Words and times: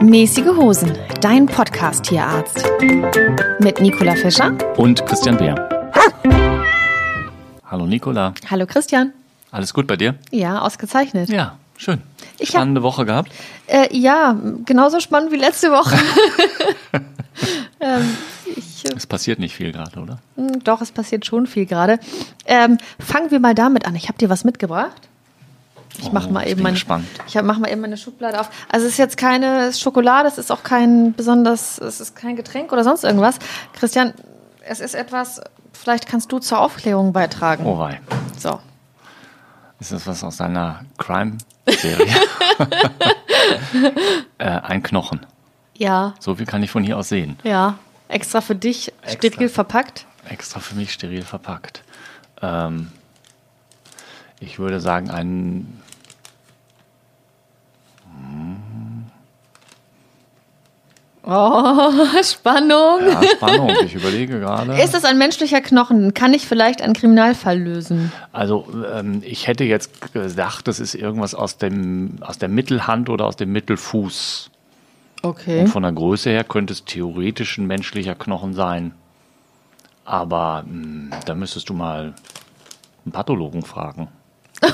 Mäßige 0.00 0.56
Hosen, 0.56 0.96
dein 1.20 1.46
Podcast-Tierarzt. 1.46 2.64
Mit 3.60 3.80
Nicola 3.80 4.14
Fischer 4.14 4.56
und 4.76 5.04
Christian 5.06 5.36
Beer. 5.36 5.68
Hallo 7.64 7.86
Nicola. 7.86 8.34
Hallo 8.50 8.66
Christian. 8.66 9.12
Alles 9.50 9.72
gut 9.72 9.86
bei 9.86 9.96
dir? 9.96 10.16
Ja, 10.30 10.60
ausgezeichnet. 10.60 11.28
Ja, 11.28 11.58
schön. 11.76 12.02
Ich 12.38 12.50
Spannende 12.50 12.80
hab, 12.80 12.84
Woche 12.84 13.06
gehabt? 13.06 13.32
Äh, 13.66 13.88
ja, 13.96 14.36
genauso 14.64 15.00
spannend 15.00 15.32
wie 15.32 15.36
letzte 15.36 15.70
Woche. 15.70 15.96
ähm, 17.80 18.16
ich, 18.54 18.84
äh, 18.84 18.94
es 18.96 19.06
passiert 19.06 19.38
nicht 19.38 19.54
viel 19.54 19.72
gerade, 19.72 19.98
oder? 19.98 20.18
Hm, 20.36 20.62
doch, 20.62 20.80
es 20.80 20.92
passiert 20.92 21.26
schon 21.26 21.46
viel 21.46 21.66
gerade. 21.66 21.98
Ähm, 22.44 22.78
fangen 22.98 23.30
wir 23.30 23.40
mal 23.40 23.54
damit 23.54 23.86
an. 23.86 23.96
Ich 23.96 24.08
habe 24.08 24.18
dir 24.18 24.28
was 24.28 24.44
mitgebracht. 24.44 25.08
Ich 25.98 26.10
mache 26.12 26.28
oh, 26.28 26.32
mal 26.32 26.48
eben 26.48 26.62
meine, 26.62 26.74
gespannt. 26.74 27.06
ich 27.26 27.34
mache 27.42 27.60
mal 27.60 27.70
eben 27.70 27.80
meine 27.80 27.96
Schublade 27.96 28.40
auf. 28.40 28.48
Also 28.70 28.86
es 28.86 28.92
ist 28.92 28.98
jetzt 28.98 29.16
keine 29.16 29.72
Schokolade, 29.72 30.28
es 30.28 30.38
ist 30.38 30.50
auch 30.50 30.62
kein 30.62 31.12
besonders, 31.12 31.78
es 31.78 32.00
ist 32.00 32.16
kein 32.16 32.36
Getränk 32.36 32.72
oder 32.72 32.82
sonst 32.82 33.04
irgendwas. 33.04 33.38
Christian, 33.74 34.14
es 34.64 34.80
ist 34.80 34.94
etwas, 34.94 35.40
vielleicht 35.72 36.06
kannst 36.06 36.32
du 36.32 36.38
zur 36.38 36.60
Aufklärung 36.60 37.12
beitragen. 37.12 37.66
Oh 37.66 37.78
wei. 37.78 38.00
So. 38.38 38.58
Ist 39.80 39.92
das 39.92 40.06
was 40.06 40.24
aus 40.24 40.38
deiner 40.38 40.84
Crime-Serie? 40.98 42.06
äh, 44.38 44.44
ein 44.44 44.82
Knochen. 44.82 45.26
Ja. 45.76 46.14
So 46.20 46.36
viel 46.36 46.46
kann 46.46 46.62
ich 46.62 46.70
von 46.70 46.84
hier 46.84 46.96
aus 46.96 47.08
sehen. 47.08 47.38
Ja. 47.42 47.78
Extra 48.08 48.40
für 48.40 48.54
dich, 48.54 48.92
Extra. 49.02 49.28
steril 49.28 49.48
verpackt. 49.48 50.06
Extra 50.28 50.60
für 50.60 50.74
mich 50.74 50.92
steril 50.92 51.22
verpackt. 51.22 51.82
Ähm, 52.40 52.92
ich 54.38 54.58
würde 54.58 54.80
sagen, 54.80 55.10
ein 55.10 55.81
Oh, 61.24 61.92
Spannung. 62.22 62.98
Ja, 63.06 63.22
Spannung. 63.22 63.70
Ich 63.84 63.94
überlege 63.94 64.40
gerade. 64.40 64.80
Ist 64.80 64.92
das 64.92 65.04
ein 65.04 65.18
menschlicher 65.18 65.60
Knochen? 65.60 66.14
Kann 66.14 66.34
ich 66.34 66.46
vielleicht 66.46 66.82
einen 66.82 66.94
Kriminalfall 66.94 67.58
lösen? 67.58 68.10
Also 68.32 68.66
ähm, 68.92 69.22
ich 69.24 69.46
hätte 69.46 69.62
jetzt 69.62 70.12
gedacht, 70.12 70.66
das 70.66 70.80
ist 70.80 70.94
irgendwas 70.94 71.34
aus 71.34 71.58
dem 71.58 72.16
aus 72.22 72.38
der 72.38 72.48
Mittelhand 72.48 73.08
oder 73.08 73.26
aus 73.26 73.36
dem 73.36 73.52
Mittelfuß. 73.52 74.50
Okay. 75.22 75.60
Und 75.60 75.68
von 75.68 75.84
der 75.84 75.92
Größe 75.92 76.30
her 76.30 76.42
könnte 76.42 76.72
es 76.72 76.84
theoretisch 76.84 77.56
ein 77.56 77.66
menschlicher 77.66 78.16
Knochen 78.16 78.54
sein. 78.54 78.92
Aber 80.04 80.64
mh, 80.66 80.72
hm, 80.72 81.10
da 81.24 81.34
müsstest 81.36 81.68
du 81.68 81.74
mal 81.74 82.14
einen 83.04 83.12
Pathologen 83.12 83.62
fragen. 83.62 84.08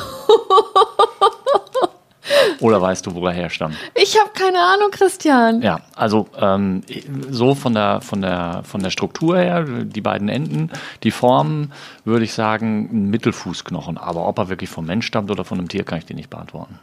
Oder 2.61 2.81
weißt 2.81 3.07
du, 3.07 3.15
wo 3.15 3.27
er 3.27 3.33
herstammt? 3.33 3.77
Ich 3.95 4.19
habe 4.19 4.31
keine 4.35 4.59
Ahnung, 4.59 4.91
Christian. 4.91 5.63
Ja, 5.63 5.81
also 5.95 6.29
ähm, 6.39 6.83
so 7.31 7.55
von 7.55 7.75
der, 7.75 8.01
von, 8.01 8.23
der, 8.23 8.63
von 8.65 8.83
der 8.83 8.91
Struktur 8.91 9.39
her, 9.39 9.65
die 9.65 10.01
beiden 10.01 10.29
Enden, 10.29 10.71
die 11.03 11.11
Form, 11.11 11.73
würde 12.05 12.25
ich 12.25 12.33
sagen, 12.33 12.89
ein 12.93 13.11
Mittelfußknochen. 13.11 13.99
Aber 13.99 14.27
ob 14.27 14.39
er 14.39 14.49
wirklich 14.49 14.71
vom 14.71 14.87
Mensch 14.87 15.07
stammt 15.07 15.31
oder 15.31 15.45
von 15.45 15.59
einem 15.59 15.69
Tier, 15.69 15.85
kann 15.85 15.99
ich 15.99 16.07
dir 16.07 16.15
nicht 16.15 16.31
beantworten. 16.31 16.79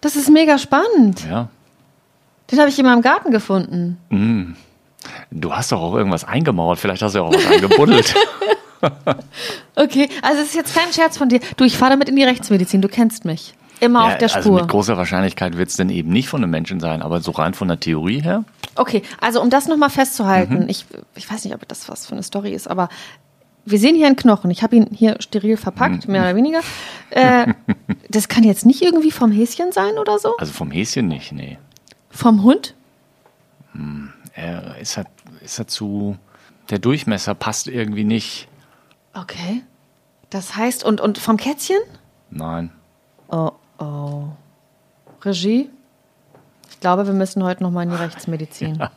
Das 0.00 0.16
ist 0.16 0.30
mega 0.30 0.58
spannend. 0.58 1.24
Ja. 1.28 1.48
Den 2.50 2.58
habe 2.58 2.68
ich 2.68 2.78
in 2.78 2.84
meinem 2.84 3.02
Garten 3.02 3.30
gefunden. 3.30 3.98
Mm. 4.10 4.52
Du 5.30 5.52
hast 5.52 5.72
doch 5.72 5.80
auch 5.80 5.94
irgendwas 5.96 6.24
eingemauert. 6.24 6.78
Vielleicht 6.78 7.02
hast 7.02 7.14
du 7.14 7.20
ja 7.20 7.24
auch 7.24 7.34
was 7.34 7.46
eingebuddelt. 7.46 8.14
okay, 9.76 10.08
also 10.22 10.40
es 10.40 10.48
ist 10.48 10.54
jetzt 10.54 10.74
kein 10.74 10.92
Scherz 10.92 11.16
von 11.16 11.28
dir. 11.28 11.40
Du, 11.56 11.64
ich 11.64 11.76
fahre 11.76 11.92
damit 11.92 12.08
in 12.08 12.16
die 12.16 12.24
Rechtsmedizin. 12.24 12.82
Du 12.82 12.88
kennst 12.88 13.24
mich. 13.24 13.54
Immer 13.82 14.06
ja, 14.06 14.12
auf 14.12 14.18
der 14.18 14.28
Spur. 14.28 14.36
Also 14.36 14.52
mit 14.52 14.68
großer 14.68 14.96
Wahrscheinlichkeit 14.96 15.56
wird 15.56 15.68
es 15.68 15.76
dann 15.76 15.90
eben 15.90 16.10
nicht 16.10 16.28
von 16.28 16.40
einem 16.40 16.52
Menschen 16.52 16.78
sein, 16.78 17.02
aber 17.02 17.20
so 17.20 17.32
rein 17.32 17.52
von 17.52 17.66
der 17.66 17.80
Theorie 17.80 18.22
her. 18.22 18.44
Okay, 18.76 19.02
also 19.20 19.42
um 19.42 19.50
das 19.50 19.66
nochmal 19.66 19.90
festzuhalten, 19.90 20.60
mhm. 20.60 20.68
ich, 20.68 20.86
ich 21.16 21.28
weiß 21.28 21.44
nicht, 21.44 21.52
ob 21.52 21.66
das 21.66 21.88
was 21.88 22.06
für 22.06 22.12
eine 22.12 22.22
Story 22.22 22.52
ist, 22.52 22.68
aber 22.68 22.88
wir 23.64 23.80
sehen 23.80 23.96
hier 23.96 24.06
einen 24.06 24.14
Knochen. 24.14 24.52
Ich 24.52 24.62
habe 24.62 24.76
ihn 24.76 24.86
hier 24.94 25.16
steril 25.18 25.56
verpackt, 25.56 26.06
mhm. 26.06 26.12
mehr 26.12 26.22
oder 26.22 26.36
weniger. 26.36 26.60
Äh, 27.10 27.54
das 28.08 28.28
kann 28.28 28.44
jetzt 28.44 28.64
nicht 28.64 28.82
irgendwie 28.82 29.10
vom 29.10 29.32
Häschen 29.32 29.72
sein 29.72 29.98
oder 29.98 30.16
so? 30.20 30.36
Also 30.36 30.52
vom 30.52 30.70
Häschen 30.70 31.08
nicht, 31.08 31.32
nee. 31.32 31.58
Vom 32.08 32.44
Hund? 32.44 32.76
Hm, 33.72 34.12
er 34.32 34.78
ist 34.78 34.96
er, 34.96 35.06
ist 35.40 35.58
er 35.58 35.66
zu. 35.66 36.16
Der 36.70 36.78
Durchmesser 36.78 37.34
passt 37.34 37.66
irgendwie 37.66 38.04
nicht. 38.04 38.46
Okay. 39.12 39.64
Das 40.30 40.54
heißt, 40.54 40.84
und, 40.84 41.00
und 41.00 41.18
vom 41.18 41.36
Kätzchen? 41.36 41.80
Nein. 42.30 42.70
Oh, 43.28 43.50
Oh. 43.82 44.28
Regie? 45.24 45.68
Ich 46.70 46.80
glaube, 46.80 47.06
wir 47.06 47.14
müssen 47.14 47.42
heute 47.42 47.62
noch 47.62 47.70
mal 47.70 47.82
in 47.82 47.90
die 47.90 47.96
Rechtsmedizin. 47.96 48.76
Ja. 48.76 48.90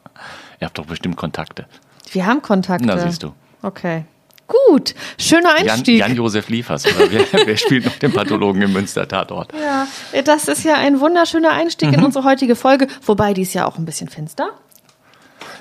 Ihr 0.60 0.66
habt 0.66 0.78
doch 0.78 0.86
bestimmt 0.86 1.16
Kontakte. 1.16 1.66
Wir 2.10 2.26
haben 2.26 2.40
Kontakte. 2.40 2.86
Na, 2.86 2.98
siehst 2.98 3.22
du. 3.22 3.34
Okay. 3.62 4.04
Gut, 4.46 4.94
schöner 5.18 5.54
Einstieg. 5.54 6.00
Jan-Josef 6.00 6.48
Jan 6.48 6.56
Liefers, 6.56 6.84
oder 6.84 7.10
wer, 7.10 7.26
wer, 7.46 7.56
spielt 7.56 7.86
noch 7.86 7.96
den 7.96 8.12
Pathologen 8.12 8.60
im 8.60 8.72
Münster-Tatort? 8.72 9.52
Ja, 9.54 9.86
das 10.22 10.48
ist 10.48 10.64
ja 10.64 10.74
ein 10.74 11.00
wunderschöner 11.00 11.52
Einstieg 11.52 11.88
mhm. 11.88 11.94
in 11.94 12.04
unsere 12.04 12.24
heutige 12.24 12.54
Folge, 12.54 12.86
wobei 13.06 13.32
die 13.32 13.42
ist 13.42 13.54
ja 13.54 13.66
auch 13.66 13.78
ein 13.78 13.86
bisschen 13.86 14.08
finster. 14.08 14.50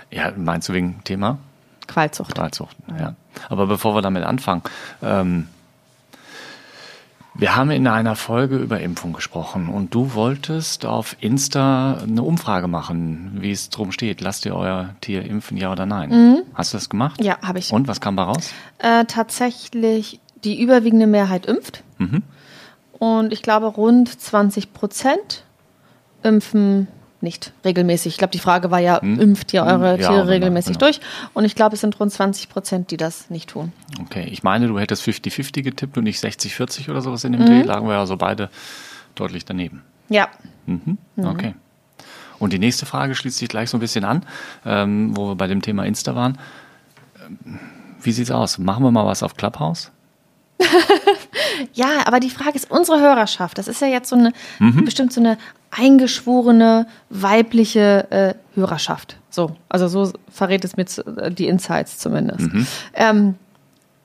Ja, 0.09 0.33
meinst 0.35 0.67
du 0.67 0.73
wegen 0.73 1.01
Thema? 1.05 1.37
Qualzucht. 1.87 2.35
Qualzucht, 2.35 2.75
ja. 2.99 3.15
Aber 3.47 3.67
bevor 3.67 3.95
wir 3.95 4.01
damit 4.01 4.23
anfangen, 4.23 4.61
ähm, 5.01 5.47
wir 7.33 7.55
haben 7.55 7.71
in 7.71 7.87
einer 7.87 8.15
Folge 8.15 8.57
über 8.57 8.81
Impfung 8.81 9.13
gesprochen 9.13 9.69
und 9.69 9.93
du 9.93 10.13
wolltest 10.13 10.85
auf 10.85 11.15
Insta 11.21 11.99
eine 12.01 12.23
Umfrage 12.23 12.67
machen, 12.67 13.37
wie 13.39 13.51
es 13.51 13.69
drum 13.69 13.91
steht. 13.91 14.21
Lasst 14.21 14.45
ihr 14.45 14.55
euer 14.55 14.95
Tier 15.01 15.23
impfen, 15.23 15.55
ja 15.57 15.71
oder 15.71 15.85
nein? 15.85 16.09
Mhm. 16.09 16.41
Hast 16.53 16.73
du 16.73 16.77
das 16.77 16.89
gemacht? 16.89 17.23
Ja, 17.23 17.37
habe 17.41 17.59
ich. 17.59 17.71
Und 17.71 17.87
was 17.87 18.01
kam 18.01 18.17
da 18.17 18.23
raus? 18.23 18.51
Äh, 18.79 19.05
tatsächlich, 19.05 20.19
die 20.43 20.61
überwiegende 20.61 21.07
Mehrheit 21.07 21.45
impft. 21.45 21.83
Mhm. 21.99 22.23
Und 22.99 23.31
ich 23.31 23.41
glaube, 23.41 23.67
rund 23.67 24.09
20 24.09 24.73
Prozent 24.73 25.43
impfen 26.23 26.87
nicht 27.21 27.53
regelmäßig. 27.63 28.13
Ich 28.13 28.17
glaube, 28.17 28.31
die 28.31 28.39
Frage 28.39 28.71
war 28.71 28.79
ja, 28.79 29.01
hm. 29.01 29.19
impft 29.19 29.53
ihr 29.53 29.63
eure 29.63 29.99
ja, 29.99 30.07
Tiere 30.07 30.27
regelmäßig 30.27 30.77
genau. 30.77 30.91
durch? 30.91 31.01
Und 31.33 31.45
ich 31.45 31.55
glaube, 31.55 31.75
es 31.75 31.81
sind 31.81 31.99
rund 31.99 32.11
20 32.11 32.49
Prozent, 32.49 32.91
die 32.91 32.97
das 32.97 33.29
nicht 33.29 33.49
tun. 33.49 33.71
Okay, 34.01 34.27
ich 34.29 34.43
meine, 34.43 34.67
du 34.67 34.79
hättest 34.79 35.03
50-50 35.03 35.61
getippt 35.61 35.97
und 35.97 36.03
nicht 36.03 36.23
60-40 36.23 36.89
oder 36.89 37.01
sowas 37.01 37.23
in 37.23 37.33
dem 37.33 37.41
mhm. 37.41 37.45
Dreh. 37.45 37.61
Lagen 37.63 37.87
wir 37.87 37.97
also 37.97 38.17
beide 38.17 38.49
deutlich 39.15 39.45
daneben. 39.45 39.83
Ja. 40.09 40.27
Mhm. 40.65 40.97
Mhm. 41.15 41.25
Okay. 41.25 41.53
Und 42.39 42.53
die 42.53 42.59
nächste 42.59 42.85
Frage 42.85 43.13
schließt 43.13 43.37
sich 43.37 43.49
gleich 43.49 43.69
so 43.69 43.77
ein 43.77 43.81
bisschen 43.81 44.03
an, 44.03 44.25
ähm, 44.65 45.15
wo 45.15 45.29
wir 45.29 45.35
bei 45.35 45.47
dem 45.47 45.61
Thema 45.61 45.85
Insta 45.85 46.15
waren. 46.15 46.39
Ähm, 47.23 47.59
wie 48.01 48.11
sieht's 48.11 48.31
aus? 48.31 48.57
Machen 48.57 48.83
wir 48.83 48.91
mal 48.91 49.05
was 49.05 49.21
auf 49.21 49.35
Clubhouse? 49.35 49.91
ja, 51.73 52.05
aber 52.05 52.19
die 52.19 52.29
Frage 52.29 52.55
ist, 52.55 52.69
unsere 52.69 52.99
Hörerschaft, 52.99 53.57
das 53.57 53.67
ist 53.67 53.81
ja 53.81 53.87
jetzt 53.87 54.09
so 54.09 54.15
eine, 54.15 54.33
mhm. 54.59 54.85
bestimmt 54.85 55.13
so 55.13 55.19
eine 55.19 55.37
eingeschworene 55.71 56.87
weibliche 57.09 58.11
äh, 58.11 58.33
Hörerschaft. 58.55 59.17
So, 59.29 59.55
also 59.69 59.87
so 59.87 60.11
verrät 60.29 60.65
es 60.65 60.75
mir 60.75 60.85
äh, 61.17 61.31
die 61.31 61.47
Insights 61.47 61.97
zumindest. 61.97 62.53
Mhm. 62.53 62.67
Ähm, 62.93 63.35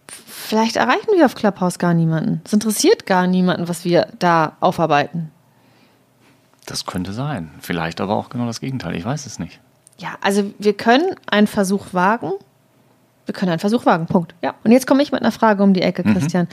vielleicht 0.06 0.76
erreichen 0.76 1.08
wir 1.14 1.26
auf 1.26 1.34
Clubhouse 1.34 1.78
gar 1.78 1.94
niemanden. 1.94 2.40
Es 2.44 2.52
interessiert 2.52 3.06
gar 3.06 3.26
niemanden, 3.26 3.68
was 3.68 3.84
wir 3.84 4.08
da 4.18 4.56
aufarbeiten. 4.60 5.32
Das 6.66 6.86
könnte 6.86 7.12
sein. 7.12 7.50
Vielleicht 7.60 8.00
aber 8.00 8.14
auch 8.14 8.28
genau 8.28 8.46
das 8.46 8.60
Gegenteil. 8.60 8.96
Ich 8.96 9.04
weiß 9.04 9.26
es 9.26 9.38
nicht. 9.38 9.60
Ja, 9.98 10.16
also 10.20 10.52
wir 10.58 10.76
können 10.76 11.14
einen 11.26 11.46
Versuch 11.46 11.86
wagen. 11.92 12.32
Wir 13.24 13.34
können 13.34 13.50
einen 13.50 13.60
Versuch 13.60 13.86
wagen. 13.86 14.06
Punkt. 14.06 14.34
Ja. 14.42 14.54
Und 14.62 14.72
jetzt 14.72 14.86
komme 14.86 15.02
ich 15.02 15.10
mit 15.10 15.20
einer 15.20 15.32
Frage 15.32 15.62
um 15.62 15.74
die 15.74 15.82
Ecke, 15.82 16.06
mhm. 16.06 16.14
Christian. 16.14 16.48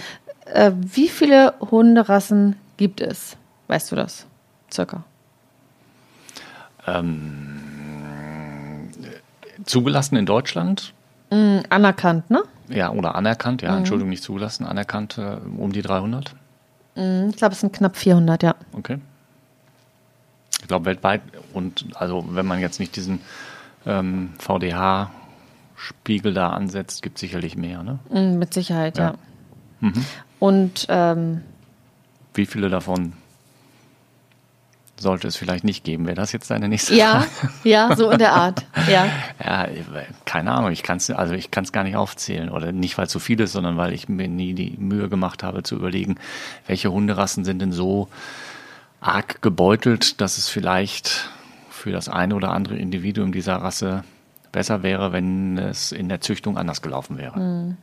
Äh, 0.54 0.72
wie 0.76 1.10
viele 1.10 1.56
Hunderassen 1.60 2.56
gibt 2.78 3.02
es? 3.02 3.38
Weißt 3.68 3.92
du 3.92 3.96
das? 3.96 4.28
circa? 4.72 5.04
Ähm, 6.86 7.60
zugelassen 9.66 10.16
in 10.18 10.26
Deutschland? 10.26 10.94
Mm, 11.32 11.60
anerkannt, 11.70 12.30
ne? 12.30 12.44
Ja, 12.70 12.92
oder 12.92 13.16
anerkannt, 13.16 13.62
ja, 13.64 13.72
mhm. 13.72 13.80
Entschuldigung, 13.80 14.10
nicht 14.10 14.24
zugelassen, 14.24 14.66
anerkannt 14.66 15.18
äh, 15.18 15.38
um 15.58 15.72
die 15.72 15.82
300? 15.82 16.36
Mm, 16.96 17.30
ich 17.30 17.38
glaube, 17.38 17.54
es 17.54 17.62
sind 17.62 17.74
knapp 17.74 17.96
400, 17.98 18.44
ja. 18.44 18.56
Okay. 18.74 19.00
Ich 20.62 20.68
glaube, 20.68 20.86
weltweit, 20.86 21.22
und 21.54 21.88
also 21.96 22.26
wenn 22.30 22.46
man 22.46 22.60
jetzt 22.60 22.80
nicht 22.80 22.96
diesen 22.96 23.22
ähm, 23.86 24.34
VDH-Spiegel 24.38 26.34
da 26.34 26.52
ansetzt, 26.52 27.02
gibt 27.02 27.18
es 27.18 27.22
sicherlich 27.22 27.58
mehr, 27.58 27.82
ne? 27.84 27.98
Mm, 28.10 28.38
mit 28.38 28.54
Sicherheit, 28.54 28.98
ja. 28.98 29.12
ja. 29.12 29.16
Mhm. 29.84 30.06
Und 30.40 30.86
ähm, 30.90 31.42
wie 32.34 32.46
viele 32.46 32.70
davon 32.70 33.14
sollte 34.98 35.28
es 35.28 35.36
vielleicht 35.36 35.64
nicht 35.66 35.84
geben. 35.84 36.06
Wäre 36.06 36.16
das 36.16 36.32
jetzt 36.32 36.50
deine 36.50 36.70
nächste 36.70 36.96
Ja, 36.96 37.22
Frage? 37.22 37.54
ja, 37.64 37.96
so 37.96 38.10
in 38.12 38.20
der 38.20 38.34
Art. 38.34 38.66
Ja. 38.90 39.08
Ja, 39.44 39.68
keine 40.24 40.52
Ahnung, 40.52 40.72
ich 40.72 40.84
kann 40.84 40.98
es 40.98 41.10
also 41.10 41.34
ich 41.34 41.52
kann 41.52 41.66
es 41.66 41.74
gar 41.74 41.84
nicht 41.84 41.98
aufzählen 41.98 42.50
oder 42.50 42.72
nicht 42.72 42.98
weil 42.98 43.08
es 43.08 43.12
zu 43.12 43.20
viel 43.20 43.40
ist, 43.42 43.52
sondern 43.52 43.76
weil 43.76 43.92
ich 43.92 44.08
mir 44.08 44.30
nie 44.30 44.54
die 44.54 44.78
Mühe 44.78 45.10
gemacht 45.10 45.44
habe 45.44 45.64
zu 45.64 45.76
überlegen, 45.76 46.16
welche 46.66 46.92
Hunderassen 46.92 47.44
sind 47.44 47.62
denn 47.62 47.74
so 47.74 48.08
arg 49.02 49.42
gebeutelt, 49.42 50.22
dass 50.22 50.38
es 50.38 50.48
vielleicht 50.48 51.30
für 51.70 51.92
das 51.92 52.08
eine 52.08 52.36
oder 52.36 52.52
andere 52.52 52.78
Individuum 52.78 53.34
dieser 53.34 53.58
Rasse 53.58 54.06
besser 54.54 54.82
wäre, 54.82 55.12
wenn 55.12 55.58
es 55.58 55.92
in 55.92 56.08
der 56.08 56.22
Züchtung 56.22 56.58
anders 56.58 56.82
gelaufen 56.82 57.18
wäre. 57.18 57.76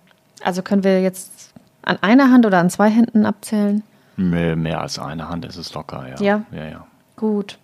Also 0.43 0.63
können 0.63 0.83
wir 0.85 1.03
jetzt 1.03 1.53
an 1.83 1.99
einer 2.01 2.31
Hand 2.31 2.47
oder 2.47 2.59
an 2.59 2.71
zwei 2.71 2.91
Händen 2.91 3.27
abzählen? 3.27 3.83
Mehr, 4.17 4.57
mehr 4.57 4.81
als 4.81 4.99
eine 4.99 5.29
Hand 5.29 5.45
ist 5.45 5.57
es 5.57 5.73
locker, 5.75 6.07
ja. 6.09 6.17
Ja. 6.21 6.43
ja, 6.53 6.69
ja. 6.69 6.87
Gut. 7.17 7.59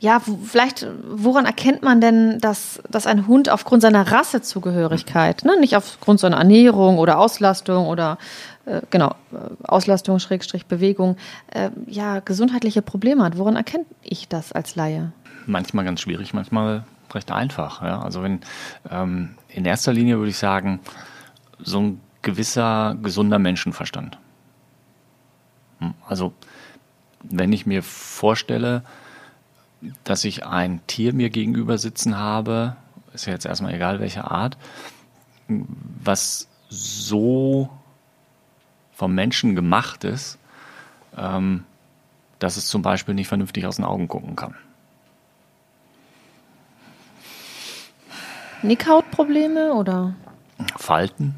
Ja, 0.00 0.20
vielleicht, 0.20 0.86
woran 1.08 1.44
erkennt 1.44 1.82
man 1.82 2.00
denn, 2.00 2.38
dass, 2.40 2.82
dass 2.90 3.06
ein 3.06 3.28
Hund 3.28 3.48
aufgrund 3.48 3.82
seiner 3.82 4.10
Rassezugehörigkeit, 4.10 5.44
ne, 5.44 5.60
nicht 5.60 5.76
aufgrund 5.76 6.18
seiner 6.18 6.38
Ernährung 6.38 6.98
oder 6.98 7.18
Auslastung 7.18 7.86
oder 7.86 8.18
äh, 8.64 8.80
genau, 8.90 9.14
äh, 9.32 9.36
Auslastung, 9.62 10.18
Schrägstrich, 10.18 10.66
Bewegung, 10.66 11.16
äh, 11.52 11.70
ja, 11.86 12.18
gesundheitliche 12.18 12.82
Probleme 12.82 13.22
hat? 13.22 13.38
Woran 13.38 13.54
erkenne 13.54 13.84
ich 14.02 14.26
das 14.28 14.50
als 14.52 14.74
Laie? 14.74 15.12
manchmal 15.46 15.84
ganz 15.84 16.00
schwierig, 16.00 16.34
manchmal 16.34 16.84
recht 17.12 17.30
einfach. 17.30 17.82
Ja? 17.82 18.00
Also 18.02 18.22
wenn 18.22 18.40
ähm, 18.90 19.34
in 19.48 19.64
erster 19.64 19.92
Linie 19.92 20.18
würde 20.18 20.30
ich 20.30 20.38
sagen, 20.38 20.80
so 21.58 21.80
ein 21.80 22.00
gewisser 22.22 22.96
gesunder 23.02 23.38
Menschenverstand. 23.38 24.18
Hm, 25.80 25.94
Also 26.06 26.32
wenn 27.24 27.52
ich 27.52 27.66
mir 27.66 27.82
vorstelle, 27.82 28.82
dass 30.04 30.24
ich 30.24 30.44
ein 30.46 30.80
Tier 30.86 31.12
mir 31.12 31.30
gegenüber 31.30 31.78
sitzen 31.78 32.16
habe, 32.18 32.76
ist 33.12 33.26
ja 33.26 33.32
jetzt 33.32 33.46
erstmal 33.46 33.74
egal 33.74 34.00
welche 34.00 34.30
Art, 34.30 34.56
was 35.48 36.48
so 36.68 37.68
vom 38.92 39.14
Menschen 39.14 39.54
gemacht 39.54 40.04
ist, 40.04 40.38
ähm, 41.16 41.64
dass 42.38 42.56
es 42.56 42.66
zum 42.68 42.82
Beispiel 42.82 43.14
nicht 43.14 43.28
vernünftig 43.28 43.66
aus 43.66 43.76
den 43.76 43.84
Augen 43.84 44.08
gucken 44.08 44.36
kann. 44.36 44.54
Nickhautprobleme 48.62 49.74
oder? 49.74 50.14
Falten, 50.76 51.34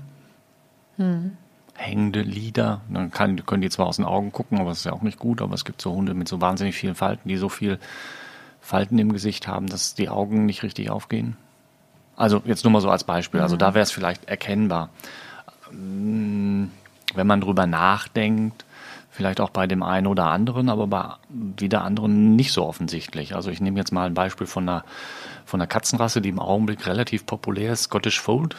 hängende 1.75 2.23
Lider. 2.23 2.81
Dann 2.89 3.11
kann, 3.11 3.45
können 3.47 3.63
die 3.63 3.71
zwar 3.71 3.87
aus 3.87 3.97
den 3.97 4.05
Augen 4.05 4.33
gucken, 4.33 4.59
aber 4.61 4.71
das 4.71 4.79
ist 4.79 4.85
ja 4.85 4.93
auch 4.93 5.03
nicht 5.03 5.19
gut. 5.19 5.43
Aber 5.43 5.55
es 5.55 5.65
gibt 5.65 5.83
so 5.83 5.93
Hunde 5.93 6.15
mit 6.15 6.29
so 6.29 6.41
wahnsinnig 6.41 6.75
vielen 6.75 6.95
Falten, 6.95 7.29
die 7.29 7.37
so 7.37 7.49
viel 7.49 7.79
Falten 8.61 8.99
im 8.99 9.13
Gesicht 9.13 9.47
haben, 9.47 9.67
dass 9.67 9.95
die 9.95 10.09
Augen 10.09 10.47
nicht 10.47 10.63
richtig 10.63 10.91
aufgehen. 10.91 11.37
Also 12.17 12.43
jetzt 12.45 12.65
nur 12.65 12.73
mal 12.73 12.81
so 12.81 12.91
als 12.91 13.05
Beispiel. 13.05 13.41
Also 13.41 13.57
da 13.57 13.75
wäre 13.75 13.83
es 13.83 13.91
vielleicht 13.91 14.25
erkennbar. 14.27 14.91
Mm, 15.73 16.67
Wenn 17.15 17.27
man 17.27 17.41
drüber 17.41 17.67
nachdenkt, 17.67 18.65
vielleicht 19.11 19.41
auch 19.41 19.51
bei 19.51 19.67
dem 19.67 19.83
einen 19.83 20.07
oder 20.07 20.27
anderen, 20.27 20.69
aber 20.69 20.87
bei 20.87 21.15
wieder 21.29 21.83
anderen 21.83 22.37
nicht 22.37 22.53
so 22.53 22.67
offensichtlich. 22.67 23.35
Also 23.35 23.51
ich 23.51 23.61
nehme 23.61 23.79
jetzt 23.79 23.93
mal 23.93 24.07
ein 24.07 24.15
Beispiel 24.15 24.47
von 24.47 24.69
einer, 24.69 24.85
von 25.45 25.61
einer 25.61 25.69
Katzenrasse, 25.69 26.21
die 26.21 26.31
im 26.31 26.41
Augenblick 26.41 26.87
relativ 26.87 27.27
populär 27.27 27.73
ist, 27.73 27.85
Scottish 27.85 28.21
Fold. 28.21 28.57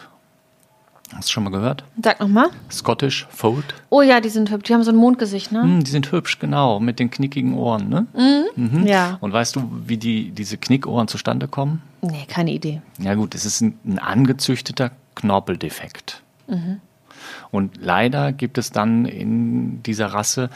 Hast 1.14 1.30
du 1.30 1.34
schon 1.34 1.44
mal 1.44 1.52
gehört? 1.52 1.84
Sag 2.02 2.20
nochmal. 2.20 2.50
Scottish 2.72 3.28
Fold. 3.30 3.76
Oh 3.90 4.02
ja, 4.02 4.22
die 4.22 4.30
sind 4.30 4.50
hübsch. 4.50 4.68
Die 4.68 4.74
haben 4.74 4.84
so 4.84 4.92
ein 4.92 4.98
Mondgesicht, 4.98 5.52
ne? 5.52 5.62
Hm, 5.62 5.84
die 5.84 5.92
sind 5.92 6.12
hübsch, 6.12 6.40
genau, 6.40 6.80
mit 6.80 7.00
den 7.00 7.12
knickigen 7.12 7.54
Ohren. 7.54 7.90
Ne? 7.90 8.08
Ja. 8.86 9.18
Und 9.22 9.32
weißt 9.32 9.56
du, 9.56 9.70
wie 9.86 9.98
die, 9.98 10.32
diese 10.32 10.58
Knickohren 10.58 11.08
zustande 11.08 11.48
kommen? 11.48 11.84
Nee, 12.02 12.26
keine 12.28 12.52
Idee. 12.52 12.82
Ja 13.00 13.14
gut, 13.14 13.36
es 13.36 13.46
ist 13.46 13.62
ein, 13.62 13.78
ein 13.86 14.00
angezüchteter 14.00 14.92
Knorpeldefekt. 15.14 16.22
Und 17.52 17.78
leider 17.82 18.34
gibt 18.34 18.58
es 18.58 18.72
dann 18.72 19.06
in 19.06 19.82
dieser 19.84 20.08
Rasse 20.08 20.50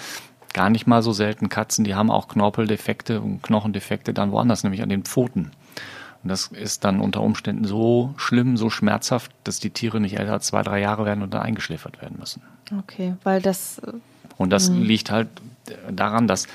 gar 0.54 0.70
nicht 0.70 0.88
mal 0.88 1.02
so 1.02 1.14
selten 1.14 1.50
Katzen, 1.50 1.86
die 1.86 1.96
haben 1.96 2.12
auch 2.12 2.28
Knorpeldefekte 2.28 3.22
und 3.22 3.42
Knochendefekte 3.44 4.14
dann 4.14 4.32
woanders, 4.32 4.64
nämlich 4.64 4.82
an 4.82 4.90
den 4.90 5.04
Pfoten. 5.04 5.52
Und 6.24 6.30
das 6.30 6.48
ist 6.48 6.84
dann 6.84 7.00
unter 7.00 7.22
Umständen 7.22 7.66
so 7.66 8.14
schlimm, 8.18 8.58
so 8.58 8.70
schmerzhaft, 8.70 9.32
dass 9.44 9.60
die 9.60 9.70
Tiere 9.70 10.02
nicht 10.02 10.20
älter 10.20 10.34
als 10.34 10.48
zwei, 10.48 10.64
drei 10.64 10.80
Jahre 10.82 11.06
werden 11.06 11.24
und 11.24 11.34
dann 11.34 11.42
eingeschläfert 11.42 12.02
werden 12.02 12.18
müssen. 12.20 12.42
Okay, 12.78 13.16
weil 13.24 13.42
das. 13.42 13.80
äh, 13.80 13.94
Und 14.38 14.50
das 14.50 14.70
liegt 14.70 15.12
halt 15.12 15.30
daran, 15.92 16.28
dass 16.28 16.48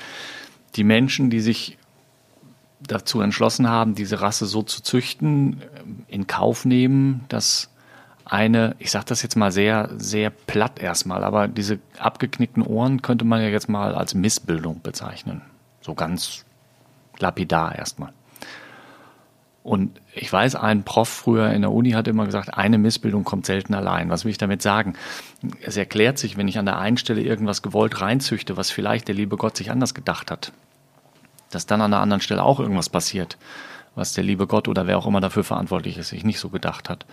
die 0.75 0.83
Menschen, 0.83 1.29
die 1.29 1.39
sich 1.39 1.77
dazu 2.81 3.21
entschlossen 3.21 3.69
haben, 3.69 3.95
diese 3.95 4.21
Rasse 4.21 4.45
so 4.45 4.61
zu 4.61 4.83
züchten, 4.83 5.61
in 6.07 6.27
Kauf 6.27 6.65
nehmen, 6.65 7.25
dass 7.29 7.69
eine, 8.25 8.75
ich 8.79 8.91
sage 8.91 9.05
das 9.07 9.21
jetzt 9.21 9.35
mal 9.35 9.51
sehr, 9.51 9.89
sehr 9.97 10.29
platt 10.29 10.79
erstmal, 10.79 11.23
aber 11.23 11.47
diese 11.47 11.79
abgeknickten 11.99 12.63
Ohren 12.63 13.01
könnte 13.01 13.25
man 13.25 13.41
ja 13.41 13.47
jetzt 13.47 13.69
mal 13.69 13.95
als 13.95 14.13
Missbildung 14.13 14.81
bezeichnen. 14.81 15.41
So 15.81 15.93
ganz 15.93 16.43
lapidar 17.19 17.75
erstmal. 17.75 18.13
Und 19.65 19.99
ich 20.13 20.31
weiß, 20.31 20.53
ein 20.53 20.83
Prof 20.83 21.09
früher 21.09 21.49
in 21.49 21.63
der 21.63 21.71
Uni 21.71 21.93
hat 21.93 22.07
immer 22.07 22.25
gesagt, 22.25 22.55
eine 22.55 22.77
Missbildung 22.77 23.23
kommt 23.23 23.47
selten 23.47 23.73
allein. 23.73 24.11
Was 24.11 24.23
will 24.23 24.29
ich 24.29 24.37
damit 24.37 24.61
sagen? 24.61 24.93
Es 25.59 25.75
erklärt 25.75 26.19
sich, 26.19 26.37
wenn 26.37 26.47
ich 26.47 26.59
an 26.59 26.67
der 26.67 26.77
einen 26.77 26.97
Stelle 26.97 27.23
irgendwas 27.23 27.63
gewollt 27.63 27.99
reinzüchte, 27.99 28.57
was 28.57 28.69
vielleicht 28.69 29.07
der 29.07 29.15
liebe 29.15 29.37
Gott 29.37 29.57
sich 29.57 29.71
anders 29.71 29.95
gedacht 29.95 30.29
hat, 30.29 30.51
dass 31.49 31.65
dann 31.65 31.81
an 31.81 31.89
der 31.89 31.99
anderen 31.99 32.21
Stelle 32.21 32.43
auch 32.43 32.59
irgendwas 32.59 32.89
passiert, 32.89 33.39
was 33.95 34.13
der 34.13 34.23
liebe 34.23 34.45
Gott 34.45 34.67
oder 34.67 34.85
wer 34.85 34.99
auch 34.99 35.07
immer 35.07 35.19
dafür 35.19 35.43
verantwortlich 35.43 35.97
ist, 35.97 36.09
sich 36.09 36.23
nicht 36.23 36.37
so 36.39 36.49
gedacht 36.49 36.87
hat. 36.87 37.07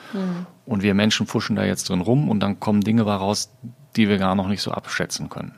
Und 0.66 0.82
wir 0.82 0.92
Menschen 0.92 1.26
fuschen 1.26 1.56
da 1.56 1.64
jetzt 1.64 1.88
drin 1.88 2.02
rum 2.02 2.28
und 2.28 2.40
dann 2.40 2.60
kommen 2.60 2.82
Dinge 2.82 3.00
raus, 3.00 3.50
die 3.96 4.10
wir 4.10 4.18
gar 4.18 4.34
noch 4.34 4.48
nicht 4.48 4.60
so 4.60 4.72
abschätzen 4.72 5.30
können. 5.30 5.54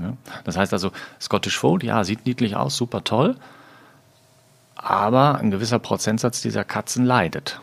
Ja? 0.00 0.16
Das 0.44 0.56
heißt 0.56 0.72
also, 0.72 0.92
Scottish 1.20 1.58
Fold, 1.58 1.82
ja, 1.82 2.04
sieht 2.04 2.24
niedlich 2.24 2.56
aus, 2.56 2.74
super 2.74 3.04
toll, 3.04 3.36
aber 4.76 5.38
ein 5.38 5.50
gewisser 5.50 5.78
Prozentsatz 5.78 6.42
dieser 6.42 6.64
Katzen 6.64 7.04
leidet. 7.04 7.60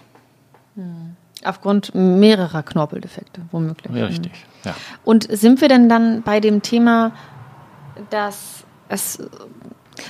Aufgrund 1.45 1.93
mehrerer 1.93 2.63
Knorpeldefekte, 2.63 3.41
womöglich. 3.51 3.95
Ja, 3.95 4.05
richtig. 4.05 4.31
Ja. 4.65 4.75
Und 5.03 5.27
sind 5.29 5.61
wir 5.61 5.69
denn 5.69 5.87
dann 5.89 6.23
bei 6.23 6.39
dem 6.39 6.61
Thema, 6.61 7.11
dass 8.09 8.63
es 8.89 9.19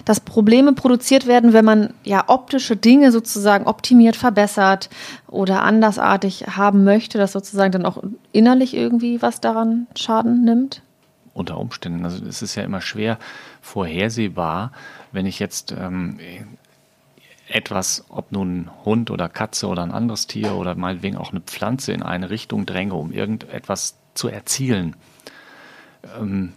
dass 0.06 0.22
Probleme 0.22 0.72
produziert 0.72 1.28
werden, 1.28 1.52
wenn 1.52 1.66
man 1.66 1.94
ja 2.06 2.24
optische 2.28 2.78
Dinge 2.78 3.12
sozusagen 3.12 3.66
optimiert, 3.66 4.16
verbessert 4.16 4.90
oder 5.28 5.64
andersartig 5.64 6.46
haben 6.56 6.86
möchte, 6.86 7.18
dass 7.18 7.34
sozusagen 7.34 7.74
dann 7.74 7.86
auch 7.86 8.02
innerlich 8.32 8.76
irgendwie 8.76 9.22
was 9.22 9.42
daran 9.42 9.88
Schaden 9.96 10.46
nimmt? 10.46 10.82
unter 11.34 11.58
Umständen. 11.58 12.06
Also 12.06 12.24
es 12.26 12.42
ist 12.42 12.56
ja 12.56 12.64
immer 12.64 12.82
schwer 12.82 13.18
vorhersehbar, 13.62 14.72
wenn 15.12 15.26
ich 15.26 15.40
jetzt 15.40 15.72
ähm, 15.78 16.20
etwas, 17.54 18.04
ob 18.10 18.32
nun 18.32 18.70
Hund 18.84 19.12
oder 19.12 19.30
Katze 19.30 19.68
oder 19.68 19.84
ein 19.84 19.92
anderes 19.92 20.26
Tier 20.26 20.56
oder 20.56 20.74
meinetwegen 20.76 21.18
auch 21.18 21.32
eine 21.32 21.42
Pflanze 21.42 21.92
in 21.92 22.02
eine 22.02 22.30
Richtung 22.30 22.66
dränge, 22.66 22.96
um 22.96 23.12
irgendetwas 23.12 23.96
zu 24.16 24.28
erzielen, 24.28 24.96
ähm, 26.20 26.54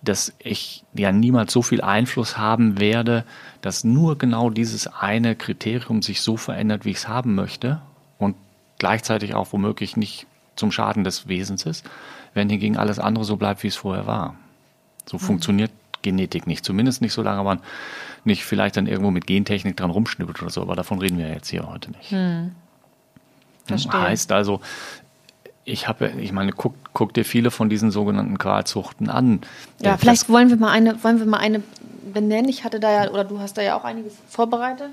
dass 0.00 0.32
ich 0.38 0.84
ja 0.94 1.10
niemals 1.10 1.52
so 1.52 1.62
viel 1.62 1.80
Einfluss 1.80 2.38
haben 2.38 2.78
werde, 2.78 3.24
dass 3.60 3.82
nur 3.82 4.18
genau 4.18 4.50
dieses 4.50 4.86
eine 4.86 5.34
Kriterium 5.34 6.02
sich 6.02 6.20
so 6.20 6.36
verändert, 6.36 6.84
wie 6.84 6.90
ich 6.90 6.98
es 6.98 7.08
haben 7.08 7.34
möchte 7.34 7.82
und 8.18 8.36
gleichzeitig 8.78 9.34
auch 9.34 9.52
womöglich 9.52 9.96
nicht 9.96 10.26
zum 10.54 10.70
Schaden 10.70 11.02
des 11.02 11.28
Wesens 11.28 11.66
ist, 11.66 11.88
wenn 12.34 12.48
hingegen 12.48 12.76
alles 12.76 12.98
andere 12.98 13.24
so 13.24 13.36
bleibt, 13.36 13.62
wie 13.62 13.68
es 13.68 13.76
vorher 13.76 14.06
war. 14.06 14.36
So 15.06 15.18
funktioniert 15.18 15.72
Genetik 16.02 16.46
nicht. 16.46 16.64
Zumindest 16.64 17.00
nicht, 17.00 17.12
solange 17.12 17.42
man 17.42 17.60
nicht 18.24 18.44
vielleicht 18.44 18.76
dann 18.76 18.86
irgendwo 18.86 19.10
mit 19.10 19.26
Gentechnik 19.26 19.76
dran 19.76 19.90
rumschnippelt 19.90 20.40
oder 20.42 20.50
so, 20.50 20.62
aber 20.62 20.76
davon 20.76 20.98
reden 20.98 21.18
wir 21.18 21.28
jetzt 21.28 21.48
hier 21.48 21.68
heute 21.68 21.90
nicht. 21.90 22.14
Verstehe. 23.66 24.00
Heißt 24.00 24.32
also, 24.32 24.60
ich 25.64 25.86
habe, 25.88 26.10
ich 26.18 26.32
meine, 26.32 26.52
guck, 26.52 26.74
guck 26.92 27.14
dir 27.14 27.24
viele 27.24 27.50
von 27.50 27.68
diesen 27.68 27.90
sogenannten 27.90 28.38
Qualzuchten 28.38 29.08
an. 29.08 29.40
Ja, 29.80 29.90
Der 29.90 29.98
vielleicht 29.98 30.28
wollen 30.28 30.48
wir 30.48 30.56
mal 30.56 30.70
eine, 30.70 31.02
wollen 31.04 31.18
wir 31.18 31.26
mal 31.26 31.38
eine 31.38 31.62
benennen. 32.12 32.48
Ich 32.48 32.64
hatte 32.64 32.80
da 32.80 33.04
ja, 33.04 33.10
oder 33.10 33.24
du 33.24 33.38
hast 33.38 33.56
da 33.56 33.62
ja 33.62 33.76
auch 33.76 33.84
einiges 33.84 34.14
vorbereitet. 34.28 34.90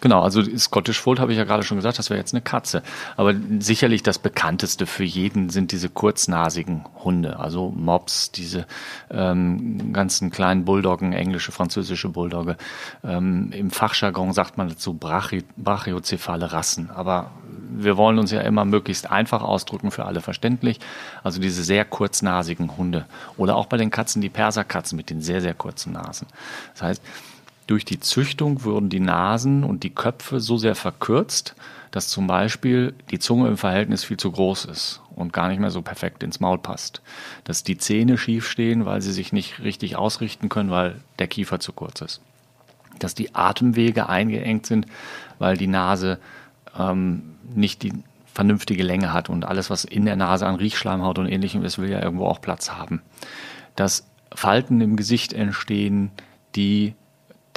Genau, 0.00 0.22
also 0.22 0.42
Scottish 0.56 1.00
Fold 1.00 1.20
habe 1.20 1.32
ich 1.32 1.38
ja 1.38 1.44
gerade 1.44 1.62
schon 1.62 1.76
gesagt, 1.76 1.98
das 1.98 2.10
wäre 2.10 2.18
jetzt 2.18 2.34
eine 2.34 2.42
Katze. 2.42 2.82
Aber 3.16 3.34
sicherlich 3.58 4.02
das 4.02 4.18
bekannteste 4.18 4.86
für 4.86 5.04
jeden 5.04 5.50
sind 5.50 5.72
diese 5.72 5.88
kurznasigen 5.88 6.84
Hunde, 7.04 7.38
also 7.38 7.70
Mops, 7.70 8.30
diese 8.32 8.66
ähm, 9.10 9.92
ganzen 9.92 10.30
kleinen 10.30 10.64
Bulldoggen, 10.64 11.12
englische, 11.12 11.52
französische 11.52 12.08
Bulldogge. 12.08 12.56
Ähm, 13.04 13.50
Im 13.52 13.70
Fachjargon 13.70 14.32
sagt 14.32 14.58
man 14.58 14.68
dazu 14.68 14.94
Brachi 14.94 15.44
brachiozephale 15.56 16.52
Rassen. 16.52 16.90
Aber 16.90 17.30
wir 17.70 17.96
wollen 17.96 18.18
uns 18.18 18.30
ja 18.30 18.40
immer 18.40 18.64
möglichst 18.64 19.10
einfach 19.10 19.42
ausdrücken, 19.42 19.90
für 19.90 20.04
alle 20.04 20.20
verständlich. 20.20 20.80
Also 21.22 21.40
diese 21.40 21.62
sehr 21.62 21.84
kurznasigen 21.84 22.76
Hunde. 22.76 23.06
Oder 23.36 23.56
auch 23.56 23.66
bei 23.66 23.76
den 23.76 23.90
Katzen 23.90 24.22
die 24.22 24.28
Perserkatzen 24.28 24.96
mit 24.96 25.10
den 25.10 25.20
sehr, 25.20 25.40
sehr 25.40 25.54
kurzen 25.54 25.92
Nasen. 25.92 26.26
Das 26.74 26.82
heißt, 26.82 27.02
durch 27.68 27.84
die 27.84 28.00
Züchtung 28.00 28.64
wurden 28.64 28.88
die 28.88 28.98
Nasen 28.98 29.62
und 29.62 29.84
die 29.84 29.94
Köpfe 29.94 30.40
so 30.40 30.56
sehr 30.56 30.74
verkürzt, 30.74 31.54
dass 31.90 32.08
zum 32.08 32.26
Beispiel 32.26 32.94
die 33.10 33.18
Zunge 33.18 33.46
im 33.46 33.58
Verhältnis 33.58 34.04
viel 34.04 34.16
zu 34.16 34.32
groß 34.32 34.64
ist 34.64 35.02
und 35.14 35.34
gar 35.34 35.48
nicht 35.48 35.60
mehr 35.60 35.70
so 35.70 35.82
perfekt 35.82 36.22
ins 36.22 36.40
Maul 36.40 36.58
passt. 36.58 37.02
Dass 37.44 37.64
die 37.64 37.76
Zähne 37.76 38.16
schief 38.16 38.48
stehen, 38.48 38.86
weil 38.86 39.02
sie 39.02 39.12
sich 39.12 39.34
nicht 39.34 39.60
richtig 39.60 39.96
ausrichten 39.96 40.48
können, 40.48 40.70
weil 40.70 40.96
der 41.18 41.26
Kiefer 41.26 41.60
zu 41.60 41.74
kurz 41.74 42.00
ist. 42.00 42.22
Dass 42.98 43.14
die 43.14 43.34
Atemwege 43.34 44.08
eingeengt 44.08 44.64
sind, 44.64 44.86
weil 45.38 45.58
die 45.58 45.66
Nase 45.66 46.18
ähm, 46.78 47.36
nicht 47.54 47.82
die 47.82 47.92
vernünftige 48.32 48.82
Länge 48.82 49.12
hat 49.12 49.28
und 49.28 49.44
alles, 49.44 49.68
was 49.68 49.84
in 49.84 50.06
der 50.06 50.16
Nase 50.16 50.46
an 50.46 50.54
Riechschleimhaut 50.54 51.18
und 51.18 51.26
ähnlichem 51.26 51.64
ist, 51.64 51.78
will 51.78 51.90
ja 51.90 52.02
irgendwo 52.02 52.26
auch 52.26 52.40
Platz 52.40 52.70
haben. 52.70 53.02
Dass 53.76 54.08
Falten 54.34 54.80
im 54.80 54.96
Gesicht 54.96 55.34
entstehen, 55.34 56.12
die 56.54 56.94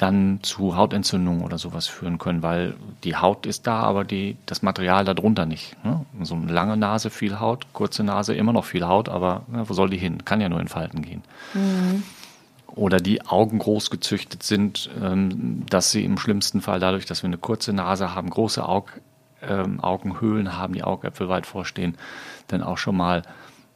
dann 0.02 0.40
zu 0.42 0.76
Hautentzündungen 0.76 1.44
oder 1.44 1.58
sowas 1.58 1.86
führen 1.86 2.18
können, 2.18 2.42
weil 2.42 2.74
die 3.04 3.14
Haut 3.14 3.46
ist 3.46 3.68
da, 3.68 3.80
aber 3.82 4.02
die, 4.02 4.36
das 4.46 4.60
Material 4.60 5.04
darunter 5.04 5.46
nicht. 5.46 5.76
Ne? 5.84 6.04
So 6.22 6.34
eine 6.34 6.50
lange 6.50 6.76
Nase, 6.76 7.08
viel 7.08 7.38
Haut, 7.38 7.66
kurze 7.72 8.02
Nase, 8.02 8.34
immer 8.34 8.52
noch 8.52 8.64
viel 8.64 8.84
Haut, 8.84 9.08
aber 9.08 9.42
ne, 9.46 9.68
wo 9.68 9.74
soll 9.74 9.90
die 9.90 9.98
hin? 9.98 10.24
Kann 10.24 10.40
ja 10.40 10.48
nur 10.48 10.58
in 10.58 10.66
Falten 10.66 11.02
gehen. 11.02 11.22
Mhm. 11.54 12.02
Oder 12.74 12.96
die 12.96 13.24
Augen 13.24 13.60
groß 13.60 13.90
gezüchtet 13.90 14.42
sind, 14.42 14.90
ähm, 15.00 15.66
dass 15.70 15.92
sie 15.92 16.04
im 16.04 16.18
schlimmsten 16.18 16.62
Fall 16.62 16.80
dadurch, 16.80 17.06
dass 17.06 17.22
wir 17.22 17.28
eine 17.28 17.38
kurze 17.38 17.72
Nase 17.72 18.12
haben, 18.12 18.28
große 18.28 18.68
Aug, 18.68 18.86
ähm, 19.40 19.78
Augenhöhlen 19.78 20.56
haben, 20.56 20.72
die 20.72 20.82
Augäpfel 20.82 21.28
weit 21.28 21.46
vorstehen, 21.46 21.96
dann 22.48 22.64
auch 22.64 22.78
schon 22.78 22.96
mal 22.96 23.22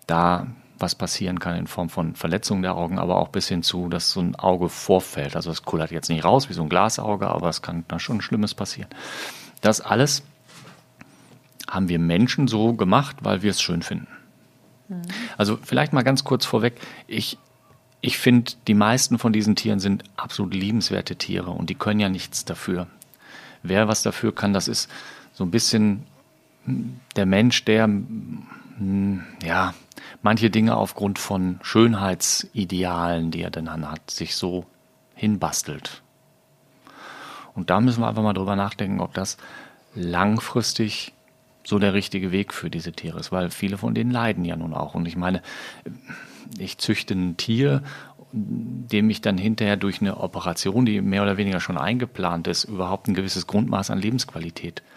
da 0.08 0.48
was 0.78 0.94
passieren 0.94 1.38
kann 1.38 1.56
in 1.56 1.66
Form 1.66 1.88
von 1.88 2.14
Verletzungen 2.14 2.62
der 2.62 2.76
Augen, 2.76 2.98
aber 2.98 3.16
auch 3.16 3.28
bis 3.28 3.48
hin 3.48 3.62
zu, 3.62 3.88
dass 3.88 4.10
so 4.10 4.20
ein 4.20 4.36
Auge 4.36 4.68
vorfällt. 4.68 5.36
Also 5.36 5.50
es 5.50 5.62
kullert 5.62 5.90
jetzt 5.90 6.10
nicht 6.10 6.24
raus 6.24 6.48
wie 6.48 6.54
so 6.54 6.62
ein 6.62 6.68
Glasauge, 6.68 7.28
aber 7.28 7.48
es 7.48 7.62
kann 7.62 7.84
da 7.88 7.98
schon 7.98 8.20
Schlimmes 8.20 8.54
passieren. 8.54 8.90
Das 9.60 9.80
alles 9.80 10.22
haben 11.68 11.88
wir 11.88 11.98
Menschen 11.98 12.46
so 12.46 12.74
gemacht, 12.74 13.16
weil 13.22 13.42
wir 13.42 13.50
es 13.50 13.60
schön 13.60 13.82
finden. 13.82 14.08
Mhm. 14.88 15.02
Also 15.36 15.58
vielleicht 15.62 15.92
mal 15.92 16.04
ganz 16.04 16.24
kurz 16.24 16.44
vorweg, 16.44 16.74
ich, 17.06 17.38
ich 18.00 18.18
finde, 18.18 18.52
die 18.66 18.74
meisten 18.74 19.18
von 19.18 19.32
diesen 19.32 19.56
Tieren 19.56 19.80
sind 19.80 20.04
absolut 20.16 20.54
liebenswerte 20.54 21.16
Tiere 21.16 21.50
und 21.50 21.70
die 21.70 21.74
können 21.74 22.00
ja 22.00 22.08
nichts 22.08 22.44
dafür. 22.44 22.86
Wer 23.62 23.88
was 23.88 24.02
dafür 24.02 24.34
kann, 24.34 24.52
das 24.52 24.68
ist 24.68 24.90
so 25.32 25.44
ein 25.44 25.50
bisschen 25.50 26.04
der 27.16 27.26
Mensch, 27.26 27.64
der 27.64 27.88
ja, 29.42 29.74
manche 30.22 30.50
Dinge 30.50 30.76
aufgrund 30.76 31.18
von 31.18 31.58
Schönheitsidealen, 31.62 33.30
die 33.30 33.42
er 33.42 33.50
dann 33.50 33.90
hat, 33.90 34.10
sich 34.10 34.36
so 34.36 34.66
hinbastelt. 35.14 36.02
Und 37.54 37.70
da 37.70 37.80
müssen 37.80 38.00
wir 38.02 38.08
einfach 38.08 38.22
mal 38.22 38.34
drüber 38.34 38.56
nachdenken, 38.56 39.00
ob 39.00 39.14
das 39.14 39.38
langfristig 39.94 41.14
so 41.64 41.78
der 41.78 41.94
richtige 41.94 42.30
Weg 42.32 42.52
für 42.52 42.68
diese 42.68 42.92
Tiere 42.92 43.18
ist, 43.18 43.32
weil 43.32 43.50
viele 43.50 43.78
von 43.78 43.94
denen 43.94 44.10
leiden 44.10 44.44
ja 44.44 44.56
nun 44.56 44.74
auch. 44.74 44.94
Und 44.94 45.06
ich 45.08 45.16
meine, 45.16 45.42
ich 46.58 46.78
züchte 46.78 47.14
ein 47.14 47.38
Tier, 47.38 47.82
dem 48.32 49.08
ich 49.08 49.22
dann 49.22 49.38
hinterher 49.38 49.76
durch 49.76 50.00
eine 50.00 50.18
Operation, 50.18 50.84
die 50.84 51.00
mehr 51.00 51.22
oder 51.22 51.38
weniger 51.38 51.60
schon 51.60 51.78
eingeplant 51.78 52.46
ist, 52.46 52.64
überhaupt 52.64 53.08
ein 53.08 53.14
gewisses 53.14 53.46
Grundmaß 53.46 53.90
an 53.90 53.98
Lebensqualität 53.98 54.80
äh, 54.80 54.95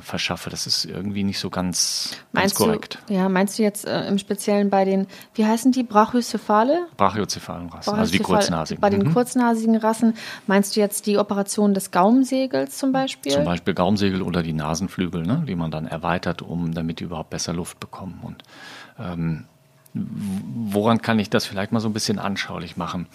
verschaffe. 0.00 0.50
Das 0.50 0.66
ist 0.66 0.84
irgendwie 0.84 1.24
nicht 1.24 1.38
so 1.38 1.50
ganz, 1.50 2.16
ganz 2.32 2.54
korrekt. 2.54 2.98
Du, 3.06 3.14
ja, 3.14 3.28
meinst 3.28 3.58
du 3.58 3.62
jetzt 3.62 3.86
äh, 3.86 4.06
im 4.06 4.18
Speziellen 4.18 4.70
bei 4.70 4.84
den, 4.84 5.06
wie 5.34 5.44
heißen 5.44 5.72
die, 5.72 5.82
Brachiocephale? 5.82 6.86
Brachiocephalen 6.96 7.68
Rassen, 7.68 7.94
also 7.94 8.12
die 8.12 8.18
kurznasigen. 8.18 8.80
Bei 8.80 8.90
den 8.90 9.02
mhm. 9.02 9.12
kurznasigen 9.14 9.76
Rassen, 9.76 10.14
meinst 10.46 10.76
du 10.76 10.80
jetzt 10.80 11.06
die 11.06 11.18
Operation 11.18 11.74
des 11.74 11.90
Gaumsegels 11.90 12.78
zum 12.78 12.92
Beispiel? 12.92 13.32
Zum 13.32 13.44
Beispiel 13.44 13.74
Gaumsegel 13.74 14.22
oder 14.22 14.42
die 14.42 14.52
Nasenflügel, 14.52 15.22
ne, 15.22 15.44
die 15.46 15.54
man 15.54 15.70
dann 15.70 15.86
erweitert, 15.86 16.42
um 16.42 16.74
damit 16.74 17.00
die 17.00 17.04
überhaupt 17.04 17.30
besser 17.30 17.52
Luft 17.52 17.80
bekommen. 17.80 18.20
Und 18.22 18.42
ähm, 18.98 19.44
woran 19.94 21.00
kann 21.02 21.18
ich 21.18 21.30
das 21.30 21.46
vielleicht 21.46 21.72
mal 21.72 21.80
so 21.80 21.88
ein 21.88 21.92
bisschen 21.92 22.18
anschaulich 22.18 22.76
machen? 22.76 23.06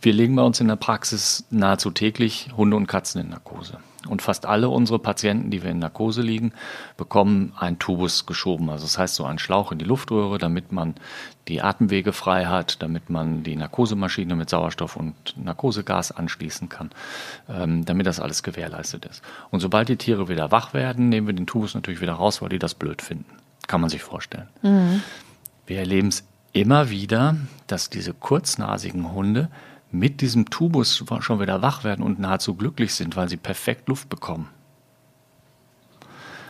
Wir 0.00 0.12
legen 0.12 0.36
bei 0.36 0.42
uns 0.42 0.60
in 0.60 0.68
der 0.68 0.76
Praxis 0.76 1.44
nahezu 1.50 1.90
täglich 1.90 2.50
Hunde 2.56 2.76
und 2.76 2.86
Katzen 2.86 3.22
in 3.22 3.30
Narkose. 3.30 3.78
Und 4.08 4.22
fast 4.22 4.46
alle 4.46 4.68
unsere 4.68 4.98
Patienten, 4.98 5.50
die 5.50 5.62
wir 5.62 5.70
in 5.70 5.78
Narkose 5.78 6.22
liegen, 6.22 6.52
bekommen 6.96 7.52
einen 7.58 7.78
Tubus 7.78 8.26
geschoben. 8.26 8.70
Also 8.70 8.84
das 8.84 8.98
heißt 8.98 9.14
so 9.14 9.24
einen 9.24 9.38
Schlauch 9.38 9.72
in 9.72 9.78
die 9.78 9.84
Luftröhre, 9.84 10.38
damit 10.38 10.72
man 10.72 10.94
die 11.48 11.62
Atemwege 11.62 12.12
frei 12.12 12.46
hat, 12.46 12.82
damit 12.82 13.10
man 13.10 13.42
die 13.42 13.56
Narkosemaschine 13.56 14.36
mit 14.36 14.50
Sauerstoff 14.50 14.96
und 14.96 15.14
Narkosegas 15.36 16.12
anschließen 16.12 16.68
kann, 16.68 16.90
ähm, 17.48 17.84
damit 17.84 18.06
das 18.06 18.20
alles 18.20 18.42
gewährleistet 18.42 19.04
ist. 19.06 19.22
Und 19.50 19.60
sobald 19.60 19.88
die 19.88 19.96
Tiere 19.96 20.28
wieder 20.28 20.50
wach 20.50 20.74
werden, 20.74 21.08
nehmen 21.08 21.26
wir 21.26 21.34
den 21.34 21.46
Tubus 21.46 21.74
natürlich 21.74 22.00
wieder 22.00 22.14
raus, 22.14 22.42
weil 22.42 22.48
die 22.48 22.58
das 22.58 22.74
blöd 22.74 23.02
finden. 23.02 23.26
Kann 23.66 23.80
man 23.80 23.90
sich 23.90 24.02
vorstellen. 24.02 24.48
Mhm. 24.62 25.02
Wir 25.66 25.78
erleben 25.78 26.08
es 26.08 26.24
immer 26.52 26.90
wieder, 26.90 27.36
dass 27.66 27.90
diese 27.90 28.14
kurznasigen 28.14 29.12
Hunde 29.12 29.48
mit 29.94 30.20
diesem 30.20 30.50
Tubus 30.50 31.04
schon 31.20 31.40
wieder 31.40 31.62
wach 31.62 31.84
werden 31.84 32.04
und 32.04 32.18
nahezu 32.18 32.54
glücklich 32.54 32.94
sind, 32.94 33.16
weil 33.16 33.28
sie 33.28 33.36
perfekt 33.36 33.88
Luft 33.88 34.08
bekommen. 34.08 34.48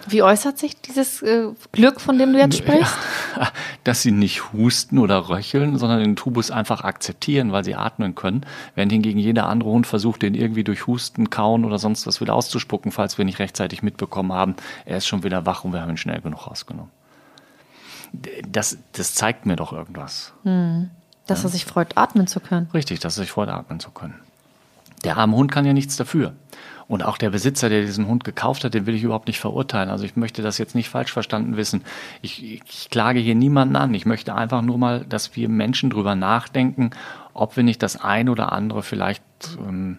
Wie 0.06 0.22
äußert 0.22 0.58
sich 0.58 0.80
dieses 0.80 1.22
äh, 1.22 1.48
Glück, 1.72 2.00
von 2.00 2.18
dem 2.18 2.32
du 2.32 2.38
jetzt 2.38 2.58
sprichst? 2.58 2.94
Ja, 3.36 3.48
dass 3.84 4.02
sie 4.02 4.10
nicht 4.10 4.52
husten 4.52 4.98
oder 4.98 5.28
röcheln, 5.28 5.78
sondern 5.78 6.00
den 6.00 6.16
Tubus 6.16 6.50
einfach 6.50 6.84
akzeptieren, 6.84 7.52
weil 7.52 7.64
sie 7.64 7.74
atmen 7.74 8.14
können, 8.14 8.44
während 8.74 8.92
hingegen 8.92 9.18
jeder 9.18 9.48
andere 9.48 9.70
Hund 9.70 9.86
versucht, 9.86 10.22
den 10.22 10.34
irgendwie 10.34 10.64
durch 10.64 10.86
Husten, 10.86 11.30
Kauen 11.30 11.64
oder 11.64 11.78
sonst 11.78 12.06
was 12.06 12.20
wieder 12.20 12.34
auszuspucken, 12.34 12.92
falls 12.92 13.16
wir 13.16 13.24
nicht 13.24 13.38
rechtzeitig 13.38 13.82
mitbekommen 13.82 14.32
haben, 14.32 14.56
er 14.84 14.98
ist 14.98 15.06
schon 15.06 15.24
wieder 15.24 15.46
wach 15.46 15.64
und 15.64 15.72
wir 15.72 15.80
haben 15.80 15.90
ihn 15.90 15.96
schnell 15.96 16.20
genug 16.20 16.46
rausgenommen. 16.46 16.90
Das, 18.48 18.78
das 18.92 19.14
zeigt 19.14 19.46
mir 19.46 19.56
doch 19.56 19.72
irgendwas. 19.72 20.34
Hm. 20.44 20.90
Dass 21.26 21.42
ja. 21.42 21.48
er 21.48 21.50
sich 21.50 21.64
freut, 21.64 21.96
atmen 21.96 22.26
zu 22.26 22.40
können. 22.40 22.68
Richtig, 22.74 23.00
dass 23.00 23.16
er 23.16 23.22
sich 23.22 23.30
freut, 23.30 23.48
atmen 23.48 23.80
zu 23.80 23.90
können. 23.90 24.20
Der 25.04 25.16
arme 25.16 25.36
Hund 25.36 25.52
kann 25.52 25.64
ja 25.64 25.72
nichts 25.72 25.96
dafür. 25.96 26.34
Und 26.86 27.02
auch 27.02 27.16
der 27.16 27.30
Besitzer, 27.30 27.70
der 27.70 27.82
diesen 27.82 28.06
Hund 28.06 28.24
gekauft 28.24 28.64
hat, 28.64 28.74
den 28.74 28.84
will 28.86 28.94
ich 28.94 29.02
überhaupt 29.02 29.26
nicht 29.26 29.40
verurteilen. 29.40 29.88
Also 29.88 30.04
ich 30.04 30.16
möchte 30.16 30.42
das 30.42 30.58
jetzt 30.58 30.74
nicht 30.74 30.90
falsch 30.90 31.12
verstanden 31.12 31.56
wissen. 31.56 31.82
Ich, 32.20 32.42
ich 32.42 32.90
klage 32.90 33.20
hier 33.20 33.34
niemanden 33.34 33.76
an. 33.76 33.94
Ich 33.94 34.04
möchte 34.04 34.34
einfach 34.34 34.60
nur 34.60 34.76
mal, 34.76 35.04
dass 35.04 35.34
wir 35.34 35.48
Menschen 35.48 35.88
drüber 35.88 36.14
nachdenken, 36.14 36.90
ob 37.32 37.56
wir 37.56 37.64
nicht 37.64 37.82
das 37.82 37.96
ein 37.96 38.28
oder 38.28 38.52
andere 38.52 38.82
vielleicht 38.82 39.22
ähm, 39.66 39.98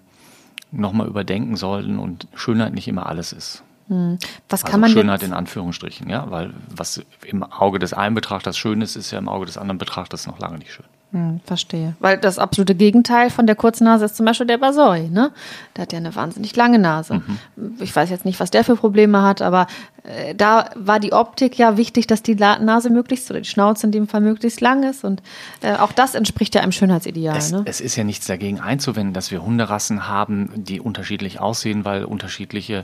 nochmal 0.71 1.07
überdenken 1.07 1.55
sollten 1.55 1.97
und 1.97 2.27
Schönheit 2.35 2.73
nicht 2.73 2.87
immer 2.87 3.07
alles 3.07 3.33
ist. 3.33 3.63
Hm. 3.87 4.17
Was 4.49 4.63
also 4.63 4.71
kann 4.71 4.81
man 4.81 4.91
Schönheit 4.91 5.23
in 5.23 5.33
Anführungsstrichen, 5.33 6.09
ja, 6.09 6.29
weil 6.31 6.53
was 6.69 7.03
im 7.25 7.43
Auge 7.43 7.79
des 7.79 7.93
einen 7.93 8.15
Betrachters 8.15 8.57
schön 8.57 8.81
ist, 8.81 8.95
ist 8.95 9.11
ja 9.11 9.19
im 9.19 9.29
Auge 9.29 9.45
des 9.45 9.57
anderen 9.57 9.77
Betrachters 9.77 10.27
noch 10.27 10.39
lange 10.39 10.57
nicht 10.57 10.71
schön. 10.71 10.85
Hm, 11.15 11.39
verstehe. 11.45 11.95
Weil 12.01 12.17
das 12.17 12.37
absolute 12.37 12.75
Gegenteil 12.75 13.29
von 13.29 13.47
der 13.47 13.55
kurzen 13.55 13.85
Nase 13.85 14.03
ist 14.03 14.17
zum 14.17 14.25
Beispiel 14.25 14.47
der 14.47 14.57
Basoi. 14.57 15.07
Ne? 15.07 15.31
Der 15.77 15.83
hat 15.83 15.93
ja 15.93 15.97
eine 15.97 16.13
wahnsinnig 16.13 16.53
lange 16.57 16.77
Nase. 16.77 17.21
Mhm. 17.55 17.77
Ich 17.79 17.95
weiß 17.95 18.09
jetzt 18.09 18.25
nicht, 18.25 18.41
was 18.41 18.51
der 18.51 18.65
für 18.65 18.75
Probleme 18.75 19.21
hat, 19.21 19.41
aber 19.41 19.67
äh, 20.03 20.35
da 20.35 20.69
war 20.75 20.99
die 20.99 21.13
Optik 21.13 21.57
ja 21.57 21.77
wichtig, 21.77 22.05
dass 22.07 22.21
die 22.21 22.35
Nase 22.35 22.89
möglichst 22.89 23.31
oder 23.31 23.39
die 23.39 23.47
Schnauze 23.47 23.85
in 23.85 23.93
dem 23.93 24.09
Fall 24.09 24.19
möglichst 24.19 24.59
lang 24.59 24.83
ist. 24.83 25.05
Und 25.05 25.23
äh, 25.61 25.77
auch 25.77 25.93
das 25.93 26.15
entspricht 26.15 26.53
ja 26.53 26.59
einem 26.59 26.73
Schönheitsideal. 26.73 27.37
Es, 27.37 27.53
ne? 27.53 27.61
es 27.63 27.79
ist 27.79 27.95
ja 27.95 28.03
nichts 28.03 28.27
dagegen 28.27 28.59
einzuwenden, 28.59 29.13
dass 29.13 29.31
wir 29.31 29.41
Hunderassen 29.41 30.09
haben, 30.09 30.49
die 30.53 30.81
unterschiedlich 30.81 31.39
aussehen, 31.39 31.85
weil 31.85 32.03
unterschiedliche 32.03 32.83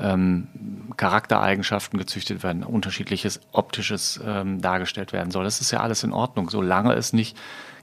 ähm, 0.00 0.48
Charaktereigenschaften 0.96 1.96
gezüchtet 1.96 2.42
werden, 2.42 2.64
unterschiedliches 2.64 3.38
optisches 3.52 4.18
ähm, 4.26 4.60
dargestellt 4.60 5.12
werden 5.12 5.30
soll. 5.30 5.44
Das 5.44 5.60
ist 5.60 5.70
ja 5.70 5.78
alles 5.78 6.02
in 6.02 6.12
Ordnung, 6.12 6.50
solange 6.50 6.94
es 6.94 7.12
nicht 7.12 7.36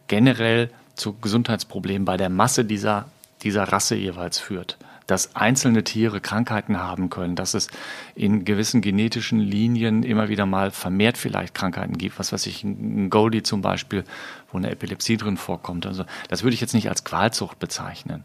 generell 0.08 0.70
zu 0.96 1.14
Gesundheitsproblemen 1.14 2.06
bei 2.06 2.18
der 2.18 2.30
Masse 2.30 2.66
dieser, 2.66 3.06
dieser 3.44 3.64
Rasse 3.64 3.96
jeweils 3.96 4.40
führt. 4.40 4.78
Dass 5.08 5.36
einzelne 5.36 5.84
Tiere 5.84 6.20
Krankheiten 6.20 6.80
haben 6.80 7.12
können, 7.12 7.36
dass 7.36 7.54
es 7.54 7.68
in 8.16 8.44
gewissen 8.44 8.82
genetischen 8.82 9.40
Linien 9.40 10.02
immer 10.02 10.30
wieder 10.30 10.48
mal 10.48 10.72
vermehrt 10.72 11.16
vielleicht 11.16 11.54
Krankheiten 11.54 12.00
gibt, 12.00 12.18
was 12.18 12.34
weiß 12.34 12.48
ich, 12.48 12.64
ein 12.64 13.12
Goldie 13.12 13.44
zum 13.44 13.62
Beispiel, 13.62 14.04
wo 14.52 14.58
eine 14.58 14.72
Epilepsie 14.72 15.18
drin 15.18 15.38
vorkommt. 15.38 15.86
Also 15.86 16.06
das 16.30 16.42
würde 16.42 16.56
ich 16.56 16.62
jetzt 16.62 16.74
nicht 16.74 16.90
als 16.90 17.04
Qualzucht 17.04 17.60
bezeichnen. 17.60 18.24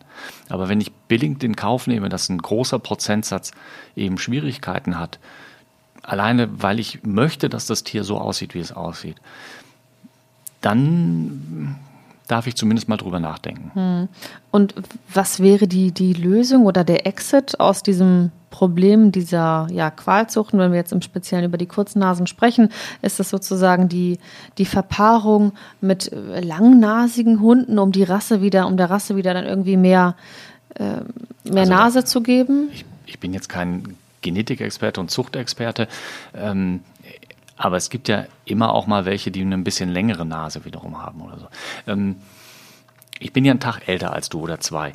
Aber 0.48 0.70
wenn 0.70 0.80
ich 0.80 0.90
billig 0.90 1.42
in 1.42 1.54
Kauf 1.54 1.86
nehme, 1.86 2.08
dass 2.08 2.30
ein 2.30 2.38
großer 2.38 2.78
Prozentsatz 2.78 3.50
eben 3.94 4.16
Schwierigkeiten 4.16 4.98
hat, 4.98 5.18
alleine 6.02 6.48
weil 6.62 6.80
ich 6.80 7.02
möchte, 7.02 7.50
dass 7.50 7.66
das 7.66 7.84
Tier 7.84 8.04
so 8.04 8.16
aussieht, 8.16 8.54
wie 8.54 8.60
es 8.60 8.72
aussieht, 8.72 9.16
dann, 10.60 11.76
darf 12.28 12.46
ich 12.46 12.54
zumindest 12.54 12.88
mal 12.88 12.96
drüber 12.96 13.18
nachdenken. 13.18 13.70
Hm. 13.74 14.08
Und 14.50 14.74
was 15.12 15.40
wäre 15.40 15.66
die, 15.66 15.92
die 15.92 16.12
Lösung 16.12 16.66
oder 16.66 16.84
der 16.84 17.06
Exit 17.06 17.58
aus 17.58 17.82
diesem 17.82 18.30
Problem 18.50 19.12
dieser 19.12 19.68
ja, 19.70 19.90
Qualzuchten, 19.90 20.58
wenn 20.58 20.72
wir 20.72 20.78
jetzt 20.78 20.92
im 20.92 21.02
Speziellen 21.02 21.44
über 21.44 21.56
die 21.56 21.66
Kurznasen 21.66 22.26
sprechen, 22.26 22.70
ist 23.00 23.18
das 23.18 23.30
sozusagen 23.30 23.88
die, 23.88 24.18
die 24.58 24.64
Verpaarung 24.64 25.52
mit 25.80 26.10
langnasigen 26.12 27.40
Hunden, 27.40 27.78
um 27.78 27.92
die 27.92 28.02
Rasse 28.02 28.42
wieder, 28.42 28.66
um 28.66 28.76
der 28.76 28.90
Rasse 28.90 29.16
wieder 29.16 29.34
dann 29.34 29.46
irgendwie 29.46 29.76
mehr, 29.76 30.16
äh, 30.74 30.96
mehr 31.44 31.62
also 31.62 31.72
Nase 31.72 32.00
da, 32.00 32.04
zu 32.04 32.20
geben? 32.22 32.68
Ich, 32.72 32.84
ich, 33.06 33.18
bin 33.20 33.32
jetzt 33.32 33.48
kein 33.48 33.96
Genetikexperte 34.20 35.00
und 35.00 35.10
Zuchtexperte. 35.10 35.88
Ähm, 36.34 36.80
aber 37.60 37.76
es 37.76 37.90
gibt 37.90 38.08
ja 38.08 38.24
immer 38.46 38.72
auch 38.72 38.86
mal 38.86 39.04
welche, 39.04 39.30
die 39.30 39.42
eine 39.42 39.54
ein 39.54 39.64
bisschen 39.64 39.90
längere 39.90 40.24
Nase 40.24 40.64
wiederum 40.64 41.02
haben 41.02 41.20
oder 41.20 41.38
so. 41.38 41.48
Ähm, 41.86 42.16
ich 43.18 43.34
bin 43.34 43.44
ja 43.44 43.50
einen 43.50 43.60
Tag 43.60 43.86
älter 43.86 44.14
als 44.14 44.30
du 44.30 44.40
oder 44.40 44.60
zwei. 44.60 44.94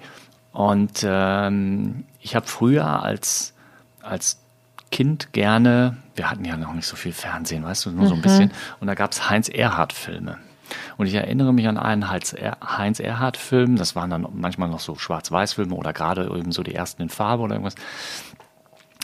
Und 0.51 1.05
ähm, 1.07 2.05
ich 2.19 2.35
habe 2.35 2.47
früher 2.47 3.03
als, 3.03 3.53
als 4.01 4.39
Kind 4.91 5.31
gerne, 5.31 5.97
wir 6.15 6.31
hatten 6.31 6.43
ja 6.43 6.57
noch 6.57 6.73
nicht 6.73 6.87
so 6.87 6.95
viel 6.95 7.13
Fernsehen, 7.13 7.63
weißt 7.63 7.85
du, 7.85 7.91
nur 7.91 8.07
so 8.07 8.15
ein 8.15 8.17
mhm. 8.17 8.23
bisschen. 8.23 8.51
Und 8.79 8.87
da 8.87 8.95
gab 8.95 9.11
es 9.11 9.29
Heinz 9.29 9.47
Erhardt-Filme. 9.47 10.39
Und 10.97 11.05
ich 11.05 11.13
erinnere 11.13 11.53
mich 11.53 11.67
an 11.67 11.77
einen 11.77 12.09
Heinz 12.09 12.33
Erhardt-Film, 12.33 13.75
das 13.75 13.95
waren 13.95 14.09
dann 14.09 14.25
manchmal 14.33 14.69
noch 14.69 14.79
so 14.79 14.95
Schwarz-Weiß-Filme 14.95 15.75
oder 15.75 15.93
gerade 15.93 16.25
eben 16.35 16.51
so 16.51 16.63
die 16.63 16.73
ersten 16.73 17.03
in 17.03 17.09
Farbe 17.09 17.43
oder 17.43 17.53
irgendwas. 17.53 17.75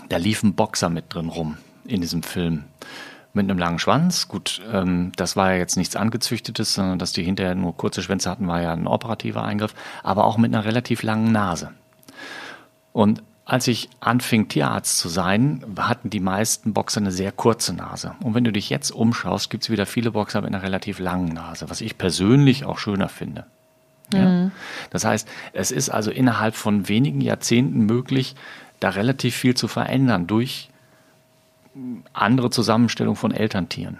Da 0.09 0.17
lief 0.17 0.41
ein 0.41 0.55
Boxer 0.55 0.89
mit 0.89 1.13
drin 1.13 1.29
rum 1.29 1.57
in 1.85 2.01
diesem 2.01 2.23
Film 2.23 2.63
mit 3.33 3.49
einem 3.49 3.57
langen 3.57 3.79
Schwanz. 3.79 4.27
Gut, 4.27 4.61
ähm, 4.71 5.11
das 5.15 5.35
war 5.35 5.51
ja 5.51 5.57
jetzt 5.57 5.77
nichts 5.77 5.95
Angezüchtetes, 5.95 6.73
sondern 6.73 6.99
dass 6.99 7.13
die 7.13 7.23
hinterher 7.23 7.55
nur 7.55 7.75
kurze 7.75 8.01
Schwänze 8.01 8.29
hatten, 8.29 8.47
war 8.47 8.61
ja 8.61 8.73
ein 8.73 8.87
operativer 8.87 9.43
Eingriff, 9.43 9.73
aber 10.03 10.25
auch 10.25 10.37
mit 10.37 10.53
einer 10.53 10.65
relativ 10.65 11.03
langen 11.03 11.31
Nase. 11.31 11.71
Und 12.93 13.23
als 13.45 13.67
ich 13.67 13.89
anfing, 13.99 14.47
Tierarzt 14.47 14.97
zu 14.97 15.09
sein, 15.09 15.63
hatten 15.77 16.09
die 16.09 16.19
meisten 16.19 16.73
Boxer 16.73 17.01
eine 17.01 17.11
sehr 17.11 17.31
kurze 17.31 17.73
Nase. 17.73 18.15
Und 18.21 18.33
wenn 18.33 18.43
du 18.43 18.51
dich 18.51 18.69
jetzt 18.69 18.91
umschaust, 18.91 19.49
gibt 19.49 19.63
es 19.63 19.69
wieder 19.69 19.85
viele 19.85 20.11
Boxer 20.11 20.41
mit 20.41 20.53
einer 20.53 20.63
relativ 20.63 20.99
langen 20.99 21.33
Nase, 21.33 21.69
was 21.69 21.81
ich 21.81 21.97
persönlich 21.97 22.65
auch 22.65 22.77
schöner 22.77 23.09
finde. 23.09 23.45
Ja? 24.13 24.25
Mhm. 24.25 24.51
Das 24.91 25.05
heißt, 25.05 25.27
es 25.53 25.71
ist 25.71 25.89
also 25.89 26.11
innerhalb 26.11 26.55
von 26.55 26.87
wenigen 26.87 27.21
Jahrzehnten 27.21 27.85
möglich, 27.85 28.35
da 28.79 28.89
relativ 28.89 29.35
viel 29.35 29.55
zu 29.55 29.67
verändern 29.67 30.27
durch 30.27 30.70
andere 32.13 32.49
Zusammenstellung 32.49 33.15
von 33.15 33.31
Elterntieren. 33.31 33.99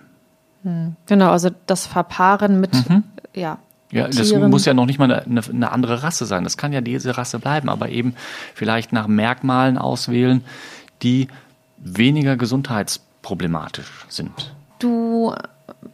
Hm. 0.64 0.96
Genau, 1.06 1.32
also 1.32 1.50
das 1.66 1.88
Verpaaren 1.88 2.60
mit, 2.60 2.74
mhm. 2.90 3.04
ja. 3.34 3.58
Ja, 3.92 4.08
das 4.08 4.30
Tieren. 4.30 4.50
muss 4.50 4.66
ja 4.66 4.74
noch 4.74 4.86
nicht 4.86 5.00
mal 5.00 5.12
eine, 5.12 5.42
eine, 5.42 5.72
andere 5.72 6.02
Rasse 6.02 6.26
sein. 6.26 6.46
Das 6.46 6.56
kann 6.56 6.72
ja 6.72 6.80
diese 6.80 7.18
Rasse 7.18 7.40
bleiben, 7.40 7.68
aber 7.68 7.90
eben 7.90 8.16
vielleicht 8.54 8.94
nach 8.94 9.08
Merkmalen 9.08 9.78
auswählen, 9.78 10.46
die 11.02 11.28
weniger 11.78 12.38
gesundheitsproblematisch 12.38 14.06
sind. 14.08 14.54
Du 14.80 15.34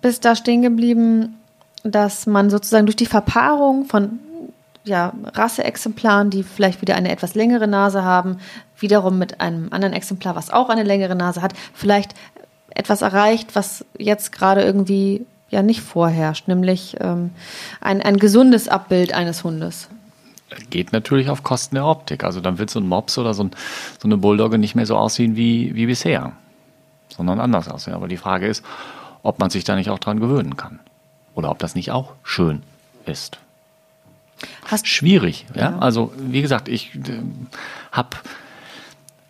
bist 0.01 0.25
da 0.25 0.35
stehen 0.35 0.61
geblieben, 0.61 1.37
dass 1.83 2.27
man 2.27 2.51
sozusagen 2.51 2.85
durch 2.85 2.95
die 2.95 3.07
Verpaarung 3.07 3.85
von 3.85 4.19
ja, 4.83 5.13
Rasseexemplaren, 5.33 6.29
die 6.29 6.43
vielleicht 6.43 6.81
wieder 6.81 6.95
eine 6.95 7.11
etwas 7.11 7.35
längere 7.35 7.67
Nase 7.67 8.03
haben, 8.03 8.37
wiederum 8.79 9.17
mit 9.17 9.41
einem 9.41 9.67
anderen 9.71 9.93
Exemplar, 9.93 10.35
was 10.35 10.49
auch 10.49 10.69
eine 10.69 10.83
längere 10.83 11.15
Nase 11.15 11.41
hat, 11.41 11.53
vielleicht 11.73 12.13
etwas 12.69 13.01
erreicht, 13.01 13.55
was 13.55 13.85
jetzt 13.97 14.31
gerade 14.31 14.61
irgendwie 14.61 15.25
ja 15.49 15.61
nicht 15.61 15.81
vorherrscht, 15.81 16.47
nämlich 16.47 16.95
ähm, 16.99 17.31
ein, 17.81 18.01
ein 18.01 18.17
gesundes 18.17 18.67
Abbild 18.67 19.13
eines 19.13 19.43
Hundes. 19.43 19.89
Geht 20.69 20.93
natürlich 20.93 21.29
auf 21.29 21.43
Kosten 21.43 21.75
der 21.75 21.85
Optik. 21.85 22.23
Also 22.23 22.39
dann 22.39 22.57
wird 22.57 22.69
so 22.69 22.79
ein 22.79 22.87
Mops 22.87 23.17
oder 23.17 23.33
so, 23.33 23.43
ein, 23.43 23.51
so 23.99 24.07
eine 24.07 24.17
Bulldogge 24.17 24.57
nicht 24.57 24.75
mehr 24.75 24.85
so 24.85 24.95
aussehen 24.95 25.35
wie, 25.35 25.75
wie 25.75 25.87
bisher, 25.87 26.33
sondern 27.09 27.39
anders 27.39 27.67
aussehen. 27.67 27.93
Aber 27.93 28.07
die 28.07 28.17
Frage 28.17 28.47
ist, 28.47 28.63
ob 29.23 29.39
man 29.39 29.49
sich 29.49 29.63
da 29.63 29.75
nicht 29.75 29.89
auch 29.89 29.99
dran 29.99 30.19
gewöhnen 30.19 30.55
kann. 30.55 30.79
Oder 31.35 31.51
ob 31.51 31.59
das 31.59 31.75
nicht 31.75 31.91
auch 31.91 32.13
schön 32.23 32.63
ist. 33.05 33.39
Hast 34.65 34.87
Schwierig, 34.87 35.45
ja? 35.53 35.71
ja. 35.71 35.79
Also 35.79 36.13
wie 36.17 36.41
gesagt, 36.41 36.69
ich 36.69 36.95
äh, 36.95 37.21
habe 37.91 38.17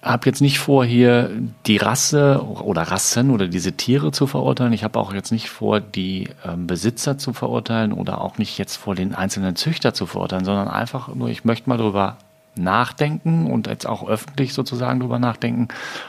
hab 0.08 0.26
jetzt 0.26 0.42
nicht 0.42 0.60
vor, 0.60 0.86
hier 0.86 1.30
die 1.66 1.78
Rasse 1.78 2.42
oder 2.44 2.84
Rassen 2.84 3.32
oder 3.32 3.48
diese 3.48 3.74
Tiere 3.74 4.12
zu 4.12 4.28
verurteilen. 4.28 4.74
Ich 4.74 4.84
habe 4.84 5.00
auch 5.00 5.14
jetzt 5.14 5.32
nicht 5.32 5.50
vor, 5.50 5.80
die 5.80 6.30
ähm, 6.46 6.68
Besitzer 6.68 7.18
zu 7.18 7.34
verurteilen 7.34 7.94
oder 7.94 8.22
auch 8.22 8.38
nicht 8.38 8.58
jetzt 8.58 8.78
vor 8.78 8.96
den 8.96 9.14
einzelnen 9.14 9.56
Züchter 9.56 9.94
zu 9.94 10.06
verurteilen, 10.06 10.46
sondern 10.46 10.68
einfach 10.68 11.14
nur, 11.14 11.30
ich 11.30 11.46
möchte 11.46 11.70
mal 11.70 11.78
darüber 11.78 12.18
nachdenken 12.56 13.52
und 13.52 13.68
jetzt 13.68 13.86
auch 13.86 14.08
öffentlich 14.08 14.54
sozusagen 14.54 15.00
darüber 15.00 15.20
nachdenken, 15.20 15.68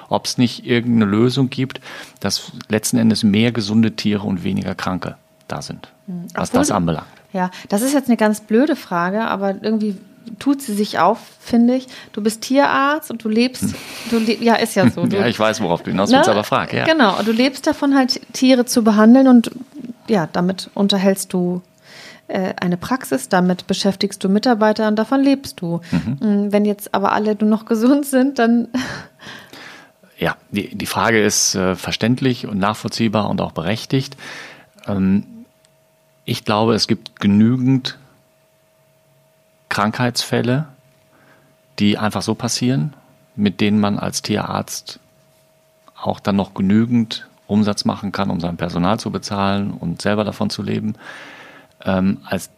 ob 0.09 0.27
es 0.27 0.39
nicht 0.39 0.67
irgendeine 0.67 1.11
Lösung 1.11 1.51
gibt, 1.51 1.81
dass 2.21 2.53
letzten 2.69 2.97
Endes 2.97 3.23
mehr 3.23 3.53
gesunde 3.53 3.93
Tiere 3.93 4.27
und 4.27 4.45
weniger 4.45 4.75
kranke 4.75 5.17
da 5.47 5.63
sind, 5.63 5.89
hm. 6.07 6.29
was 6.35 6.51
Obwohl, 6.51 6.61
das 6.61 6.71
anbelangt. 6.71 7.07
Ja, 7.33 7.51
das 7.69 7.83
ist 7.83 7.93
jetzt 7.93 8.09
eine 8.09 8.17
ganz 8.17 8.41
blöde 8.41 8.77
Frage, 8.77 9.23
aber 9.27 9.63
irgendwie 9.63 9.97
tut 10.39 10.63
sie 10.63 10.75
sich 10.75 10.99
auf, 10.99 11.19
finde 11.41 11.77
ich. 11.77 11.87
Du 12.13 12.23
bist 12.23 12.43
Tierarzt 12.43 13.11
und 13.11 13.25
du 13.25 13.29
lebst, 13.29 13.65
du 14.11 14.19
le 14.19 14.37
ja, 14.41 14.55
ist 14.55 14.75
ja 14.75 14.89
so. 14.91 15.03
Du, 15.07 15.17
ja, 15.17 15.27
ich 15.27 15.39
weiß, 15.39 15.61
worauf 15.61 15.83
du 15.83 15.91
hinaus 15.91 16.11
willst, 16.11 16.27
ne? 16.27 16.33
aber 16.33 16.45
frag, 16.45 16.73
ja. 16.73 16.85
Genau, 16.85 17.21
du 17.23 17.33
lebst 17.33 17.67
davon 17.67 17.95
halt, 17.95 18.21
Tiere 18.33 18.67
zu 18.67 18.85
behandeln 18.85 19.29
und 19.29 19.51
ja, 20.09 20.29
damit 20.33 20.71
unterhältst 20.75 21.33
du 21.33 21.63
äh, 22.29 22.55
eine 22.61 22.77
Praxis, 22.77 23.29
damit 23.29 23.67
beschäftigst 23.67 24.23
du 24.23 24.29
Mitarbeiter 24.29 24.89
und 24.89 24.97
davon 24.97 25.23
lebst 25.23 25.61
du. 25.61 25.81
Mhm. 25.91 26.19
Mm, 26.21 26.53
wenn 26.53 26.65
jetzt 26.65 26.95
aber 26.95 27.13
alle 27.13 27.35
nur 27.35 27.49
noch 27.49 27.65
gesund 27.65 28.07
sind, 28.07 28.39
dann. 28.39 28.69
Ja, 30.21 30.37
die, 30.51 30.75
die 30.75 30.87
Frage 30.87 31.23
ist 31.23 31.55
äh, 31.55 31.77
verständlich 31.77 32.49
und 32.49 32.59
nachvollziehbar 32.59 33.31
und 33.31 33.41
auch 33.41 33.53
berechtigt. 33.53 34.17
Ähm, 34.89 35.23
ich 36.25 36.45
glaube, 36.45 36.75
es 36.75 36.89
gibt 36.89 37.21
genügend 37.21 37.99
Krankheitsfälle, 39.69 40.67
die 41.79 41.99
einfach 41.99 42.23
so 42.23 42.35
passieren, 42.35 42.95
mit 43.37 43.61
denen 43.61 43.81
man 43.81 43.99
als 43.99 44.23
Tierarzt 44.23 45.01
auch 46.01 46.21
dann 46.21 46.37
noch 46.37 46.55
genügend 46.55 47.29
Umsatz 47.47 47.85
machen 47.85 48.13
kann, 48.13 48.31
um 48.31 48.41
sein 48.41 48.57
Personal 48.57 49.01
zu 49.01 49.11
bezahlen 49.11 49.73
und 49.73 50.03
selber 50.03 50.25
davon 50.25 50.51
zu 50.51 50.63
leben, 50.63 50.95
ähm, 51.85 52.19
als 52.25 52.51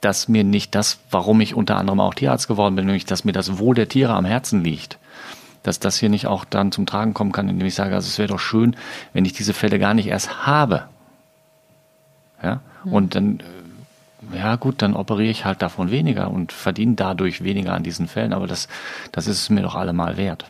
dass 0.00 0.28
mir 0.28 0.44
nicht 0.44 0.74
das, 0.74 0.98
warum 1.10 1.40
ich 1.40 1.54
unter 1.54 1.76
anderem 1.76 2.00
auch 2.00 2.14
Tierarzt 2.14 2.46
geworden 2.46 2.76
bin, 2.76 2.84
nämlich 2.84 3.06
dass 3.06 3.24
mir 3.24 3.32
das 3.32 3.58
Wohl 3.58 3.74
der 3.74 3.88
Tiere 3.88 4.12
am 4.12 4.26
Herzen 4.26 4.62
liegt, 4.62 4.98
dass 5.62 5.80
das 5.80 5.96
hier 5.96 6.10
nicht 6.10 6.26
auch 6.26 6.44
dann 6.44 6.72
zum 6.72 6.84
Tragen 6.84 7.14
kommen 7.14 7.32
kann, 7.32 7.48
indem 7.48 7.66
ich 7.66 7.74
sage, 7.74 7.94
also 7.94 8.06
es 8.06 8.18
wäre 8.18 8.28
doch 8.28 8.38
schön, 8.38 8.76
wenn 9.14 9.24
ich 9.24 9.32
diese 9.32 9.54
Fälle 9.54 9.78
gar 9.78 9.94
nicht 9.94 10.08
erst 10.08 10.46
habe. 10.46 10.84
Ja? 12.42 12.60
Mhm. 12.84 12.92
Und 12.92 13.14
dann, 13.14 13.40
äh, 13.40 13.44
ja 14.32 14.56
gut, 14.56 14.82
dann 14.82 14.94
operiere 14.94 15.30
ich 15.30 15.44
halt 15.44 15.62
davon 15.62 15.90
weniger 15.90 16.30
und 16.30 16.52
verdiene 16.52 16.94
dadurch 16.94 17.42
weniger 17.42 17.74
an 17.74 17.82
diesen 17.82 18.08
Fällen, 18.08 18.32
aber 18.32 18.46
das, 18.46 18.68
das 19.12 19.26
ist 19.26 19.42
es 19.42 19.50
mir 19.50 19.62
doch 19.62 19.74
allemal 19.74 20.16
wert. 20.16 20.46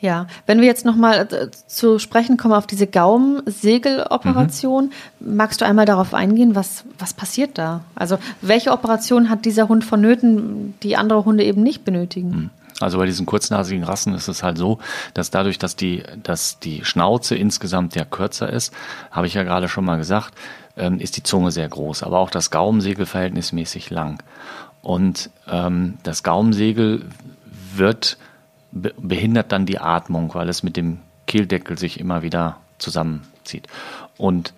Ja, 0.00 0.26
wenn 0.46 0.60
wir 0.60 0.66
jetzt 0.66 0.86
nochmal 0.86 1.28
äh, 1.30 1.50
zu 1.66 1.98
sprechen 1.98 2.38
kommen 2.38 2.54
auf 2.54 2.66
diese 2.66 2.86
Gaumensegeloperation, 2.86 4.92
mhm. 5.20 5.36
magst 5.36 5.60
du 5.60 5.66
einmal 5.66 5.84
darauf 5.84 6.14
eingehen, 6.14 6.54
was, 6.54 6.84
was 6.98 7.12
passiert 7.12 7.58
da? 7.58 7.82
Also 7.94 8.16
welche 8.40 8.72
Operation 8.72 9.28
hat 9.28 9.44
dieser 9.44 9.68
Hund 9.68 9.84
vonnöten, 9.84 10.74
die 10.82 10.96
andere 10.96 11.26
Hunde 11.26 11.44
eben 11.44 11.62
nicht 11.62 11.84
benötigen? 11.84 12.50
Also 12.80 12.98
bei 12.98 13.06
diesen 13.06 13.26
kurznasigen 13.26 13.84
Rassen 13.84 14.14
ist 14.14 14.28
es 14.28 14.42
halt 14.42 14.58
so, 14.58 14.78
dass 15.14 15.30
dadurch, 15.30 15.58
dass 15.58 15.76
die, 15.76 16.02
dass 16.22 16.58
die 16.58 16.84
Schnauze 16.84 17.36
insgesamt 17.36 17.94
ja 17.94 18.04
kürzer 18.04 18.50
ist, 18.50 18.74
habe 19.10 19.26
ich 19.26 19.34
ja 19.34 19.42
gerade 19.42 19.68
schon 19.68 19.84
mal 19.84 19.98
gesagt, 19.98 20.34
ähm, 20.76 20.98
ist 20.98 21.16
die 21.16 21.22
Zunge 21.22 21.50
sehr 21.50 21.68
groß, 21.68 22.02
aber 22.02 22.18
auch 22.18 22.30
das 22.30 22.50
Gaumensegel 22.50 23.06
verhältnismäßig 23.06 23.90
lang. 23.90 24.22
Und 24.82 25.30
ähm, 25.46 25.98
das 26.02 26.22
Gaumensegel 26.22 27.04
wird 27.74 28.16
behindert 28.72 29.52
dann 29.52 29.66
die 29.66 29.80
Atmung, 29.80 30.32
weil 30.34 30.48
es 30.48 30.62
mit 30.62 30.76
dem 30.76 31.00
Kehldeckel 31.26 31.76
sich 31.76 31.98
immer 31.98 32.22
wieder 32.22 32.56
zusammenzieht. 32.78 33.66
Und 34.16 34.54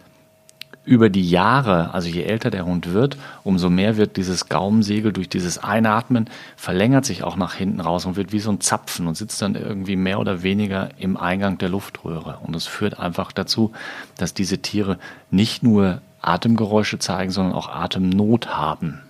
über 0.85 1.11
die 1.11 1.29
Jahre, 1.29 1.95
also 1.95 2.09
je 2.09 2.23
älter 2.23 2.51
der 2.51 2.65
Hund 2.65 2.93
wird, 2.93 3.17
umso 3.45 3.71
mehr 3.71 3.97
wird 3.97 4.17
dieses 4.17 4.49
Gaumensegel 4.49 5.13
durch 5.13 5.29
dieses 5.29 5.59
Einatmen 5.59 6.29
verlängert 6.57 7.05
sich 7.05 7.23
auch 7.23 7.37
nach 7.37 7.55
hinten 7.55 7.81
raus 7.81 8.05
und 8.05 8.17
wird 8.17 8.33
wie 8.33 8.41
so 8.41 8.51
ein 8.51 8.61
Zapfen 8.61 9.07
und 9.07 9.17
sitzt 9.17 9.41
dann 9.43 9.55
irgendwie 9.55 9.95
mehr 9.95 10.19
oder 10.19 10.43
weniger 10.43 10.89
im 10.99 11.17
Eingang 11.17 11.57
der 11.59 11.69
Luftröhre. 11.69 12.39
Und 12.43 12.57
es 12.57 12.67
führt 12.67 12.99
einfach 12.99 13.31
dazu, 13.31 13.73
dass 14.17 14.35
diese 14.35 14.59
Tiere 14.59 14.99
nicht 15.31 15.63
nur 15.63 16.01
Atemgeräusche 16.21 16.99
zeigen, 16.99 17.31
sondern 17.31 17.55
auch 17.55 17.69
Atemnot 17.69 18.49
haben. 18.49 19.01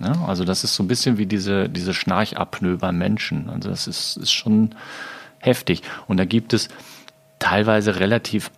Ja, 0.00 0.24
also 0.26 0.44
das 0.44 0.64
ist 0.64 0.74
so 0.74 0.82
ein 0.82 0.88
bisschen 0.88 1.18
wie 1.18 1.26
diese, 1.26 1.68
diese 1.68 1.94
Schnarchapnoe 1.94 2.76
beim 2.78 2.98
Menschen. 2.98 3.48
Also 3.48 3.70
das 3.70 3.86
ist, 3.86 4.16
ist 4.16 4.32
schon 4.32 4.74
heftig. 5.38 5.82
Und 6.08 6.16
da 6.16 6.24
gibt 6.24 6.52
es 6.52 6.68
teilweise 7.38 8.00
relativ 8.00 8.50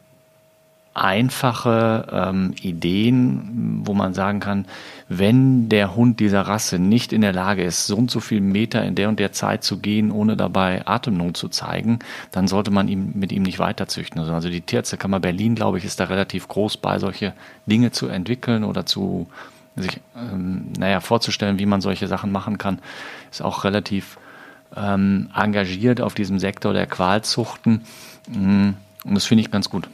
einfache 0.97 2.07
ähm, 2.11 2.55
Ideen, 2.61 3.83
wo 3.85 3.95
man 3.95 4.15
sagen 4.15 4.41
kann, 4.41 4.67
wenn 5.09 5.69
der 5.69 5.95
Hund 5.95 6.21
dieser 6.21 6.43
Rasse 6.43 6.79
nicht 6.79 7.13
in 7.13 7.21
der 7.21 7.33
Lage 7.33 7.63
ist, 7.63 7.87
so 7.87 7.97
und 7.97 8.11
so 8.11 8.21
viel 8.21 8.41
Meter 8.41 8.83
in 8.85 8.95
der 8.95 9.09
und 9.09 9.21
der 9.21 9.33
Zeit 9.33 9.63
zu 9.63 9.79
gehen, 9.79 10.11
ohne 10.11 10.37
dabei 10.37 10.87
Atemnot 10.87 11.37
zu 11.37 11.49
zeigen, 11.49 11.99
dann 12.33 12.49
sollte 12.49 12.71
man 12.71 12.89
ihm 12.89 13.13
mit 13.15 13.31
ihm 13.31 13.43
nicht 13.43 13.59
weiterzüchten. 13.59 14.21
Also, 14.21 14.33
also 14.33 14.49
die 14.49 14.63
Tierärztekammer 14.63 15.21
Berlin, 15.21 15.55
glaube 15.55 15.79
ich, 15.79 15.85
ist 15.85 16.01
da 16.01 16.05
relativ 16.05 16.49
groß 16.49 16.79
bei, 16.79 16.99
solche 16.99 17.35
Dinge 17.67 17.93
zu 17.93 18.09
entwickeln 18.09 18.65
oder 18.65 18.87
zu 18.87 19.29
sich, 19.77 20.01
ähm, 20.17 20.73
naja, 20.79 21.01
vorzustellen, 21.01 21.59
wie 21.59 21.67
man 21.67 21.81
solche 21.81 22.09
Sachen 22.09 22.33
machen 22.33 22.59
kann, 22.59 22.79
ist 23.31 23.43
auch 23.43 23.65
relativ 23.65 24.19
ähm, 24.75 25.29
engagiert 25.35 26.01
auf 26.01 26.15
diesem 26.15 26.39
Sektor 26.39 26.73
der 26.73 26.87
Qualzuchten. 26.87 27.83
Mm, 28.29 28.71
und 29.05 29.15
das 29.15 29.27
finde 29.27 29.43
ich 29.43 29.51
ganz 29.51 29.69
gut. 29.71 29.89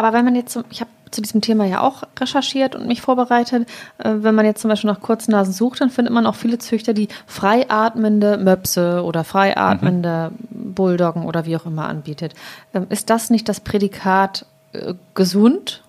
Aber 0.00 0.14
wenn 0.14 0.24
man 0.24 0.34
jetzt, 0.34 0.58
ich 0.70 0.80
habe 0.80 0.90
zu 1.10 1.20
diesem 1.20 1.42
Thema 1.42 1.66
ja 1.66 1.82
auch 1.82 2.04
recherchiert 2.18 2.74
und 2.74 2.86
mich 2.86 3.02
vorbereitet, 3.02 3.68
äh, 3.98 4.14
wenn 4.14 4.34
man 4.34 4.46
jetzt 4.46 4.62
zum 4.62 4.70
Beispiel 4.70 4.90
nach 4.90 5.00
Kurznasen 5.00 5.52
sucht, 5.52 5.82
dann 5.82 5.90
findet 5.90 6.14
man 6.14 6.24
auch 6.24 6.36
viele 6.36 6.58
Züchter, 6.58 6.94
die 6.94 7.08
freiatmende 7.26 8.38
Möpse 8.38 9.02
oder 9.04 9.24
freiatmende 9.24 10.30
mhm. 10.30 10.72
Bulldoggen 10.72 11.26
oder 11.26 11.44
wie 11.44 11.54
auch 11.54 11.66
immer 11.66 11.86
anbietet. 11.86 12.32
Ähm, 12.72 12.86
ist 12.88 13.10
das 13.10 13.28
nicht 13.28 13.46
das 13.46 13.60
Prädikat 13.60 14.46
äh, 14.72 14.94
gesund? 15.14 15.82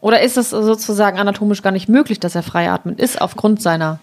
Oder 0.00 0.20
ist 0.20 0.36
es 0.36 0.50
sozusagen 0.50 1.18
anatomisch 1.18 1.62
gar 1.62 1.72
nicht 1.72 1.88
möglich, 1.88 2.20
dass 2.20 2.36
er 2.36 2.44
freiatmend 2.44 3.00
ist 3.00 3.20
aufgrund 3.20 3.60
seiner 3.60 3.98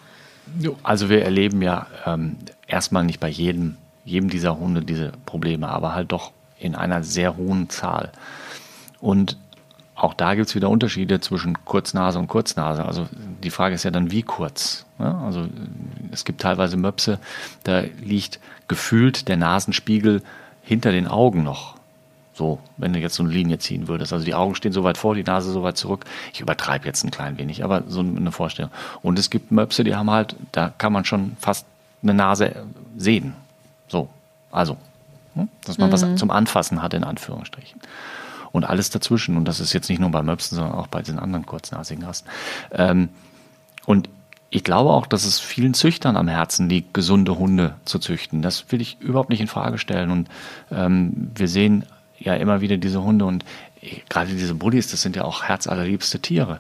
also 0.84 1.08
wir 1.08 1.24
erleben 1.24 1.62
ja 1.62 1.88
ähm, 2.06 2.36
erstmal 2.68 3.06
nicht 3.06 3.22
bei 3.22 3.30
jedem, 3.30 3.78
jedem 4.04 4.30
dieser 4.30 4.60
Hunde 4.60 4.82
diese 4.82 5.14
Probleme, 5.26 5.70
aber 5.70 5.96
halt 5.96 6.12
doch 6.12 6.34
in 6.60 6.76
einer 6.76 7.02
sehr 7.04 7.38
hohen 7.38 7.70
Zahl. 7.70 8.12
Und 9.04 9.36
auch 9.96 10.14
da 10.14 10.34
gibt 10.34 10.48
es 10.48 10.56
wieder 10.56 10.70
Unterschiede 10.70 11.20
zwischen 11.20 11.66
Kurznase 11.66 12.18
und 12.20 12.28
Kurznase. 12.28 12.86
Also 12.86 13.08
die 13.44 13.50
Frage 13.50 13.76
ist 13.76 13.84
ja 13.84 13.92
dann, 13.92 14.12
wie 14.12 14.24
kurz. 14.24 14.86
Ja, 14.98 15.20
also 15.26 15.46
es 16.12 16.24
gibt 16.24 16.40
teilweise 16.40 16.78
Möpse, 16.78 17.20
da 17.66 17.82
liegt 18.02 18.40
gefühlt 18.70 19.28
der 19.28 19.36
Nasenspiegel 19.36 20.24
hinter 20.62 20.94
den 20.94 21.08
Augen 21.08 21.44
noch. 21.44 21.76
So, 22.34 22.60
wenn 22.78 22.94
du 22.94 23.00
jetzt 23.00 23.16
so 23.16 23.24
eine 23.24 23.34
Linie 23.34 23.60
ziehen 23.60 23.90
würdest. 23.90 24.14
Also 24.14 24.24
die 24.24 24.34
Augen 24.34 24.56
stehen 24.56 24.72
so 24.72 24.86
weit 24.86 24.98
vor, 24.98 25.16
die 25.16 25.24
Nase 25.24 25.52
so 25.52 25.64
weit 25.64 25.78
zurück. 25.78 26.06
Ich 26.34 26.40
übertreibe 26.40 26.86
jetzt 26.86 27.04
ein 27.04 27.12
klein 27.12 27.38
wenig, 27.38 27.64
aber 27.64 27.84
so 27.88 28.00
eine 28.00 28.32
Vorstellung. 28.32 28.72
Und 29.02 29.20
es 29.20 29.30
gibt 29.30 29.52
Möpse, 29.52 29.84
die 29.84 29.96
haben 29.96 30.10
halt, 30.10 30.38
da 30.54 30.72
kann 30.78 30.94
man 30.94 31.04
schon 31.04 31.36
fast 31.42 31.66
eine 32.02 32.14
Nase 32.14 32.66
sehen. 32.98 33.36
So, 33.90 34.08
also, 34.50 34.78
hm, 35.36 35.50
dass 35.66 35.78
man 35.78 35.90
mhm. 35.90 35.94
was 35.94 36.16
zum 36.16 36.32
Anfassen 36.32 36.82
hat, 36.82 36.94
in 36.94 37.04
Anführungsstrichen. 37.04 37.82
Und 38.54 38.64
alles 38.64 38.90
dazwischen. 38.90 39.36
Und 39.36 39.46
das 39.46 39.60
ist 39.60 39.74
jetzt 39.74 39.90
nicht 39.90 40.00
nur 40.00 40.12
bei 40.12 40.24
Möpsen, 40.24 40.56
sondern 40.56 40.76
auch 40.76 40.88
bei 40.88 41.02
diesen 41.02 41.20
anderen 41.20 41.46
kurznasigen 41.46 42.06
Rassen. 42.06 42.28
Ähm, 42.72 43.10
und 43.86 44.08
ich 44.52 44.64
glaube 44.64 44.92
auch, 44.92 45.08
dass 45.08 45.26
es 45.26 45.40
vielen 45.40 45.74
Züchtern 45.74 46.16
am 46.16 46.28
Herzen 46.28 46.70
liegt, 46.70 46.94
gesunde 46.94 47.40
Hunde 47.40 47.74
zu 47.84 47.98
züchten. 47.98 48.44
Das 48.44 48.72
will 48.72 48.80
ich 48.80 49.02
überhaupt 49.02 49.32
nicht 49.32 49.42
in 49.42 49.48
Frage 49.48 49.80
stellen. 49.80 50.12
Und 50.12 50.30
ähm, 50.72 51.32
wir 51.36 51.48
sehen 51.48 51.86
ja 52.20 52.36
immer 52.36 52.62
wieder 52.62 52.78
diese 52.78 53.04
Hunde 53.04 53.26
und 53.26 53.44
gerade 54.10 54.32
diese 54.32 54.56
Bullies, 54.56 54.92
das 54.92 55.02
sind 55.02 55.16
ja 55.16 55.24
auch 55.24 55.44
herzallerliebste 55.44 56.20
Tiere. 56.20 56.60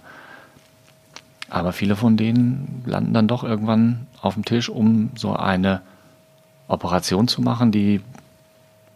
Aber 1.50 1.72
viele 1.72 1.96
von 1.96 2.18
denen 2.18 2.84
landen 2.86 3.14
dann 3.14 3.28
doch 3.28 3.44
irgendwann 3.44 4.08
auf 4.22 4.34
dem 4.34 4.44
Tisch, 4.44 4.70
um 4.70 5.12
so 5.16 5.36
eine 5.36 5.82
Operation 6.68 7.28
zu 7.28 7.42
machen, 7.42 7.72
die 7.72 8.02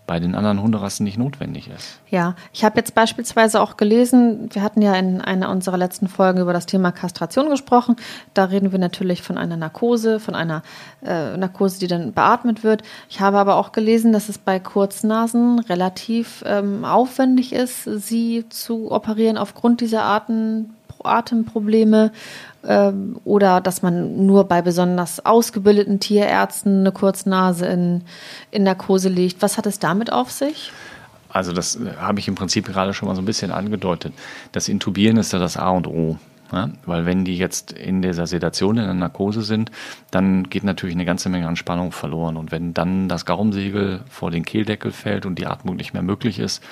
bei 0.08 0.20
den 0.20 0.36
anderen 0.36 0.62
Hunderassen 0.62 1.04
nicht 1.04 1.18
notwendig 1.18 1.70
ist. 1.70 2.00
Ja, 2.10 2.36
ich 2.54 2.64
habe 2.64 2.78
jetzt 2.78 2.96
beispielsweise 2.96 3.62
auch 3.62 3.76
gelesen, 3.76 4.50
wir 4.54 4.64
hatten 4.64 4.82
ja 4.82 4.96
in 4.96 5.22
einer 5.22 5.50
unserer 5.50 5.78
letzten 5.78 6.08
Folgen 6.08 6.40
über 6.40 6.54
das 6.54 6.66
Thema 6.66 6.92
Kastration 6.94 7.50
gesprochen. 7.50 7.98
Da 8.34 8.46
reden 8.46 8.72
wir 8.72 8.80
natürlich 8.80 9.22
von 9.22 9.38
einer 9.38 9.58
Narkose, 9.58 10.22
von 10.22 10.34
einer 10.34 10.64
äh, 11.06 11.36
Narkose, 11.36 11.80
die 11.80 11.88
dann 11.88 12.14
beatmet 12.14 12.64
wird. 12.64 12.84
Ich 13.10 13.20
habe 13.20 13.38
aber 13.38 13.58
auch 13.58 13.74
gelesen, 13.74 14.14
dass 14.14 14.30
es 14.30 14.38
bei 14.38 14.60
Kurznasen 14.60 15.60
relativ 15.60 16.42
ähm, 16.48 16.86
aufwendig 16.86 17.52
ist, 17.52 17.84
sie 17.84 18.46
zu 18.48 18.92
operieren 18.92 19.38
aufgrund 19.38 19.82
dieser 19.82 20.04
Arten, 20.04 20.74
Atemprobleme 21.04 22.12
ähm, 22.68 23.20
oder 23.24 23.62
dass 23.62 23.82
man 23.82 24.26
nur 24.26 24.44
bei 24.44 24.62
besonders 24.62 25.26
ausgebildeten 25.26 26.00
Tierärzten 26.00 26.82
eine 26.82 26.92
Kurznase 26.92 27.66
in, 27.66 28.04
in 28.52 28.64
Narkose 28.64 29.10
legt. 29.10 29.42
Was 29.42 29.58
hat 29.58 29.66
es 29.66 29.80
damit 29.80 30.12
auf 30.12 30.32
sich? 30.32 30.72
Also 31.30 31.54
das 31.54 31.76
äh, 31.78 31.94
habe 32.00 32.20
ich 32.20 32.28
im 32.28 32.36
Prinzip 32.36 32.66
gerade 32.68 32.94
schon 32.94 33.08
mal 33.08 33.16
so 33.16 33.22
ein 33.22 33.26
bisschen 33.26 33.52
angedeutet. 33.52 34.14
Das 34.52 34.68
Intubieren 34.68 35.18
ist 35.18 35.34
ja 35.34 35.40
das 35.40 35.58
A 35.58 35.70
und 35.70 35.88
O. 35.88 36.18
Ja, 36.52 36.70
weil 36.86 37.06
wenn 37.06 37.26
die 37.26 37.38
jetzt 37.38 37.74
in 37.74 38.02
dieser 38.02 38.26
Sedation, 38.26 38.78
in 38.78 38.86
der 38.86 38.94
Narkose 38.94 39.42
sind, 39.42 39.70
dann 40.12 40.50
geht 40.50 40.64
natürlich 40.64 40.96
eine 40.96 41.04
ganze 41.04 41.28
Menge 41.28 41.46
an 41.46 41.58
Spannung 41.58 41.92
verloren. 41.92 42.38
Und 42.38 42.52
wenn 42.52 42.74
dann 42.74 43.10
das 43.10 43.26
Gaumsegel 43.26 44.00
vor 44.10 44.32
den 44.32 44.46
Kehldeckel 44.46 44.94
fällt 44.94 45.26
und 45.26 45.40
die 45.40 45.46
Atmung 45.46 45.76
nicht 45.76 45.94
mehr 45.94 46.04
möglich 46.04 46.40
ist, 46.40 46.64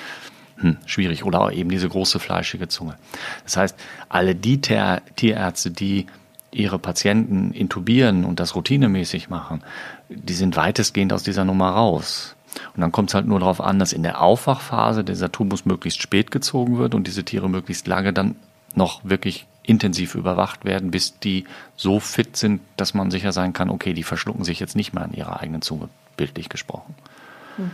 hm, 0.58 0.78
schwierig. 0.86 1.26
Oder 1.26 1.52
eben 1.52 1.70
diese 1.70 1.90
große 1.90 2.20
fleischige 2.20 2.68
Zunge. 2.68 2.96
Das 3.44 3.58
heißt, 3.58 3.78
alle 4.10 4.36
die 4.36 4.62
Tierärzte, 4.62 5.72
die 5.72 6.08
ihre 6.52 6.80
Patienten 6.80 7.52
intubieren 7.52 8.24
und 8.24 8.40
das 8.40 8.56
routinemäßig 8.56 9.30
machen, 9.30 9.62
die 10.10 10.34
sind 10.34 10.56
weitestgehend 10.56 11.12
aus 11.12 11.24
dieser 11.24 11.44
Nummer 11.44 11.72
raus. 11.72 12.36
Und 12.74 12.82
dann 12.82 12.94
kommt 12.94 13.10
es 13.10 13.16
halt 13.16 13.28
nur 13.28 13.40
darauf 13.40 13.60
an, 13.60 13.80
dass 13.80 13.92
in 13.92 14.04
der 14.04 14.22
Aufwachphase 14.22 15.04
dieser 15.04 15.32
Tubus 15.32 15.66
möglichst 15.66 16.02
spät 16.02 16.32
gezogen 16.32 16.78
wird 16.78 16.96
und 16.96 17.08
diese 17.08 17.26
Tiere 17.26 17.50
möglichst 17.50 17.88
lange 17.88 18.14
dann 18.14 18.36
noch 18.76 19.04
wirklich 19.04 19.48
intensiv 19.64 20.16
überwacht 20.16 20.64
werden, 20.64 20.92
bis 20.92 21.20
die 21.20 21.46
so 21.76 22.00
fit 22.00 22.38
sind, 22.38 22.62
dass 22.78 22.94
man 22.94 23.12
sicher 23.12 23.34
sein 23.34 23.52
kann, 23.52 23.70
okay, 23.70 23.94
die 23.94 24.04
verschlucken 24.04 24.46
sich 24.46 24.60
jetzt 24.60 24.76
nicht 24.76 24.94
mehr 24.94 25.04
an 25.04 25.14
ihrer 25.14 25.40
eigenen 25.40 25.62
Zunge, 25.62 25.90
bildlich 26.18 26.50
gesprochen. 26.50 26.96
Hm, 27.58 27.72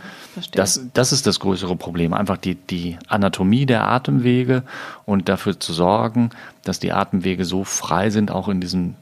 das, 0.52 0.80
das 0.92 1.12
ist 1.12 1.26
das 1.26 1.40
größere 1.40 1.76
Problem, 1.76 2.14
einfach 2.14 2.36
die, 2.36 2.54
die 2.54 2.98
Anatomie 3.08 3.66
der 3.66 3.88
Atemwege 3.88 4.62
und 5.04 5.28
dafür 5.28 5.58
zu 5.58 5.72
sorgen, 5.72 6.30
dass 6.64 6.78
die 6.78 6.92
Atemwege 6.92 7.44
so 7.44 7.64
frei 7.64 8.10
sind, 8.10 8.30
auch 8.30 8.48
in 8.48 8.60
diesem 8.60 8.94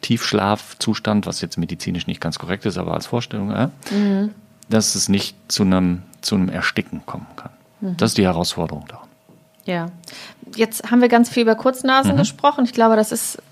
Tiefschlafzustand, 0.00 1.26
was 1.26 1.40
jetzt 1.40 1.58
medizinisch 1.58 2.06
nicht 2.06 2.20
ganz 2.20 2.38
korrekt 2.38 2.66
ist, 2.66 2.78
aber 2.78 2.94
als 2.94 3.06
Vorstellung, 3.06 3.50
äh, 3.50 3.68
mhm. 3.90 4.30
dass 4.68 4.94
es 4.94 5.08
nicht 5.08 5.36
zu 5.48 5.62
einem, 5.62 6.02
zu 6.20 6.34
einem 6.34 6.48
Ersticken 6.48 7.04
kommen 7.06 7.26
kann. 7.36 7.50
Mhm. 7.80 7.96
Das 7.96 8.10
ist 8.10 8.18
die 8.18 8.24
Herausforderung 8.24 8.86
daran. 8.88 9.06
Ja, 9.64 9.86
jetzt 10.54 10.90
haben 10.90 11.00
wir 11.00 11.08
ganz 11.08 11.28
viel 11.28 11.42
über 11.42 11.56
Kurznasen 11.56 12.12
mhm. 12.12 12.18
gesprochen. 12.18 12.64
Ich 12.64 12.72
glaube, 12.72 12.94
das 12.94 13.10
ist 13.10 13.42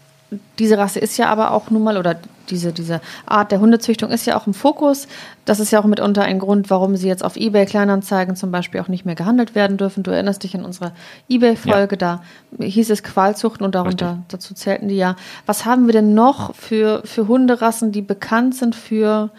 diese 0.59 0.79
Rasse 0.79 0.99
ist 1.01 1.17
ja 1.17 1.29
aber 1.29 1.53
auch 1.53 1.71
nun 1.71 1.83
mal, 1.83 1.97
oder 1.97 2.17
diese, 2.51 2.73
diese 2.73 3.01
Art 3.27 3.53
der 3.53 3.61
Hundezüchtung 3.61 4.11
ist 4.11 4.27
ja 4.27 4.37
auch 4.37 4.47
im 4.47 4.55
Fokus. 4.55 5.09
Das 5.45 5.61
ist 5.61 5.71
ja 5.71 5.81
auch 5.81 5.85
mitunter 5.85 6.23
ein 6.23 6.39
Grund, 6.39 6.71
warum 6.71 6.97
sie 6.97 7.09
jetzt 7.09 7.25
auf 7.25 7.37
Ebay 7.37 7.67
Kleinanzeigen 7.67 8.37
zum 8.37 8.51
Beispiel 8.51 8.81
auch 8.81 8.89
nicht 8.89 9.05
mehr 9.05 9.15
gehandelt 9.15 9.55
werden 9.55 9.77
dürfen. 9.77 10.03
Du 10.03 10.11
erinnerst 10.11 10.43
dich 10.43 10.55
an 10.55 10.65
unsere 10.65 10.93
Ebay-Folge, 11.29 11.97
ja. 12.01 12.21
da 12.59 12.65
hieß 12.65 12.91
es 12.91 13.03
Qualzuchten 13.03 13.65
und 13.65 13.75
darunter, 13.75 14.11
Richtig. 14.11 14.29
dazu 14.29 14.55
zählten 14.55 14.89
die 14.89 14.97
ja. 14.97 15.17
Was 15.47 15.65
haben 15.65 15.87
wir 15.87 15.93
denn 15.93 16.15
noch 16.15 16.55
für, 16.55 17.03
für 17.05 17.29
Hunderassen, 17.29 17.93
die 17.93 18.03
bekannt 18.03 18.55
sind 18.55 18.75
für, 18.75 19.31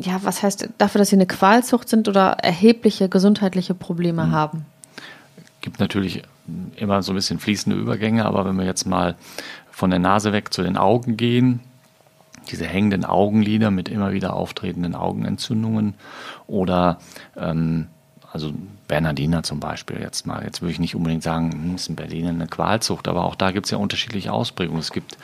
ja, 0.00 0.20
was 0.22 0.42
heißt, 0.42 0.68
dafür, 0.78 1.00
dass 1.00 1.08
sie 1.10 1.16
eine 1.16 1.26
Qualzucht 1.26 1.88
sind 1.88 2.08
oder 2.08 2.38
erhebliche 2.42 3.08
gesundheitliche 3.08 3.74
Probleme 3.74 4.26
mhm. 4.26 4.32
haben? 4.32 4.66
Gibt 5.60 5.80
natürlich 5.80 6.22
immer 6.76 7.02
so 7.02 7.12
ein 7.12 7.16
bisschen 7.16 7.38
fließende 7.38 7.76
Übergänge, 7.76 8.24
aber 8.24 8.44
wenn 8.44 8.56
wir 8.56 8.64
jetzt 8.64 8.86
mal 8.86 9.16
von 9.76 9.90
der 9.90 9.98
Nase 9.98 10.32
weg 10.32 10.54
zu 10.54 10.62
den 10.62 10.78
Augen 10.78 11.18
gehen. 11.18 11.60
Diese 12.50 12.64
hängenden 12.64 13.04
Augenlider 13.04 13.70
mit 13.70 13.90
immer 13.90 14.10
wieder 14.12 14.32
auftretenden 14.32 14.94
Augenentzündungen 14.94 15.92
oder 16.46 16.98
ähm, 17.36 17.88
also 18.32 18.54
Bernardiner 18.88 19.42
zum 19.42 19.60
Beispiel 19.60 20.00
jetzt 20.00 20.26
mal. 20.26 20.42
Jetzt 20.44 20.62
würde 20.62 20.72
ich 20.72 20.78
nicht 20.78 20.96
unbedingt 20.96 21.22
sagen, 21.22 21.52
hm, 21.52 21.74
ist 21.74 21.90
in 21.90 21.96
Berlin 21.96 22.26
eine 22.26 22.46
Qualzucht, 22.46 23.06
aber 23.06 23.26
auch 23.26 23.34
da 23.34 23.50
gibt 23.50 23.66
es 23.66 23.70
ja 23.70 23.76
unterschiedliche 23.76 24.32
Ausprägungen. 24.32 24.80
Es 24.80 24.92
gibt 24.92 25.18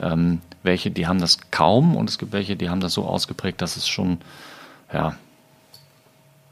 ähm, 0.00 0.40
welche, 0.62 0.90
die 0.90 1.06
haben 1.06 1.20
das 1.20 1.36
kaum 1.50 1.94
und 1.94 2.08
es 2.08 2.16
gibt 2.16 2.32
welche, 2.32 2.56
die 2.56 2.70
haben 2.70 2.80
das 2.80 2.94
so 2.94 3.04
ausgeprägt, 3.04 3.60
dass 3.60 3.76
es 3.76 3.86
schon 3.86 4.16
ja, 4.94 5.14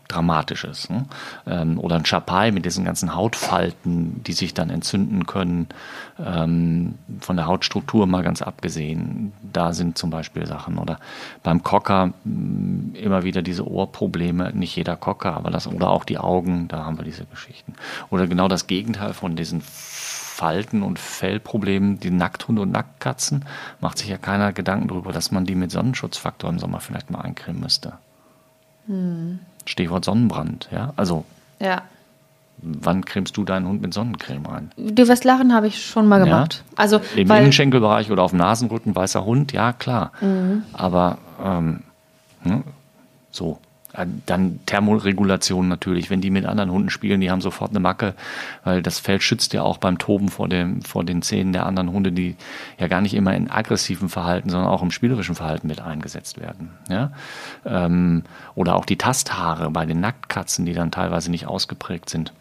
Dramatisches. 0.09 0.88
Ne? 0.88 1.05
Ähm, 1.47 1.79
oder 1.79 1.97
ein 1.97 2.07
Chapai 2.07 2.51
mit 2.51 2.64
diesen 2.64 2.85
ganzen 2.85 3.14
Hautfalten, 3.14 4.23
die 4.25 4.33
sich 4.33 4.55
dann 4.55 4.71
entzünden 4.71 5.27
können, 5.27 5.68
ähm, 6.18 6.94
von 7.21 7.37
der 7.37 7.47
Hautstruktur 7.47 8.07
mal 8.07 8.23
ganz 8.23 8.40
abgesehen. 8.40 9.33
Da 9.53 9.75
sind 9.75 9.99
zum 9.99 10.09
Beispiel 10.09 10.47
Sachen. 10.47 10.79
Oder 10.79 10.99
beim 11.42 11.62
Cocker 11.62 12.12
mm, 12.25 12.94
immer 12.94 13.23
wieder 13.23 13.42
diese 13.42 13.68
Ohrprobleme, 13.68 14.53
nicht 14.55 14.75
jeder 14.77 14.97
Cocker, 14.97 15.35
aber 15.35 15.51
das, 15.51 15.66
oder 15.66 15.90
auch 15.90 16.05
die 16.05 16.18
Augen, 16.18 16.68
da 16.68 16.85
haben 16.85 16.99
wir 16.99 17.05
diese 17.05 17.27
Geschichten. 17.27 17.75
Oder 18.11 18.27
genau 18.27 18.49
das 18.49 18.66
Gegenteil 18.66 19.12
von 19.12 19.37
diesen 19.37 19.61
Falten- 19.61 20.83
und 20.85 20.99
Fellproblemen, 20.99 21.99
die 21.99 22.11
Nackthunde 22.11 22.62
und 22.62 22.71
Nacktkatzen, 22.71 23.44
macht 23.81 23.99
sich 23.99 24.09
ja 24.09 24.18
keiner 24.18 24.53
Gedanken 24.53 24.88
darüber, 24.88 25.12
dass 25.12 25.33
man 25.33 25.44
die 25.44 25.57
mit 25.57 25.71
Sonnenschutzfaktor 25.71 26.49
im 26.49 26.61
Sommer 26.61 26.81
vielleicht 26.81 27.11
mal 27.11 27.21
eincremen 27.21 27.61
müsste. 27.61 27.94
Hm. 28.87 29.40
Stichwort 29.68 30.04
Sonnenbrand, 30.04 30.68
ja. 30.72 30.92
Also 30.96 31.24
ja. 31.61 31.83
wann 32.59 33.04
cremst 33.04 33.37
du 33.37 33.44
deinen 33.44 33.66
Hund 33.66 33.83
mit 33.83 33.92
Sonnencreme 33.92 34.46
ein? 34.46 34.70
Du 34.76 35.07
wirst 35.09 35.24
lachen, 35.24 35.54
habe 35.54 35.66
ich 35.66 35.85
schon 35.85 36.07
mal 36.07 36.24
gemacht. 36.24 36.64
Ja? 36.66 36.72
Also, 36.76 37.00
Im 37.14 37.28
weil, 37.28 37.42
Innenschenkelbereich 37.42 38.11
oder 38.11 38.22
auf 38.22 38.31
dem 38.31 38.38
Nasenrücken, 38.38 38.96
weißer 38.96 39.24
Hund, 39.24 39.52
ja 39.52 39.72
klar. 39.72 40.12
Mhm. 40.20 40.62
Aber 40.72 41.18
ähm, 41.44 41.83
ne, 42.44 42.62
so. 43.31 43.59
Dann 44.27 44.61
Thermoregulation 44.66 45.66
natürlich. 45.66 46.11
Wenn 46.11 46.20
die 46.20 46.31
mit 46.31 46.44
anderen 46.44 46.70
Hunden 46.70 46.90
spielen, 46.90 47.20
die 47.20 47.31
haben 47.31 47.40
sofort 47.40 47.70
eine 47.70 47.81
Macke, 47.81 48.14
weil 48.62 48.83
das 48.83 48.98
Fell 48.98 49.20
schützt 49.20 49.55
ja 49.55 49.62
auch 49.62 49.79
beim 49.79 49.98
Toben 49.98 50.29
vor, 50.29 50.48
dem, 50.48 50.83
vor 50.83 51.05
den 51.05 51.22
Zähnen 51.22 51.55
der 51.55 51.64
anderen 51.64 51.90
Hunde, 51.90 52.12
die 52.12 52.37
ja 52.79 52.87
gar 52.87 53.01
nicht 53.01 53.14
immer 53.14 53.35
in 53.35 53.51
aggressiven 53.51 54.11
Verhalten, 54.11 54.51
sondern 54.51 54.68
auch 54.68 54.83
im 54.83 54.90
spielerischen 54.90 55.35
Verhalten 55.35 55.68
mit 55.68 55.81
eingesetzt 55.81 56.38
werden. 56.38 56.70
Ja? 56.90 57.12
Ähm, 57.64 58.24
oder 58.55 58.77
auch 58.77 58.85
die 58.85 58.98
Tasthaare 58.98 59.70
bei 59.70 59.87
den 59.87 60.01
Nacktkatzen, 60.01 60.66
die 60.66 60.74
dann 60.74 60.90
teilweise 60.90 61.31
nicht 61.31 61.46
ausgeprägt 61.46 62.11
sind. 62.11 62.35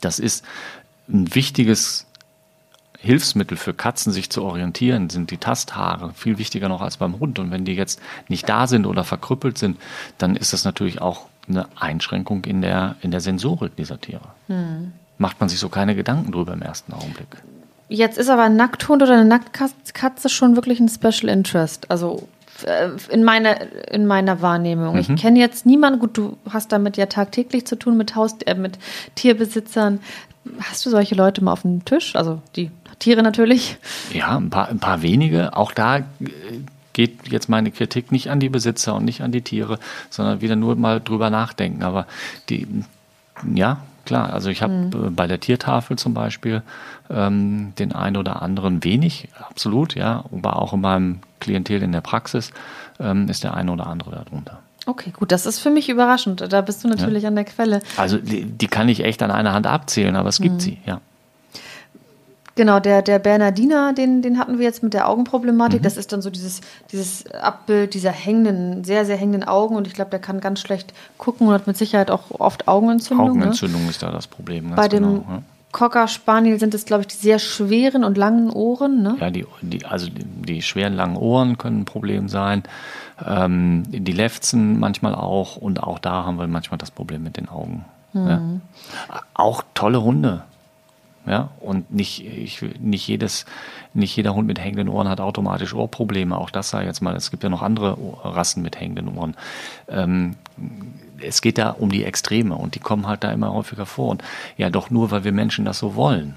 Das 0.00 0.18
ist 0.18 0.44
ein 1.08 1.34
wichtiges 1.34 2.07
Hilfsmittel 3.00 3.56
für 3.56 3.74
Katzen, 3.74 4.12
sich 4.12 4.28
zu 4.28 4.42
orientieren, 4.42 5.08
sind 5.08 5.30
die 5.30 5.36
Tasthaare 5.36 6.12
viel 6.14 6.38
wichtiger 6.38 6.68
noch 6.68 6.82
als 6.82 6.96
beim 6.96 7.20
Hund. 7.20 7.38
Und 7.38 7.50
wenn 7.50 7.64
die 7.64 7.74
jetzt 7.74 8.00
nicht 8.28 8.48
da 8.48 8.66
sind 8.66 8.86
oder 8.86 9.04
verkrüppelt 9.04 9.56
sind, 9.56 9.78
dann 10.18 10.34
ist 10.34 10.52
das 10.52 10.64
natürlich 10.64 11.00
auch 11.00 11.26
eine 11.48 11.66
Einschränkung 11.76 12.44
in 12.44 12.60
der, 12.60 12.96
in 13.00 13.10
der 13.10 13.20
Sensorik 13.20 13.76
dieser 13.76 14.00
Tiere. 14.00 14.28
Macht 15.16 15.40
man 15.40 15.48
sich 15.48 15.60
so 15.60 15.68
keine 15.68 15.94
Gedanken 15.94 16.32
drüber 16.32 16.52
im 16.52 16.62
ersten 16.62 16.92
Augenblick. 16.92 17.28
Jetzt 17.88 18.18
ist 18.18 18.28
aber 18.28 18.42
ein 18.42 18.56
Nackthund 18.56 19.02
oder 19.02 19.14
eine 19.14 19.24
Nacktkatze 19.24 20.28
schon 20.28 20.56
wirklich 20.56 20.80
ein 20.80 20.88
Special 20.88 21.28
Interest. 21.32 21.90
Also 21.90 22.28
äh, 22.64 22.90
in 23.10 23.24
meiner, 23.24 23.56
in 23.90 24.06
meiner 24.06 24.42
Wahrnehmung. 24.42 24.94
Mhm. 24.94 25.00
Ich 25.00 25.16
kenne 25.16 25.38
jetzt 25.38 25.64
niemanden, 25.64 26.00
gut, 26.00 26.16
du 26.16 26.36
hast 26.50 26.72
damit 26.72 26.96
ja 26.96 27.06
tagtäglich 27.06 27.66
zu 27.66 27.76
tun 27.76 27.96
mit 27.96 28.14
Haus, 28.14 28.34
äh, 28.44 28.54
mit 28.54 28.78
Tierbesitzern. 29.14 30.00
Hast 30.60 30.84
du 30.84 30.90
solche 30.90 31.14
Leute 31.14 31.42
mal 31.42 31.52
auf 31.52 31.62
dem 31.62 31.84
Tisch? 31.84 32.16
Also 32.16 32.42
die 32.56 32.70
Tiere 32.98 33.22
natürlich. 33.22 33.76
Ja, 34.12 34.36
ein 34.36 34.50
paar, 34.50 34.68
ein 34.68 34.78
paar 34.78 35.02
wenige. 35.02 35.56
Auch 35.56 35.72
da 35.72 35.98
äh, 35.98 36.04
geht 36.92 37.28
jetzt 37.28 37.48
meine 37.48 37.70
Kritik 37.70 38.10
nicht 38.12 38.30
an 38.30 38.40
die 38.40 38.48
Besitzer 38.48 38.94
und 38.94 39.04
nicht 39.04 39.22
an 39.22 39.32
die 39.32 39.42
Tiere, 39.42 39.78
sondern 40.10 40.40
wieder 40.40 40.56
nur 40.56 40.76
mal 40.76 41.00
drüber 41.00 41.30
nachdenken. 41.30 41.82
Aber 41.82 42.06
die, 42.48 42.66
ja, 43.54 43.82
klar. 44.04 44.32
Also 44.32 44.50
ich 44.50 44.62
habe 44.62 44.90
äh, 44.92 45.10
bei 45.10 45.26
der 45.26 45.38
Tiertafel 45.38 45.96
zum 45.96 46.14
Beispiel 46.14 46.62
ähm, 47.10 47.72
den 47.78 47.92
einen 47.92 48.16
oder 48.16 48.42
anderen 48.42 48.82
wenig, 48.82 49.28
absolut, 49.48 49.94
ja. 49.94 50.24
Aber 50.32 50.60
auch 50.60 50.72
in 50.72 50.80
meinem 50.80 51.20
Klientel 51.40 51.82
in 51.82 51.92
der 51.92 52.00
Praxis 52.00 52.50
ähm, 52.98 53.28
ist 53.28 53.44
der 53.44 53.54
eine 53.54 53.70
oder 53.70 53.86
andere 53.86 54.10
darunter. 54.10 54.58
Okay, 54.86 55.10
gut, 55.10 55.32
das 55.32 55.44
ist 55.44 55.58
für 55.58 55.70
mich 55.70 55.90
überraschend. 55.90 56.50
Da 56.50 56.62
bist 56.62 56.82
du 56.82 56.88
natürlich 56.88 57.26
an 57.26 57.34
der 57.34 57.44
Quelle. 57.44 57.80
Also 57.98 58.16
die, 58.16 58.46
die 58.46 58.68
kann 58.68 58.88
ich 58.88 59.04
echt 59.04 59.22
an 59.22 59.30
einer 59.30 59.52
Hand 59.52 59.66
abzählen, 59.66 60.16
aber 60.16 60.30
es 60.30 60.40
gibt 60.40 60.62
sie, 60.62 60.78
ja. 60.86 61.02
Genau, 62.58 62.80
der, 62.80 63.02
der 63.02 63.20
Bernardiner, 63.20 63.92
den, 63.92 64.20
den 64.20 64.36
hatten 64.36 64.58
wir 64.58 64.64
jetzt 64.64 64.82
mit 64.82 64.92
der 64.92 65.08
Augenproblematik. 65.08 65.80
Das 65.80 65.96
ist 65.96 66.12
dann 66.12 66.22
so 66.22 66.28
dieses, 66.28 66.60
dieses 66.90 67.24
Abbild 67.30 67.94
dieser 67.94 68.10
hängenden, 68.10 68.82
sehr, 68.82 69.04
sehr 69.04 69.16
hängenden 69.16 69.44
Augen. 69.44 69.76
Und 69.76 69.86
ich 69.86 69.94
glaube, 69.94 70.10
der 70.10 70.18
kann 70.18 70.40
ganz 70.40 70.58
schlecht 70.58 70.92
gucken 71.18 71.46
und 71.46 71.54
hat 71.54 71.68
mit 71.68 71.76
Sicherheit 71.76 72.10
auch 72.10 72.32
oft 72.40 72.66
Augenentzündung. 72.66 73.28
Augenentzündung 73.28 73.88
ist 73.88 74.02
da 74.02 74.10
das 74.10 74.26
Problem. 74.26 74.70
Ne? 74.70 74.74
Bei 74.74 74.88
dem 74.88 75.04
genau, 75.04 75.24
ja. 75.30 75.42
Cocker 75.70 76.08
Spaniel 76.08 76.58
sind 76.58 76.74
es, 76.74 76.84
glaube 76.84 77.02
ich, 77.02 77.06
die 77.06 77.14
sehr 77.14 77.38
schweren 77.38 78.02
und 78.02 78.18
langen 78.18 78.50
Ohren. 78.50 79.04
Ne? 79.04 79.16
Ja, 79.20 79.30
die, 79.30 79.46
die, 79.62 79.86
also 79.86 80.10
die, 80.10 80.24
die 80.24 80.60
schweren 80.60 80.94
langen 80.94 81.16
Ohren 81.16 81.58
können 81.58 81.82
ein 81.82 81.84
Problem 81.84 82.28
sein. 82.28 82.64
Ähm, 83.24 83.84
die 83.86 84.10
Lefzen 84.10 84.80
manchmal 84.80 85.14
auch. 85.14 85.54
Und 85.54 85.80
auch 85.80 86.00
da 86.00 86.24
haben 86.24 86.40
wir 86.40 86.48
manchmal 86.48 86.78
das 86.78 86.90
Problem 86.90 87.22
mit 87.22 87.36
den 87.36 87.48
Augen. 87.48 87.84
Ja. 88.14 88.40
Auch 89.34 89.62
tolle 89.74 90.02
Hunde. 90.02 90.42
Ja, 91.28 91.50
und 91.60 91.92
nicht, 91.92 92.24
ich, 92.24 92.62
nicht, 92.80 93.06
jedes, 93.06 93.44
nicht 93.92 94.16
jeder 94.16 94.34
Hund 94.34 94.46
mit 94.46 94.58
hängenden 94.58 94.88
Ohren 94.88 95.08
hat 95.08 95.20
automatisch 95.20 95.74
Ohrprobleme. 95.74 96.38
Auch 96.38 96.48
das 96.48 96.70
sei 96.70 96.86
jetzt 96.86 97.02
mal. 97.02 97.14
Es 97.14 97.30
gibt 97.30 97.42
ja 97.42 97.50
noch 97.50 97.60
andere 97.60 97.98
Rassen 98.22 98.62
mit 98.62 98.80
hängenden 98.80 99.08
Ohren. 99.14 99.36
Ähm, 99.88 100.36
es 101.20 101.42
geht 101.42 101.58
da 101.58 101.70
um 101.70 101.90
die 101.90 102.04
Extreme 102.04 102.54
und 102.54 102.76
die 102.76 102.78
kommen 102.78 103.06
halt 103.06 103.24
da 103.24 103.30
immer 103.30 103.52
häufiger 103.52 103.84
vor. 103.84 104.08
Und 104.08 104.22
ja, 104.56 104.70
doch 104.70 104.88
nur, 104.88 105.10
weil 105.10 105.24
wir 105.24 105.32
Menschen 105.32 105.66
das 105.66 105.78
so 105.78 105.94
wollen. 105.96 106.34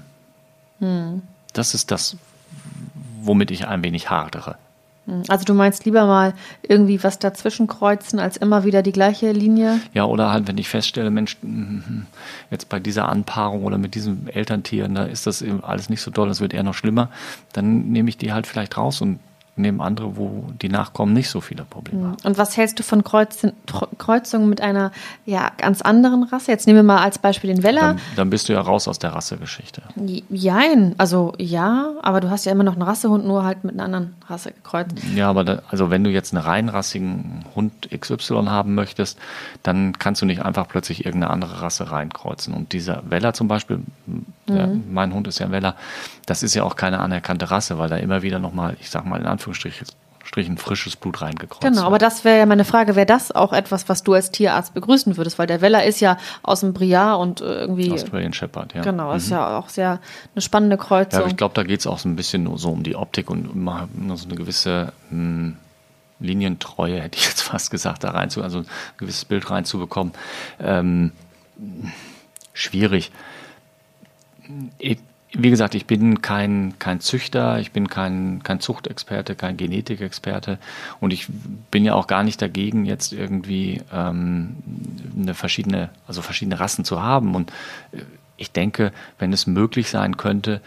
Das 1.54 1.72
ist 1.72 1.90
das, 1.90 2.18
womit 3.22 3.50
ich 3.50 3.66
ein 3.66 3.82
wenig 3.82 4.10
hadere. 4.10 4.56
Also 5.28 5.44
du 5.44 5.54
meinst 5.54 5.84
lieber 5.84 6.06
mal 6.06 6.32
irgendwie 6.62 7.02
was 7.02 7.18
dazwischen 7.18 7.66
kreuzen, 7.66 8.20
als 8.20 8.36
immer 8.36 8.64
wieder 8.64 8.82
die 8.82 8.92
gleiche 8.92 9.32
Linie? 9.32 9.80
Ja, 9.94 10.04
oder 10.04 10.30
halt, 10.30 10.46
wenn 10.46 10.58
ich 10.58 10.68
feststelle, 10.68 11.10
Mensch, 11.10 11.38
mhm, 11.42 12.06
jetzt 12.50 12.68
bei 12.68 12.78
dieser 12.78 13.08
Anpaarung 13.08 13.64
oder 13.64 13.78
mit 13.78 13.96
diesem 13.96 14.28
Elterntier, 14.28 14.86
da 14.88 15.04
ist 15.04 15.26
das 15.26 15.42
eben 15.42 15.64
alles 15.64 15.88
nicht 15.88 16.02
so 16.02 16.10
doll, 16.10 16.28
das 16.28 16.40
wird 16.40 16.54
eher 16.54 16.62
noch 16.62 16.74
schlimmer, 16.74 17.10
dann 17.52 17.90
nehme 17.90 18.08
ich 18.10 18.16
die 18.16 18.32
halt 18.32 18.46
vielleicht 18.46 18.76
raus 18.76 19.00
und 19.00 19.18
nehme 19.54 19.84
andere, 19.84 20.16
wo 20.16 20.46
die 20.62 20.70
Nachkommen 20.70 21.12
nicht 21.12 21.28
so 21.28 21.42
viele 21.42 21.64
Probleme 21.64 22.08
haben. 22.08 22.16
Und 22.24 22.38
was 22.38 22.56
hältst 22.56 22.78
du 22.78 22.82
von 22.82 23.04
Kreuzen, 23.04 23.52
Kreuzungen 23.98 24.48
mit 24.48 24.62
einer 24.62 24.92
ja, 25.26 25.50
ganz 25.58 25.82
anderen 25.82 26.22
Rasse? 26.22 26.50
Jetzt 26.50 26.66
nehmen 26.66 26.78
wir 26.78 26.82
mal 26.82 27.02
als 27.02 27.18
Beispiel 27.18 27.52
den 27.52 27.62
Weller. 27.62 27.80
Dann, 27.80 28.00
dann 28.16 28.30
bist 28.30 28.48
du 28.48 28.54
ja 28.54 28.60
raus 28.60 28.88
aus 28.88 28.98
der 28.98 29.12
Rassegeschichte. 29.12 29.82
Jein, 30.30 30.94
also 30.96 31.34
ja, 31.38 31.92
aber 32.02 32.20
du 32.20 32.30
hast 32.30 32.46
ja 32.46 32.52
immer 32.52 32.64
noch 32.64 32.72
einen 32.72 32.82
Rassehund, 32.82 33.26
nur 33.26 33.44
halt 33.44 33.62
mit 33.62 33.74
einer 33.74 33.84
anderen 33.84 34.14
Rasse 34.26 34.52
gekreuzt. 34.52 34.92
Ja, 35.14 35.28
aber 35.28 35.44
da, 35.44 35.62
also 35.68 35.90
wenn 35.90 36.02
du 36.02 36.10
jetzt 36.10 36.34
einen 36.34 36.42
reinrassigen 36.42 37.44
Hund 37.54 37.90
XY 37.94 38.46
haben 38.46 38.74
möchtest, 38.74 39.18
dann 39.62 39.98
kannst 39.98 40.22
du 40.22 40.26
nicht 40.26 40.42
einfach 40.42 40.66
plötzlich 40.66 41.04
irgendeine 41.04 41.32
andere 41.32 41.60
Rasse 41.60 41.90
reinkreuzen. 41.90 42.54
Und 42.54 42.72
dieser 42.72 43.10
Weller 43.10 43.34
zum 43.34 43.48
Beispiel, 43.48 43.80
der, 44.48 44.68
mein 44.90 45.14
Hund 45.14 45.28
ist 45.28 45.38
ja 45.38 45.46
ein 45.46 45.52
Weller, 45.52 45.76
das 46.26 46.42
ist 46.42 46.54
ja 46.54 46.64
auch 46.64 46.76
keine 46.76 47.00
anerkannte 47.00 47.50
Rasse, 47.50 47.78
weil 47.78 47.88
da 47.88 47.96
immer 47.96 48.22
wieder 48.22 48.38
nochmal, 48.38 48.76
ich 48.80 48.90
sag 48.90 49.06
mal 49.06 49.20
in 49.20 49.26
Anführungsstrichen, 49.26 49.86
Strichen 50.24 50.56
frisches 50.56 50.96
Blut 50.96 51.20
reingekreuzt 51.20 51.62
Genau, 51.62 51.82
aber 51.82 51.92
wird. 51.92 52.02
das 52.02 52.24
wäre 52.24 52.38
ja 52.38 52.46
meine 52.46 52.64
Frage, 52.64 52.96
wäre 52.96 53.06
das 53.06 53.32
auch 53.32 53.52
etwas, 53.52 53.88
was 53.88 54.02
du 54.02 54.14
als 54.14 54.30
Tierarzt 54.30 54.72
begrüßen 54.72 55.16
würdest? 55.16 55.38
Weil 55.38 55.46
der 55.46 55.60
Weller 55.60 55.84
ist 55.84 56.00
ja 56.00 56.16
aus 56.42 56.60
dem 56.60 56.72
Briard 56.72 57.20
und 57.20 57.40
äh, 57.40 57.44
irgendwie, 57.44 57.92
Australian 57.92 58.32
Shepherd, 58.32 58.72
ja. 58.74 58.82
genau, 58.82 59.12
ist 59.12 59.30
ja 59.30 59.58
auch 59.58 59.68
sehr 59.68 60.00
eine 60.34 60.42
spannende 60.42 60.76
Kreuzung. 60.76 61.20
Ja, 61.20 61.26
ich 61.26 61.36
glaube, 61.36 61.54
da 61.54 61.64
geht 61.64 61.80
es 61.80 61.86
auch 61.86 61.98
so 61.98 62.08
ein 62.08 62.16
bisschen 62.16 62.44
nur 62.44 62.58
so 62.58 62.70
um 62.70 62.82
die 62.82 62.96
Optik 62.96 63.30
und 63.30 63.54
nur 63.54 64.16
so 64.16 64.26
eine 64.26 64.36
gewisse 64.36 64.92
hm, 65.10 65.56
Linientreue, 66.20 67.00
hätte 67.00 67.18
ich 67.18 67.26
jetzt 67.26 67.42
fast 67.42 67.70
gesagt, 67.70 68.04
da 68.04 68.10
rein 68.10 68.30
zu, 68.30 68.42
also 68.42 68.58
ein 68.60 68.66
gewisses 68.96 69.24
Bild 69.24 69.50
reinzubekommen. 69.50 70.12
Ähm, 70.60 71.12
schwierig. 72.54 73.10
Wie 75.34 75.48
gesagt, 75.48 75.74
ich 75.74 75.86
bin 75.86 76.20
kein, 76.20 76.74
kein 76.78 77.00
Züchter, 77.00 77.58
ich 77.58 77.72
bin 77.72 77.88
kein, 77.88 78.42
kein 78.42 78.60
Zuchtexperte, 78.60 79.34
kein 79.34 79.56
Genetikexperte 79.56 80.58
und 81.00 81.10
ich 81.10 81.26
bin 81.70 81.86
ja 81.86 81.94
auch 81.94 82.06
gar 82.06 82.22
nicht 82.22 82.42
dagegen, 82.42 82.84
jetzt 82.84 83.14
irgendwie 83.14 83.80
ähm, 83.90 84.56
eine 85.18 85.32
verschiedene, 85.32 85.88
also 86.06 86.20
verschiedene 86.20 86.60
Rassen 86.60 86.84
zu 86.84 87.00
haben. 87.00 87.34
Und 87.34 87.50
äh, 87.92 88.02
ich 88.36 88.52
denke, 88.52 88.92
wenn 89.18 89.32
es 89.32 89.46
möglich 89.46 89.88
sein 89.88 90.18
könnte, 90.18 90.60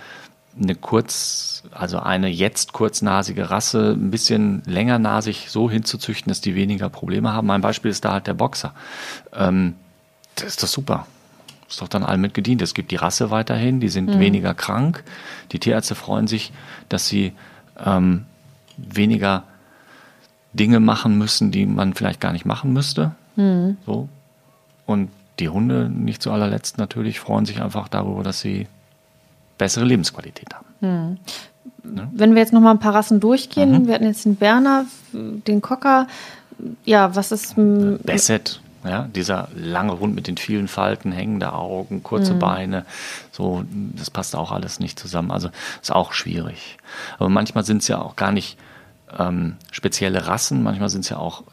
eine 0.60 0.76
kurz, 0.76 1.64
also 1.72 2.00
eine 2.00 2.30
jetzt 2.30 2.74
kurznasige 2.74 3.50
Rasse 3.50 3.92
ein 3.92 4.10
bisschen 4.10 4.64
längernasig 4.66 5.48
so 5.50 5.70
hinzuzüchten, 5.70 6.30
dass 6.30 6.42
die 6.42 6.56
weniger 6.56 6.90
Probleme 6.90 7.34
haben. 7.34 7.48
Mein 7.48 7.62
Beispiel 7.62 7.92
ist 7.92 8.06
da 8.06 8.14
halt 8.14 8.28
der 8.28 8.34
Boxer. 8.34 8.74
Ähm, 9.34 9.76
das 10.36 10.48
ist 10.48 10.64
doch 10.64 10.68
super. 10.68 11.08
Ist 11.68 11.82
doch 11.82 11.88
dann 11.88 12.04
allen 12.04 12.22
mit 12.22 12.34
gedient. 12.34 12.62
Es 12.62 12.74
gibt 12.74 12.92
die 12.92 12.96
Rasse 12.96 13.32
weiterhin, 13.32 13.80
die 13.80 13.90
sind 13.90 14.20
weniger 14.20 14.54
krank. 14.54 15.04
Die 15.52 15.60
Tierärzte 15.60 15.96
freuen 15.96 16.28
sich, 16.28 16.54
dass 16.90 17.08
sie 17.08 17.34
ähm, 17.84 18.26
weniger 18.78 19.44
Dinge 20.54 20.80
machen 20.80 21.18
müssen, 21.18 21.52
die 21.52 21.66
man 21.66 21.94
vielleicht 21.96 22.22
gar 22.22 22.32
nicht 22.34 22.46
machen 22.46 22.72
müsste. 22.72 23.12
So. 23.86 24.08
Und 24.86 25.10
die 25.40 25.50
Hunde, 25.50 25.90
nicht 25.90 26.22
zu 26.22 26.32
allerletzt 26.32 26.78
natürlich, 26.78 27.20
freuen 27.20 27.46
sich 27.46 27.62
einfach 27.62 27.88
darüber, 27.90 28.24
dass 28.24 28.40
sie 28.40 28.68
bessere 29.58 29.84
Lebensqualität 29.86 30.54
haben. 30.54 31.18
Wenn 31.84 32.36
wir 32.36 32.42
jetzt 32.42 32.54
noch 32.54 32.62
mal 32.62 32.72
ein 32.72 32.80
paar 32.80 32.94
Rassen 32.96 33.20
durchgehen, 33.20 33.72
Mhm. 33.72 33.88
wir 33.88 33.96
hatten 33.96 34.06
jetzt 34.06 34.24
den 34.26 34.36
Berner, 34.36 34.86
den 35.12 35.62
Cocker, 35.62 36.08
ja, 36.86 37.14
was 37.16 37.32
ist 37.34 37.58
m, 37.58 38.00
Basset, 38.04 38.62
ja, 38.86 39.04
dieser 39.14 39.50
lange 39.56 40.00
Hund 40.00 40.16
mit 40.16 40.28
den 40.28 40.38
vielen 40.38 40.68
Falten, 40.68 41.12
hängende 41.12 41.54
Augen, 41.54 42.04
kurze 42.04 42.34
Beine, 42.34 42.86
so, 43.32 43.64
das 43.96 44.10
passt 44.10 44.36
auch 44.36 44.52
alles 44.52 44.80
nicht 44.80 45.00
zusammen. 45.00 45.32
Also 45.32 45.50
ist 45.82 45.92
auch 45.92 46.14
schwierig. 46.14 46.78
Aber 47.18 47.30
manchmal 47.30 47.64
sind 47.64 47.82
es 47.82 47.88
ja 47.88 48.02
auch 48.02 48.16
gar 48.16 48.32
nicht 48.32 48.58
ähm, 49.18 49.56
spezielle 49.72 50.28
Rassen, 50.28 50.64
manchmal 50.64 50.90
sind 50.90 51.02
es 51.02 51.10
ja 51.10 51.18
auch 51.18 51.44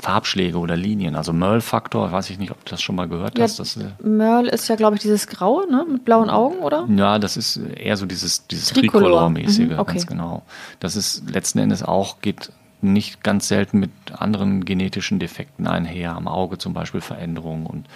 Farbschläge 0.00 0.58
oder 0.58 0.76
Linien. 0.76 1.16
Also 1.16 1.32
Merle-Faktor, 1.32 2.12
weiß 2.12 2.30
ich 2.30 2.38
nicht, 2.38 2.52
ob 2.52 2.64
du 2.64 2.70
das 2.70 2.80
schon 2.80 2.94
mal 2.94 3.08
gehört 3.08 3.36
ja, 3.36 3.44
hast. 3.44 3.58
Das, 3.58 3.76
äh, 3.76 3.86
Merle 4.00 4.50
ist 4.50 4.68
ja, 4.68 4.76
glaube 4.76 4.94
ich, 4.96 5.02
dieses 5.02 5.26
Graue, 5.26 5.68
ne, 5.70 5.84
mit 5.90 6.04
blauen 6.04 6.30
Augen, 6.30 6.58
oder? 6.58 6.86
Ja, 6.88 7.18
das 7.18 7.36
ist 7.36 7.56
eher 7.56 7.96
so 7.96 8.06
dieses, 8.06 8.46
dieses 8.46 8.68
Tricolor. 8.68 9.08
Tricolor-mäßige, 9.28 9.70
Mhm, 9.70 9.78
okay. 9.78 9.92
ganz 9.94 10.06
genau. 10.06 10.42
Das 10.78 10.94
ist 10.94 11.28
letzten 11.28 11.58
Endes 11.58 11.82
auch, 11.82 12.20
geht 12.20 12.52
nicht 12.80 13.22
ganz 13.22 13.48
selten 13.48 13.78
mit 13.78 13.90
anderen 14.12 14.64
genetischen 14.64 15.18
Defekten 15.18 15.66
einher, 15.66 16.14
am 16.14 16.28
Auge 16.28 16.58
zum 16.58 16.74
Beispiel 16.74 17.00
Veränderungen 17.00 17.66
und 17.66 17.86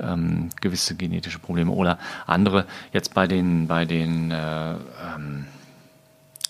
ähm, 0.00 0.50
gewisse 0.60 0.94
genetische 0.94 1.38
Probleme 1.38 1.72
oder 1.72 1.98
andere. 2.26 2.66
Jetzt 2.92 3.14
bei 3.14 3.26
den, 3.26 3.66
bei 3.66 3.84
den 3.84 4.30
äh, 4.30 4.72
ähm, 4.72 5.46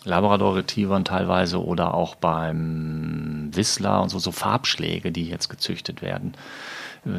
Labrador-Retrievern 0.05 1.05
teilweise 1.05 1.65
oder 1.65 1.95
auch 1.95 2.15
beim 2.15 3.51
Whistler 3.53 4.03
und 4.03 4.09
so, 4.09 4.19
so 4.19 4.33
Farbschläge, 4.33 5.13
die 5.13 5.29
jetzt 5.29 5.49
gezüchtet 5.49 6.03
werden. 6.03 6.35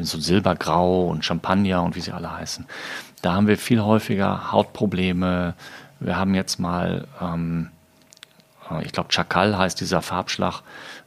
So 0.02 0.18
Silbergrau 0.18 1.08
und 1.08 1.24
Champagner 1.24 1.82
und 1.82 1.96
wie 1.96 2.00
sie 2.00 2.12
alle 2.12 2.36
heißen. 2.36 2.66
Da 3.22 3.34
haben 3.34 3.46
wir 3.46 3.58
viel 3.58 3.80
häufiger 3.80 4.52
Hautprobleme. 4.52 5.54
Wir 6.00 6.16
haben 6.16 6.34
jetzt 6.34 6.58
mal, 6.58 7.06
ähm, 7.20 7.70
äh, 7.70 7.79
ich 8.84 8.92
glaube, 8.92 9.10
Chakal 9.10 9.58
heißt 9.58 9.80
dieser 9.80 10.02
Farbschlag, 10.02 10.62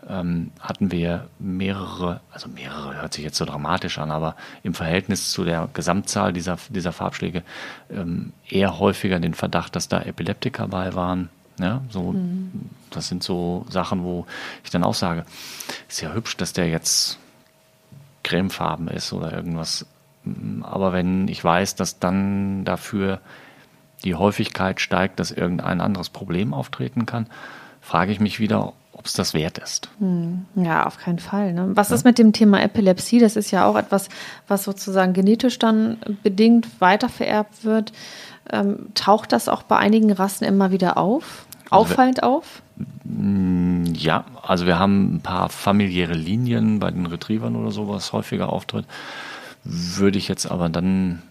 ähm, 0.10 0.52
hatten 0.60 0.92
wir 0.92 1.28
mehrere, 1.40 2.20
also 2.32 2.50
mehrere 2.50 2.96
hört 2.96 3.14
sich 3.14 3.24
jetzt 3.24 3.38
so 3.38 3.46
dramatisch 3.46 3.98
an, 4.00 4.12
aber 4.12 4.36
im 4.64 4.74
Verhältnis 4.74 5.32
zu 5.32 5.46
der 5.46 5.70
Gesamtzahl 5.74 6.34
dieser, 6.34 6.58
dieser 6.70 6.92
Farbschläge 6.92 7.44
ähm, 7.90 8.34
eher 8.50 8.80
häufiger 8.80 9.20
den 9.20 9.34
Verdacht, 9.34 9.76
dass 9.76 9.88
da 9.88 10.02
Epileptiker 10.02 10.68
bei 10.68 10.94
waren. 10.94 11.30
Ja, 11.60 11.82
so, 11.90 12.14
mhm. 12.14 12.70
das 12.90 13.08
sind 13.08 13.24
so 13.24 13.66
Sachen, 13.70 14.04
wo 14.04 14.26
ich 14.64 14.72
dann 14.72 14.84
auch 14.84 14.96
sage, 14.96 15.24
ist 15.88 16.02
ja 16.02 16.14
hübsch, 16.14 16.36
dass 16.38 16.52
der 16.52 16.68
jetzt 16.68 17.20
cremefarben 18.24 18.88
ist 18.88 19.14
oder 19.14 19.32
irgendwas. 19.32 19.86
Aber 20.64 20.94
wenn 20.94 21.28
ich 21.28 21.44
weiß, 21.44 21.76
dass 21.76 22.00
dann 22.00 22.66
dafür 22.66 23.20
die 24.04 24.16
Häufigkeit 24.16 24.82
steigt, 24.82 25.20
dass 25.20 25.32
irgendein 25.32 25.82
anderes 25.82 26.10
Problem 26.10 26.54
auftreten 26.54 27.06
kann, 27.06 27.28
frage 27.82 28.12
ich 28.12 28.20
mich 28.20 28.40
wieder, 28.40 28.74
ob 28.94 29.06
es 29.06 29.14
das 29.14 29.34
wert 29.34 29.58
ist. 29.58 29.90
Hm. 30.00 30.46
Ja, 30.56 30.86
auf 30.86 30.98
keinen 30.98 31.20
Fall. 31.20 31.54
Ne? 31.54 31.72
Was 31.74 31.90
ja. 31.90 31.96
ist 31.96 32.06
mit 32.06 32.18
dem 32.18 32.32
Thema 32.32 32.62
Epilepsie? 32.62 33.20
Das 33.20 33.36
ist 33.36 33.52
ja 33.52 33.66
auch 33.66 33.76
etwas, 33.76 34.10
was 34.48 34.64
sozusagen 34.64 35.14
genetisch 35.14 35.60
dann 35.60 35.98
bedingt 36.22 36.68
weitervererbt 36.80 37.66
wird. 37.66 37.92
Ähm, 38.52 38.88
taucht 38.94 39.32
das 39.32 39.50
auch 39.50 39.64
bei 39.64 39.78
einigen 39.78 40.12
Rassen 40.12 40.46
immer 40.46 40.72
wieder 40.72 40.98
auf? 40.98 41.46
Also 41.70 41.76
Auffallend 41.76 42.24
auf? 42.24 42.62
Mm, 43.04 43.86
ja, 43.94 44.26
also 44.42 44.66
wir 44.66 44.80
haben 44.80 45.16
ein 45.16 45.22
paar 45.22 45.50
familiäre 45.50 46.14
Linien 46.14 46.80
bei 46.80 46.92
den 46.92 47.06
Retrievern 47.06 47.56
oder 47.56 47.72
so, 47.72 47.88
was 47.88 48.14
häufiger 48.14 48.52
auftritt. 48.52 48.86
Würde 49.64 50.18
ich 50.18 50.28
jetzt 50.28 50.46
aber 50.46 50.70
dann, 50.70 51.22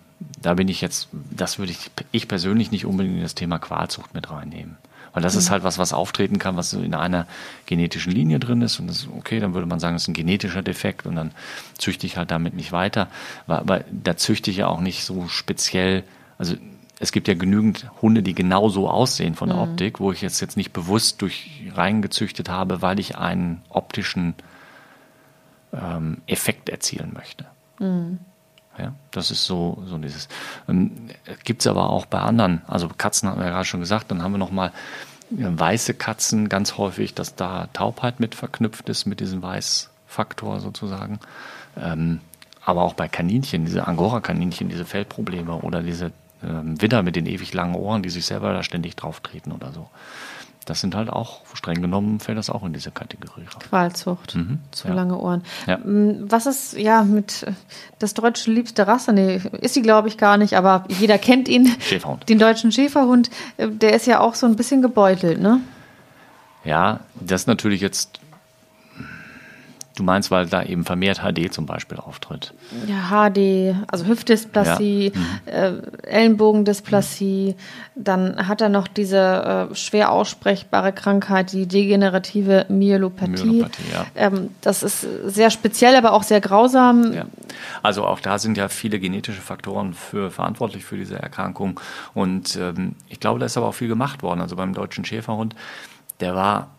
da 0.43 0.55
bin 0.55 0.69
ich 0.69 0.81
jetzt, 0.81 1.09
das 1.13 1.59
würde 1.59 1.73
ich, 1.73 1.91
ich 2.11 2.29
persönlich 2.29 2.71
nicht 2.71 2.85
unbedingt 2.85 3.17
in 3.17 3.23
das 3.23 3.35
Thema 3.35 3.59
Qualzucht 3.59 4.15
mit 4.15 4.31
reinnehmen. 4.31 4.77
Weil 5.13 5.23
das 5.23 5.35
mhm. 5.35 5.41
ist 5.41 5.51
halt 5.51 5.63
was, 5.63 5.79
was 5.79 5.93
auftreten 5.93 6.39
kann, 6.39 6.57
was 6.57 6.73
in 6.73 6.95
einer 6.95 7.27
genetischen 7.67 8.13
Linie 8.13 8.39
drin 8.39 8.63
ist. 8.63 8.81
Und 8.81 8.89
das 8.89 9.01
ist 9.01 9.09
okay, 9.17 9.41
dann 9.41 9.55
würde 9.55 9.67
man 9.67 9.79
sagen, 9.79 9.95
das 9.95 10.03
ist 10.03 10.09
ein 10.09 10.15
genetischer 10.15 10.63
Defekt 10.63 11.07
und 11.07 11.17
dann 11.17 11.33
züchte 11.79 12.07
ich 12.07 12.17
halt 12.17 12.31
damit 12.31 12.55
nicht 12.55 12.73
weiter. 12.73 13.09
Aber 13.47 13.85
da 13.91 14.17
züchte 14.17 14.51
ich 14.51 14.59
ja 14.59 14.69
auch 14.69 14.81
nicht 14.81 15.05
so 15.05 15.29
speziell, 15.29 16.05
also 16.39 16.57
es 16.99 17.13
gibt 17.13 17.29
ja 17.29 17.35
genügend 17.35 17.91
Hunde, 18.01 18.23
die 18.23 18.35
genauso 18.35 18.89
aussehen 18.89 19.35
von 19.35 19.49
der 19.49 19.57
mhm. 19.57 19.65
Optik, 19.65 20.01
wo 20.01 20.13
ich 20.13 20.23
jetzt, 20.23 20.41
jetzt 20.41 20.57
nicht 20.57 20.73
bewusst 20.73 21.21
durch 21.21 21.71
reingezüchtet 21.75 22.49
habe, 22.49 22.81
weil 22.81 22.99
ich 22.99 23.19
einen 23.19 23.63
optischen 23.69 24.35
ähm, 25.73 26.19
Effekt 26.27 26.69
erzielen 26.69 27.13
möchte. 27.13 27.47
Mhm. 27.79 28.19
Ja, 28.79 28.95
das 29.11 29.31
ist 29.31 29.45
so, 29.45 29.83
so 29.87 29.99
dieses. 29.99 30.29
Ähm, 30.69 31.11
Gibt 31.45 31.61
es 31.61 31.67
aber 31.67 31.91
auch 31.91 32.07
bei 32.07 32.21
anderen, 32.21 32.63
also 32.67 32.89
Katzen 32.89 33.29
hatten 33.29 33.41
wir 33.41 33.47
ja 33.47 33.53
gerade 33.53 33.65
schon 33.67 33.81
gesagt, 33.81 34.11
dann 34.11 34.23
haben 34.23 34.33
wir 34.33 34.39
nochmal 34.39 34.73
äh, 35.31 35.45
weiße 35.45 35.95
Katzen 35.95 36.49
ganz 36.49 36.79
häufig, 36.79 37.15
dass 37.15 37.35
da 37.35 37.69
Taubheit 37.73 38.21
mit 38.21 38.35
verknüpft 38.35 38.89
ist, 38.89 39.07
mit 39.07 39.21
diesem 39.21 39.43
Weißfaktor 39.43 40.61
sozusagen. 40.61 41.21
Ähm, 41.77 42.21
aber 42.65 42.83
auch 42.83 42.95
bei 42.95 43.09
Kaninchen, 43.09 43.65
diese 43.65 43.87
Angora-Kaninchen, 43.87 44.69
diese 44.69 44.85
Fellprobleme 44.85 45.55
oder 45.57 45.83
diese 45.83 46.13
ähm, 46.43 46.81
Widder 46.81 47.03
mit 47.03 47.17
den 47.17 47.27
ewig 47.27 47.53
langen 47.53 47.75
Ohren, 47.75 48.03
die 48.03 48.11
sich 48.11 48.25
selber 48.25 48.53
da 48.53 48.63
ständig 48.63 48.97
drauf 48.97 49.21
treten 49.21 49.53
oder 49.53 49.73
so. 49.73 49.89
Das 50.65 50.81
sind 50.81 50.95
halt 50.95 51.11
auch, 51.11 51.41
streng 51.55 51.83
genommen, 51.83 52.21
fällt 52.21 52.39
das 52.39 52.49
auch 52.49 52.63
in 52.65 52.73
diese 52.73 52.91
Kategorie 52.93 53.43
rein. 53.43 53.59
Qualzucht, 53.69 54.37
mhm, 54.37 54.61
zu 54.71 54.89
ja. 54.89 54.95
lange 54.95 55.19
Ohren. 55.19 55.43
Ja. 55.67 55.79
Mm, 55.79 56.31
was 56.31 56.47
ist, 56.47 56.79
ja, 56.79 57.03
mit 57.03 57.47
das 57.99 58.15
deutsche 58.15 58.51
liebste 58.51 58.87
Rasse? 58.87 59.13
Nee, 59.13 59.41
ist 59.61 59.75
sie, 59.75 59.83
glaube 59.83 60.09
ich, 60.09 60.19
gar 60.19 60.37
nicht, 60.37 60.55
aber 60.55 60.85
jeder 60.89 61.19
kennt 61.19 61.49
ihn. 61.49 61.75
Schäferhund. 61.81 62.29
Den 62.29 62.39
deutschen 62.39 62.71
Schäferhund, 62.71 63.31
äh, 63.57 63.69
der 63.69 63.95
ist 63.95 64.07
ja 64.07 64.21
auch 64.21 64.35
so 64.35 64.47
ein 64.47 64.55
bisschen 64.55 64.83
gebeutelt, 64.83 65.41
ne? 65.41 65.61
Ja, 66.65 67.01
das 67.21 67.43
ist 67.43 67.47
natürlich 67.49 67.81
jetzt 67.81 68.21
Du 69.97 70.05
meinst, 70.05 70.31
weil 70.31 70.47
da 70.47 70.63
eben 70.63 70.85
vermehrt 70.85 71.19
HD 71.19 71.53
zum 71.53 71.67
Beispiel 71.67 71.99
auftritt? 71.99 72.55
Ja, 72.87 73.11
HD, 73.11 73.77
also 73.89 74.07
Hüftdysplasie, 74.07 75.13
ja. 75.15 75.71
mhm. 75.71 75.83
äh, 76.03 76.07
Ellenbogendysplasie. 76.07 77.57
Mhm. 77.57 78.03
Dann 78.03 78.49
hat 78.49 78.63
er 78.63 78.71
noch 78.71 78.89
diese 78.89 79.69
äh, 79.71 79.75
schwer 79.75 80.11
aussprechbare 80.11 80.93
Krankheit, 80.93 81.53
die 81.53 81.67
degenerative 81.67 82.65
Myelopathie. 82.71 83.45
Myelopathie 83.45 83.93
ja. 83.93 84.07
ähm, 84.15 84.51
das 84.63 84.83
ist 84.83 85.07
sehr 85.27 85.51
speziell, 85.51 85.95
aber 85.95 86.13
auch 86.13 86.23
sehr 86.23 86.41
grausam. 86.41 87.13
Ja. 87.13 87.27
Also 87.83 88.07
auch 88.07 88.21
da 88.21 88.39
sind 88.39 88.57
ja 88.57 88.69
viele 88.69 88.99
genetische 88.99 89.43
Faktoren 89.43 89.93
für, 89.93 90.31
verantwortlich 90.31 90.85
für 90.85 90.97
diese 90.97 91.17
Erkrankung. 91.19 91.79
Und 92.15 92.57
ähm, 92.57 92.95
ich 93.09 93.21
glaube, 93.21 93.41
da 93.41 93.47
ist 93.47 93.59
aber 93.59 93.69
auch 93.69 93.75
viel 93.75 93.89
gemacht 93.89 94.23
worden. 94.23 94.41
Also 94.41 94.57
beim 94.57 94.73
deutschen 94.73 95.05
Schäferhund, 95.05 95.55
der 96.21 96.35
war 96.35 96.71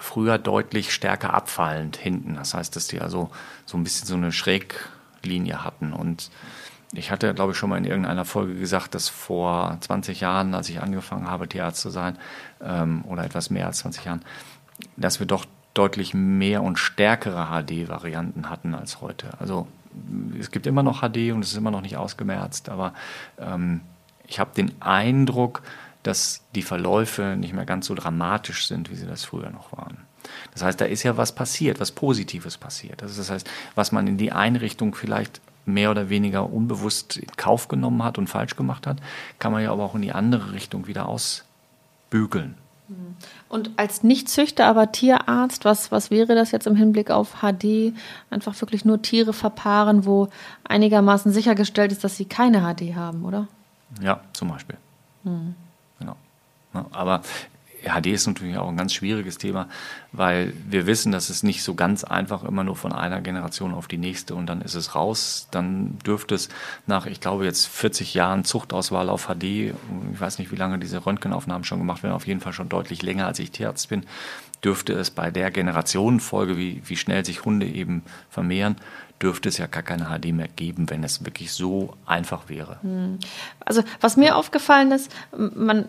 früher 0.00 0.38
deutlich 0.38 0.92
stärker 0.92 1.34
abfallend 1.34 1.96
hinten. 1.96 2.34
Das 2.34 2.54
heißt, 2.54 2.74
dass 2.74 2.88
die 2.88 3.00
also 3.00 3.30
so 3.66 3.76
ein 3.76 3.84
bisschen 3.84 4.06
so 4.06 4.14
eine 4.14 4.32
Schräglinie 4.32 5.64
hatten. 5.64 5.92
Und 5.92 6.30
ich 6.92 7.10
hatte, 7.10 7.32
glaube 7.34 7.52
ich, 7.52 7.58
schon 7.58 7.70
mal 7.70 7.78
in 7.78 7.84
irgendeiner 7.84 8.24
Folge 8.24 8.54
gesagt, 8.54 8.94
dass 8.94 9.08
vor 9.08 9.76
20 9.80 10.20
Jahren, 10.20 10.54
als 10.54 10.68
ich 10.68 10.80
angefangen 10.80 11.28
habe, 11.28 11.48
Tierarzt 11.48 11.80
zu 11.80 11.90
sein, 11.90 12.18
ähm, 12.62 13.04
oder 13.06 13.24
etwas 13.24 13.50
mehr 13.50 13.66
als 13.66 13.78
20 13.78 14.04
Jahren, 14.04 14.22
dass 14.96 15.20
wir 15.20 15.26
doch 15.26 15.44
deutlich 15.74 16.14
mehr 16.14 16.62
und 16.62 16.78
stärkere 16.78 17.46
HD-Varianten 17.46 18.50
hatten 18.50 18.74
als 18.74 19.00
heute. 19.00 19.28
Also 19.38 19.68
es 20.38 20.50
gibt 20.50 20.66
immer 20.66 20.82
noch 20.82 21.00
HD 21.00 21.32
und 21.32 21.42
es 21.42 21.52
ist 21.52 21.56
immer 21.56 21.70
noch 21.70 21.80
nicht 21.80 21.96
ausgemerzt, 21.96 22.68
aber 22.68 22.92
ähm, 23.38 23.82
ich 24.26 24.38
habe 24.38 24.50
den 24.56 24.80
Eindruck, 24.80 25.62
dass 26.02 26.42
die 26.54 26.62
Verläufe 26.62 27.36
nicht 27.38 27.52
mehr 27.52 27.66
ganz 27.66 27.86
so 27.86 27.94
dramatisch 27.94 28.66
sind, 28.66 28.90
wie 28.90 28.94
sie 28.94 29.06
das 29.06 29.24
früher 29.24 29.50
noch 29.50 29.72
waren. 29.72 29.98
Das 30.52 30.62
heißt, 30.62 30.80
da 30.80 30.84
ist 30.84 31.02
ja 31.02 31.16
was 31.16 31.34
passiert, 31.34 31.80
was 31.80 31.92
Positives 31.92 32.58
passiert. 32.58 33.02
Das 33.02 33.30
heißt, 33.30 33.48
was 33.74 33.92
man 33.92 34.06
in 34.06 34.18
die 34.18 34.32
Einrichtung 34.32 34.94
vielleicht 34.94 35.40
mehr 35.66 35.90
oder 35.90 36.08
weniger 36.08 36.50
unbewusst 36.52 37.16
in 37.16 37.30
Kauf 37.36 37.68
genommen 37.68 38.02
hat 38.02 38.18
und 38.18 38.28
falsch 38.28 38.56
gemacht 38.56 38.86
hat, 38.86 38.98
kann 39.38 39.52
man 39.52 39.62
ja 39.62 39.72
aber 39.72 39.84
auch 39.84 39.94
in 39.94 40.02
die 40.02 40.12
andere 40.12 40.52
Richtung 40.52 40.86
wieder 40.86 41.06
ausbügeln. 41.06 42.56
Und 43.48 43.70
als 43.76 44.02
Nicht-Züchter, 44.02 44.66
aber 44.66 44.90
Tierarzt, 44.90 45.64
was, 45.64 45.92
was 45.92 46.10
wäre 46.10 46.34
das 46.34 46.50
jetzt 46.50 46.66
im 46.66 46.74
Hinblick 46.74 47.10
auf 47.10 47.36
HD? 47.40 47.94
Einfach 48.30 48.60
wirklich 48.60 48.84
nur 48.84 49.00
Tiere 49.00 49.32
verpaaren, 49.32 50.06
wo 50.06 50.28
einigermaßen 50.64 51.32
sichergestellt 51.32 51.92
ist, 51.92 52.02
dass 52.02 52.16
sie 52.16 52.24
keine 52.24 52.62
HD 52.62 52.96
haben, 52.96 53.24
oder? 53.24 53.46
Ja, 54.02 54.20
zum 54.32 54.48
Beispiel. 54.48 54.76
Hm. 55.22 55.54
Ne? 56.72 56.86
Aber 56.90 57.22
HD 57.82 58.08
ist 58.08 58.26
natürlich 58.26 58.56
auch 58.58 58.68
ein 58.68 58.76
ganz 58.76 58.92
schwieriges 58.92 59.38
Thema, 59.38 59.68
weil 60.12 60.52
wir 60.68 60.86
wissen, 60.86 61.12
dass 61.12 61.30
es 61.30 61.42
nicht 61.42 61.62
so 61.62 61.74
ganz 61.74 62.04
einfach 62.04 62.44
immer 62.44 62.64
nur 62.64 62.76
von 62.76 62.92
einer 62.92 63.20
Generation 63.20 63.74
auf 63.74 63.88
die 63.88 63.96
nächste 63.96 64.34
und 64.34 64.46
dann 64.46 64.60
ist 64.60 64.74
es 64.74 64.94
raus. 64.94 65.48
Dann 65.50 65.98
dürfte 66.04 66.34
es 66.34 66.48
nach, 66.86 67.06
ich 67.06 67.20
glaube, 67.20 67.44
jetzt 67.44 67.66
40 67.68 68.14
Jahren 68.14 68.44
Zuchtauswahl 68.44 69.08
auf 69.08 69.28
HD, 69.28 69.44
ich 69.44 69.74
weiß 70.20 70.38
nicht, 70.38 70.52
wie 70.52 70.56
lange 70.56 70.78
diese 70.78 71.04
Röntgenaufnahmen 71.04 71.64
schon 71.64 71.78
gemacht 71.78 72.02
werden, 72.02 72.14
auf 72.14 72.26
jeden 72.26 72.40
Fall 72.40 72.52
schon 72.52 72.68
deutlich 72.68 73.02
länger, 73.02 73.26
als 73.26 73.38
ich 73.38 73.50
Tierarzt 73.50 73.88
bin, 73.88 74.04
dürfte 74.62 74.92
es 74.92 75.10
bei 75.10 75.30
der 75.30 75.50
Generationenfolge, 75.50 76.58
wie, 76.58 76.82
wie 76.84 76.96
schnell 76.96 77.24
sich 77.24 77.44
Hunde 77.44 77.66
eben 77.66 78.02
vermehren, 78.28 78.76
dürfte 79.22 79.48
es 79.48 79.58
ja 79.58 79.66
gar 79.66 79.82
keine 79.82 80.06
HD 80.06 80.32
mehr 80.32 80.48
geben, 80.48 80.88
wenn 80.88 81.04
es 81.04 81.24
wirklich 81.24 81.52
so 81.52 81.94
einfach 82.06 82.48
wäre. 82.48 82.78
Hm. 82.82 83.18
Also 83.64 83.82
was 84.00 84.16
mir 84.16 84.36
aufgefallen 84.36 84.92
ist, 84.92 85.10
man 85.36 85.86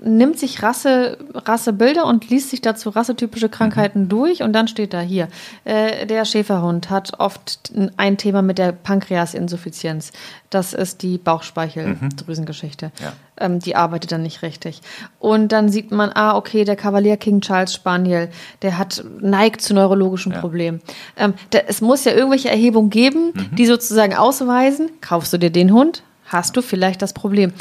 nimmt 0.00 0.38
sich 0.38 0.62
Rasse, 0.62 1.18
Rassebilder 1.34 2.06
und 2.06 2.30
liest 2.30 2.50
sich 2.50 2.60
dazu 2.60 2.90
rassetypische 2.90 3.48
Krankheiten 3.48 4.02
mhm. 4.02 4.08
durch 4.08 4.42
und 4.42 4.52
dann 4.52 4.68
steht 4.68 4.94
da 4.94 5.00
hier, 5.00 5.28
äh, 5.64 6.06
der 6.06 6.24
Schäferhund 6.24 6.90
hat 6.90 7.18
oft 7.18 7.72
ein 7.96 8.16
Thema 8.16 8.42
mit 8.42 8.58
der 8.58 8.72
Pankreasinsuffizienz. 8.72 10.12
Das 10.50 10.72
ist 10.72 11.02
die 11.02 11.18
Bauchspeicheldrüsengeschichte. 11.18 12.86
Mhm. 12.86 13.04
Ja. 13.04 13.12
Ähm, 13.40 13.58
die 13.58 13.76
arbeitet 13.76 14.12
dann 14.12 14.22
nicht 14.22 14.42
richtig. 14.42 14.80
Und 15.18 15.52
dann 15.52 15.68
sieht 15.68 15.90
man, 15.90 16.10
ah, 16.14 16.36
okay, 16.36 16.64
der 16.64 16.76
Kavalier 16.76 17.16
King 17.16 17.40
Charles 17.40 17.74
Spaniel, 17.74 18.30
der 18.62 18.78
hat 18.78 19.04
neigt 19.20 19.60
zu 19.60 19.74
neurologischen 19.74 20.32
ja. 20.32 20.40
Problemen. 20.40 20.80
Ähm, 21.16 21.34
da, 21.50 21.58
es 21.66 21.80
muss 21.80 22.04
ja 22.04 22.12
irgendwelche 22.12 22.48
Erhebungen 22.48 22.67
geben, 22.90 23.32
mhm. 23.34 23.56
die 23.56 23.66
sozusagen 23.66 24.14
ausweisen, 24.14 24.90
kaufst 25.00 25.32
du 25.32 25.38
dir 25.38 25.50
den 25.50 25.72
Hund, 25.72 26.02
hast 26.26 26.56
du 26.56 26.62
vielleicht 26.62 27.02
das 27.02 27.12
Problem 27.12 27.52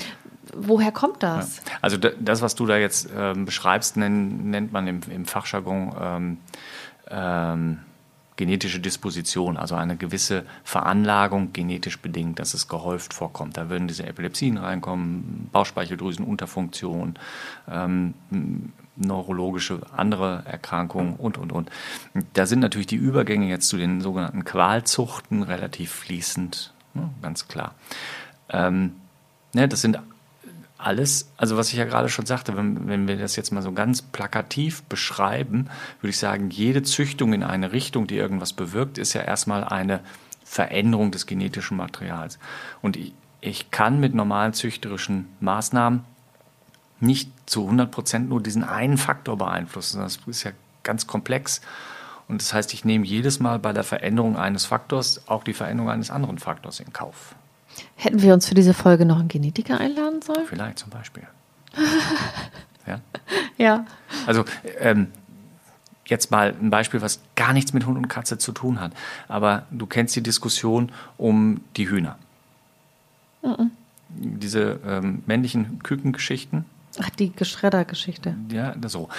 woher 0.58 0.92
kommt 0.92 1.24
das? 1.24 1.58
Ja. 1.58 1.74
Also 1.82 1.98
das, 1.98 2.42
was 2.42 2.56
du 2.56 2.66
da 2.66 2.78
jetzt 2.78 3.10
ähm, 3.16 3.46
beschreibst, 3.46 3.98
nennt, 3.98 4.46
nennt 4.46 4.72
man 4.72 4.88
im, 4.88 5.02
im 5.10 5.26
Fachjargon 5.26 5.96
ähm, 6.00 6.38
ähm, 7.10 7.80
genetische 8.36 8.80
Disposition, 8.80 9.58
also 9.58 9.76
eine 9.76 9.98
gewisse 9.98 10.46
Veranlagung 10.64 11.54
genetisch 11.54 12.00
bedingt, 12.00 12.40
dass 12.40 12.54
es 12.54 12.68
gehäuft 12.68 13.14
vorkommt. 13.14 13.58
Da 13.58 13.70
würden 13.70 13.88
diese 13.88 14.06
Epilepsien 14.06 14.58
reinkommen, 14.58 15.50
Bauchspeicheldrüsenunterfunktion, 15.52 17.18
ähm, 17.70 18.14
neurologische 18.98 19.82
andere 19.96 20.44
Erkrankungen 20.46 21.16
und, 21.16 21.38
und, 21.38 21.52
und. 21.52 21.70
Da 22.34 22.46
sind 22.46 22.60
natürlich 22.60 22.88
die 22.88 22.96
Übergänge 22.96 23.48
jetzt 23.48 23.70
zu 23.70 23.78
den 23.78 24.02
sogenannten 24.02 24.44
Qualzuchten 24.44 25.44
relativ 25.44 25.92
fließend, 25.92 26.74
ne, 26.94 27.10
ganz 27.22 27.48
klar. 27.48 27.76
Ähm, 28.50 28.94
ne, 29.54 29.68
das 29.68 29.82
sind 29.82 30.00
alles, 30.78 31.32
also 31.38 31.58
was 31.58 31.70
ich 31.70 31.78
ja 31.78 31.86
gerade 31.86 32.10
schon 32.10 32.26
sagte, 32.26 32.56
wenn, 32.56 32.88
wenn 32.88 33.08
wir 33.08 33.18
das 33.18 33.36
jetzt 33.36 33.52
mal 33.52 33.62
so 33.62 33.72
ganz 33.72 34.02
plakativ 34.02 34.84
beschreiben, 34.84 35.70
würde 36.02 36.12
ich 36.12 36.20
sagen, 36.20 36.50
jede 36.50 36.84
Züchtung 36.84 37.34
in 37.34 37.44
eine 37.44 37.72
Richtung, 37.72 38.08
die 38.08 38.16
irgendwas 38.16 38.54
bewirkt, 38.54 38.98
ist 38.98 39.14
ja 39.14 39.22
erstmal 39.22 39.64
eine 39.64 40.02
Veränderung 40.44 41.12
des 41.12 41.26
genetischen 41.26 41.78
Materials. 41.78 42.38
Und 42.82 42.96
ich, 42.96 43.14
ich 43.42 43.72
kann 43.72 44.00
mit 44.00 44.14
normalen 44.14 44.54
züchterischen 44.54 45.28
Maßnahmen 45.40 46.04
nicht 47.00 47.32
zu 47.46 47.64
100 47.64 47.92
Prozent 47.92 48.30
nur 48.30 48.42
diesen 48.42 48.64
einen 48.64 48.98
Faktor 48.98 49.38
beeinflussen. 49.38 50.00
Das 50.02 50.20
ist 50.26 50.44
ja 50.44 50.52
ganz 50.84 51.08
komplex. 51.08 51.62
Und 52.28 52.42
das 52.42 52.54
heißt, 52.54 52.74
ich 52.74 52.84
nehme 52.84 53.06
jedes 53.06 53.40
Mal 53.40 53.60
bei 53.60 53.74
der 53.74 53.84
Veränderung 53.84 54.38
eines 54.38 54.66
Faktors 54.66 55.22
auch 55.28 55.44
die 55.44 55.54
Veränderung 55.54 55.90
eines 55.90 56.12
anderen 56.12 56.40
Faktors 56.40 56.80
in 56.80 56.92
Kauf. 56.92 57.36
Hätten 57.96 58.22
wir 58.22 58.34
uns 58.34 58.48
für 58.48 58.56
diese 58.56 58.74
Folge 58.74 59.06
noch 59.06 59.20
einen 59.20 59.28
Genetiker 59.28 59.80
einladen 59.80 60.22
sollen? 60.22 60.46
Vielleicht 60.48 60.80
zum 60.80 60.90
Beispiel. 60.90 61.24
ja. 62.88 63.00
ja. 63.58 63.86
Also 64.26 64.46
ähm, 64.80 65.08
jetzt 66.06 66.32
mal 66.32 66.56
ein 66.60 66.70
Beispiel, 66.70 67.02
was 67.02 67.20
gar 67.36 67.54
nichts 67.54 67.74
mit 67.74 67.86
Hund 67.86 67.98
und 67.98 68.08
Katze 68.08 68.38
zu 68.38 68.52
tun 68.52 68.80
hat. 68.80 68.94
Aber 69.28 69.66
du 69.72 69.86
kennst 69.86 70.16
die 70.16 70.24
Diskussion 70.24 70.92
um 71.18 71.62
die 71.76 71.90
Hühner. 71.90 72.18
Mhm. 73.44 73.72
Diese 74.10 74.80
ähm, 74.86 75.24
männlichen 75.26 75.80
Kükengeschichten. 75.84 76.66
Ach, 77.00 77.10
die 77.12 77.32
Geschredder-Geschichte. 77.32 78.36
Ja, 78.52 78.76
so. 78.88 79.10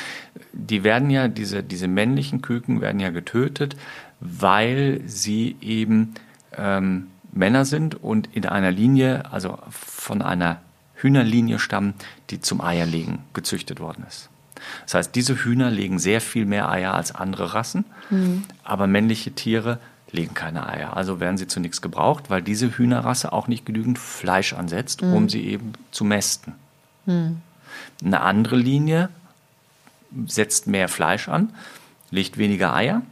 Die 0.52 0.84
werden 0.84 1.10
ja, 1.10 1.28
diese, 1.28 1.62
diese 1.62 1.88
männlichen 1.88 2.42
Küken 2.42 2.80
werden 2.80 3.00
ja 3.00 3.10
getötet, 3.10 3.76
weil 4.20 5.00
sie 5.06 5.56
eben 5.60 6.14
ähm, 6.56 7.08
Männer 7.32 7.64
sind 7.64 8.02
und 8.02 8.28
in 8.34 8.46
einer 8.46 8.70
Linie, 8.70 9.30
also 9.30 9.58
von 9.70 10.22
einer 10.22 10.60
Hühnerlinie 10.96 11.58
stammen, 11.58 11.94
die 12.30 12.40
zum 12.40 12.60
Eierlegen 12.60 13.20
gezüchtet 13.32 13.80
worden 13.80 14.04
ist. 14.08 14.28
Das 14.84 14.94
heißt, 14.94 15.14
diese 15.14 15.36
Hühner 15.36 15.70
legen 15.70 16.00
sehr 16.00 16.20
viel 16.20 16.44
mehr 16.44 16.68
Eier 16.68 16.94
als 16.94 17.14
andere 17.14 17.54
Rassen, 17.54 17.84
mhm. 18.10 18.44
aber 18.64 18.88
männliche 18.88 19.32
Tiere 19.32 19.78
legen 20.10 20.34
keine 20.34 20.68
Eier. 20.68 20.96
Also 20.96 21.20
werden 21.20 21.38
sie 21.38 21.46
zu 21.46 21.60
nichts 21.60 21.80
gebraucht, 21.82 22.30
weil 22.30 22.42
diese 22.42 22.76
Hühnerrasse 22.76 23.32
auch 23.32 23.46
nicht 23.46 23.66
genügend 23.66 23.98
Fleisch 23.98 24.52
ansetzt, 24.52 25.02
mhm. 25.02 25.12
um 25.12 25.28
sie 25.28 25.44
eben 25.46 25.74
zu 25.92 26.04
mästen. 26.04 26.54
Mhm. 27.06 27.40
Eine 28.02 28.20
andere 28.20 28.56
Linie 28.56 29.08
setzt 30.26 30.66
mehr 30.66 30.88
Fleisch 30.88 31.28
an, 31.28 31.52
legt 32.10 32.38
weniger 32.38 32.74
Eier, 32.74 33.02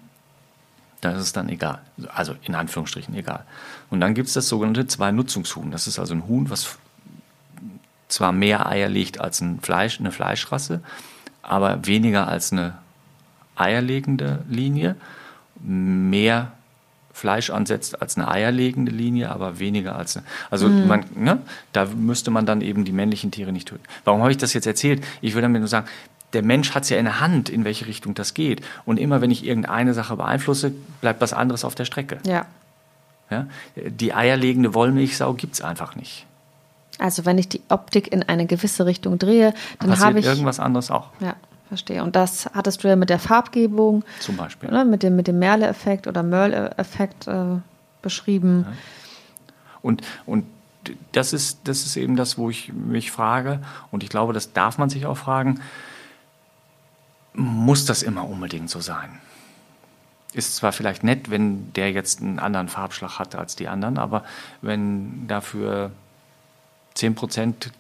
da 1.01 1.13
ist 1.13 1.37
dann 1.37 1.49
egal. 1.49 1.81
Also 2.09 2.35
in 2.43 2.55
Anführungsstrichen 2.55 3.15
egal. 3.15 3.45
Und 3.91 4.01
dann 4.01 4.15
gibt 4.15 4.29
es 4.29 4.35
das 4.35 4.49
sogenannte 4.49 4.87
Zwei-Nutzungshuhn. 4.87 5.71
Das 5.71 5.87
ist 5.87 5.99
also 5.99 6.15
ein 6.15 6.27
Huhn, 6.27 6.51
was 6.51 6.79
zwar 8.09 8.33
mehr 8.33 8.67
Eier 8.67 8.89
legt 8.89 9.21
als 9.21 9.41
ein 9.41 9.61
Fleisch, 9.61 10.01
eine 10.01 10.13
Fleischrasse, 10.13 10.81
aber 11.43 11.87
weniger 11.87 12.29
als 12.29 12.53
eine 12.53 12.79
eierlegende 13.57 14.45
Linie, 14.49 14.97
mehr 15.61 16.53
Fleisch 17.17 17.49
ansetzt 17.49 18.03
als 18.03 18.19
eine 18.19 18.29
eierlegende 18.29 18.93
Linie, 18.93 19.31
aber 19.31 19.59
weniger 19.59 19.97
als 19.97 20.19
eine. 20.19 20.27
Also 20.51 20.69
mhm. 20.69 20.87
man, 20.87 21.05
ne, 21.15 21.39
da 21.73 21.87
müsste 21.87 22.31
man 22.31 22.45
dann 22.45 22.61
eben 22.61 22.85
die 22.85 22.93
männlichen 22.93 23.31
Tiere 23.31 23.53
nicht 23.53 23.69
töten. 23.69 23.83
Warum 24.05 24.21
habe 24.21 24.33
ich 24.33 24.37
das 24.37 24.53
jetzt 24.53 24.67
erzählt? 24.67 25.03
Ich 25.23 25.35
will 25.35 25.41
damit 25.41 25.61
nur 25.61 25.69
sagen, 25.69 25.87
der 26.35 26.43
Mensch 26.43 26.75
hat 26.75 26.83
es 26.83 26.91
ja 26.91 26.99
in 26.99 27.07
der 27.07 27.19
Hand, 27.19 27.49
in 27.49 27.65
welche 27.65 27.87
Richtung 27.87 28.13
das 28.13 28.35
geht. 28.35 28.61
Und 28.85 28.99
immer 28.99 29.23
wenn 29.23 29.31
ich 29.31 29.47
irgendeine 29.47 29.95
Sache 29.95 30.15
beeinflusse, 30.17 30.75
bleibt 31.01 31.23
was 31.23 31.33
anderes 31.33 31.65
auf 31.65 31.75
der 31.75 31.87
Strecke. 31.87 32.19
Ja. 32.27 32.45
ja? 33.31 33.47
Die 33.77 34.13
eierlegende 34.13 34.75
Wollmilchsau 34.75 35.33
gibt 35.33 35.55
es 35.55 35.63
einfach 35.63 35.97
nicht. 35.97 36.27
Also 36.99 37.25
wenn 37.25 37.39
ich 37.39 37.49
die 37.49 37.63
Optik 37.71 38.13
in 38.13 38.25
eine 38.25 38.45
gewisse 38.45 38.85
Richtung 38.85 39.19
drehe, 39.19 39.55
dann 39.79 39.99
habe 39.99 40.19
ich 40.19 40.27
irgendwas 40.27 40.61
anderes 40.61 40.91
auch. 40.91 41.09
Ja, 41.21 41.35
verstehe. 41.69 42.03
Und 42.03 42.17
das 42.17 42.47
hattest 42.55 42.85
du 42.85 42.89
ja 42.89 42.97
mit 42.97 43.11
der 43.11 43.19
Farbgebung, 43.19 44.05
zum 44.21 44.37
Beispiel, 44.37 44.69
oder? 44.69 44.85
mit 44.85 45.03
dem 45.03 45.17
mit 45.17 45.29
dem 45.29 45.39
Merle-Effekt 45.39 46.07
oder 46.07 46.23
Merle-Effekt 46.23 47.27
äh, 47.27 47.59
beschrieben. 48.03 48.67
Ja. 48.69 48.77
Und 49.83 50.03
und 50.27 50.47
das 51.13 51.33
ist 51.33 51.61
das 51.65 51.85
ist 51.85 51.97
eben 51.97 52.17
das, 52.17 52.39
wo 52.39 52.51
ich 52.51 52.73
mich 52.73 53.11
frage. 53.11 53.61
Und 53.91 54.03
ich 54.03 54.09
glaube, 54.09 54.33
das 54.33 54.53
darf 54.53 54.79
man 54.79 54.91
sich 54.91 55.07
auch 55.07 55.17
fragen 55.17 55.61
muss 57.37 57.85
das 57.85 58.03
immer 58.03 58.29
unbedingt 58.29 58.71
so 58.71 58.81
sein. 58.81 59.21
Ist 60.33 60.57
zwar 60.57 60.73
vielleicht 60.73 61.05
nett, 61.05 61.31
wenn 61.31 61.73
der 61.75 61.93
jetzt 61.93 62.21
einen 62.21 62.39
anderen 62.39 62.69
Farbschlag 62.69 63.19
hat 63.19 63.35
als 63.35 63.57
die 63.57 63.69
anderen, 63.69 63.99
aber 63.99 64.25
wenn 64.61 65.29
dafür 65.29 65.93
10% 66.97 67.71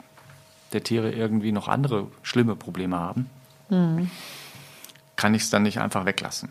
der 0.73 0.83
Tiere 0.83 1.11
irgendwie 1.11 1.53
noch 1.53 1.69
andere 1.69 2.07
schlimme 2.23 2.55
Probleme 2.55 2.97
haben, 2.97 3.31
mhm. 3.69 4.11
kann 5.17 5.35
ich 5.35 5.43
es 5.43 5.51
dann 5.51 5.63
nicht 5.63 5.81
einfach 5.81 6.05
weglassen. 6.05 6.51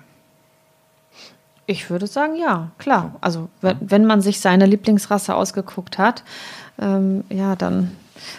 Ich 1.68 1.90
würde 1.90 2.08
sagen, 2.08 2.36
ja, 2.36 2.72
klar. 2.78 3.16
Also 3.22 3.50
wenn, 3.62 3.78
wenn 3.82 4.06
man 4.06 4.22
sich 4.22 4.40
seine 4.40 4.66
Lieblingsrasse 4.68 5.34
ausgeguckt 5.34 5.98
hat, 5.98 6.24
ähm, 6.80 7.24
ja, 7.30 7.56
dann 7.56 7.96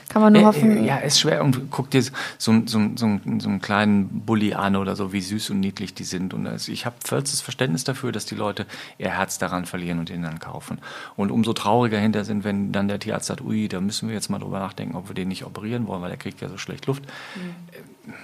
kann 0.08 0.22
man 0.22 0.32
nur 0.32 0.42
äh, 0.42 0.44
hoffen. 0.46 0.84
Ja, 0.84 0.98
ist 0.98 1.20
schwer. 1.20 1.42
Und 1.42 1.70
guck 1.70 1.90
dir 1.90 2.02
so, 2.02 2.12
so, 2.38 2.62
so, 2.66 2.80
so, 2.96 3.06
einen 3.06 3.60
kleinen 3.60 4.08
Bulli 4.24 4.54
an 4.54 4.76
oder 4.76 4.96
so, 4.96 5.12
wie 5.12 5.20
süß 5.20 5.50
und 5.50 5.60
niedlich 5.60 5.94
die 5.94 6.04
sind. 6.04 6.34
Und 6.34 6.46
ich 6.68 6.86
habe 6.86 6.96
vollstes 7.04 7.40
Verständnis 7.40 7.84
dafür, 7.84 8.12
dass 8.12 8.26
die 8.26 8.34
Leute 8.34 8.66
ihr 8.98 9.10
Herz 9.10 9.38
daran 9.38 9.66
verlieren 9.66 9.98
und 9.98 10.10
ihn 10.10 10.22
dann 10.22 10.38
kaufen. 10.38 10.78
Und 11.16 11.30
umso 11.30 11.52
trauriger 11.52 11.98
hinter 11.98 12.24
sind, 12.24 12.44
wenn 12.44 12.72
dann 12.72 12.88
der 12.88 12.98
Tierarzt 12.98 13.26
sagt, 13.26 13.40
ui, 13.40 13.68
da 13.68 13.80
müssen 13.80 14.08
wir 14.08 14.14
jetzt 14.14 14.30
mal 14.30 14.38
drüber 14.38 14.60
nachdenken, 14.60 14.96
ob 14.96 15.08
wir 15.08 15.14
den 15.14 15.28
nicht 15.28 15.44
operieren 15.44 15.86
wollen, 15.86 16.02
weil 16.02 16.10
der 16.10 16.18
kriegt 16.18 16.40
ja 16.40 16.48
so 16.48 16.58
schlecht 16.58 16.86
Luft. 16.86 17.02
Mhm. 17.34 18.14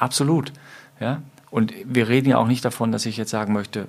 Absolut. 0.00 0.52
Ja. 0.98 1.22
Und 1.50 1.72
wir 1.84 2.08
reden 2.08 2.28
ja 2.28 2.38
auch 2.38 2.46
nicht 2.46 2.64
davon, 2.64 2.90
dass 2.90 3.06
ich 3.06 3.16
jetzt 3.16 3.30
sagen 3.30 3.52
möchte, 3.52 3.86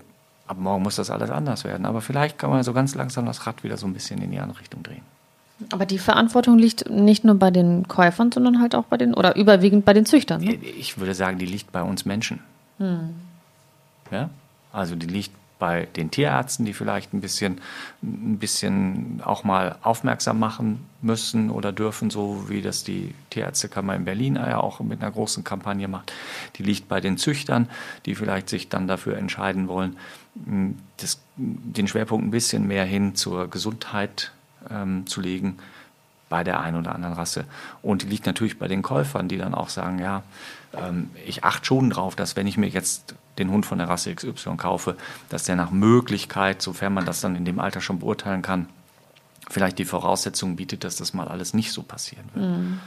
ab 0.47 0.57
morgen 0.59 0.83
muss 0.83 0.95
das 0.97 1.09
alles 1.09 1.29
anders 1.29 1.63
werden. 1.63 1.85
Aber 1.85 2.01
vielleicht 2.01 2.37
kann 2.37 2.49
man 2.49 2.61
so 2.63 2.73
ganz 2.73 2.93
langsam 2.93 3.25
das 3.25 3.47
Rad 3.47 3.63
wieder 3.63 3.77
so 3.77 3.87
ein 3.87 3.93
bisschen 3.93 4.21
in 4.21 4.31
die 4.31 4.39
andere 4.39 4.59
Richtung 4.59 4.83
drehen. 4.83 5.03
Aber 5.71 5.85
die 5.85 5.99
Verantwortung 5.99 6.57
liegt 6.57 6.89
nicht 6.89 7.23
nur 7.23 7.35
bei 7.35 7.51
den 7.51 7.87
Käufern, 7.87 8.31
sondern 8.31 8.61
halt 8.61 8.75
auch 8.75 8.85
bei 8.85 8.97
den, 8.97 9.13
oder 9.13 9.35
überwiegend 9.35 9.85
bei 9.85 9.93
den 9.93 10.05
Züchtern. 10.05 10.41
Ne? 10.41 10.55
Ich 10.55 10.97
würde 10.97 11.13
sagen, 11.13 11.37
die 11.37 11.45
liegt 11.45 11.71
bei 11.71 11.83
uns 11.83 12.03
Menschen. 12.05 12.39
Hm. 12.79 13.13
Ja? 14.09 14.29
Also 14.73 14.95
die 14.95 15.07
liegt 15.07 15.31
bei 15.61 15.85
den 15.95 16.09
Tierärzten, 16.09 16.65
die 16.65 16.73
vielleicht 16.73 17.13
ein 17.13 17.21
bisschen, 17.21 17.61
ein 18.01 18.39
bisschen 18.39 19.21
auch 19.23 19.43
mal 19.43 19.75
aufmerksam 19.83 20.39
machen 20.39 20.87
müssen 21.03 21.51
oder 21.51 21.71
dürfen, 21.71 22.09
so 22.09 22.49
wie 22.49 22.63
das 22.63 22.83
die 22.83 23.13
Tierärztekammer 23.29 23.95
in 23.95 24.03
Berlin 24.03 24.37
ja 24.37 24.59
auch 24.59 24.79
mit 24.79 25.03
einer 25.03 25.11
großen 25.11 25.43
Kampagne 25.43 25.87
macht. 25.87 26.11
Die 26.55 26.63
liegt 26.63 26.87
bei 26.87 26.99
den 26.99 27.19
Züchtern, 27.19 27.69
die 28.07 28.15
vielleicht 28.15 28.49
sich 28.49 28.69
dann 28.69 28.87
dafür 28.87 29.17
entscheiden 29.17 29.67
wollen, 29.67 29.97
das, 30.97 31.21
den 31.35 31.87
Schwerpunkt 31.87 32.25
ein 32.25 32.31
bisschen 32.31 32.67
mehr 32.67 32.85
hin 32.85 33.13
zur 33.13 33.47
Gesundheit 33.47 34.31
ähm, 34.67 35.05
zu 35.05 35.21
legen 35.21 35.59
bei 36.27 36.43
der 36.43 36.59
einen 36.59 36.77
oder 36.77 36.95
anderen 36.95 37.13
Rasse. 37.13 37.45
Und 37.83 38.01
die 38.01 38.07
liegt 38.07 38.25
natürlich 38.25 38.57
bei 38.57 38.67
den 38.67 38.81
Käufern, 38.81 39.27
die 39.27 39.37
dann 39.37 39.53
auch 39.53 39.69
sagen, 39.69 39.99
ja, 39.99 40.23
ähm, 40.73 41.11
ich 41.27 41.43
achte 41.43 41.65
schon 41.65 41.91
drauf, 41.91 42.15
dass 42.15 42.35
wenn 42.35 42.47
ich 42.47 42.57
mir 42.57 42.69
jetzt 42.69 43.13
den 43.37 43.51
Hund 43.51 43.65
von 43.65 43.77
der 43.77 43.89
Rasse 43.89 44.13
XY 44.13 44.57
kaufe, 44.57 44.95
dass 45.29 45.43
der 45.43 45.55
nach 45.55 45.71
Möglichkeit, 45.71 46.61
sofern 46.61 46.93
man 46.93 47.05
das 47.05 47.21
dann 47.21 47.35
in 47.35 47.45
dem 47.45 47.59
Alter 47.59 47.81
schon 47.81 47.99
beurteilen 47.99 48.41
kann, 48.41 48.67
vielleicht 49.49 49.79
die 49.79 49.85
Voraussetzungen 49.85 50.55
bietet, 50.55 50.83
dass 50.83 50.95
das 50.95 51.13
mal 51.13 51.27
alles 51.27 51.53
nicht 51.53 51.71
so 51.71 51.83
passieren 51.83 52.25
wird. 52.33 52.45
Mhm. 52.45 52.79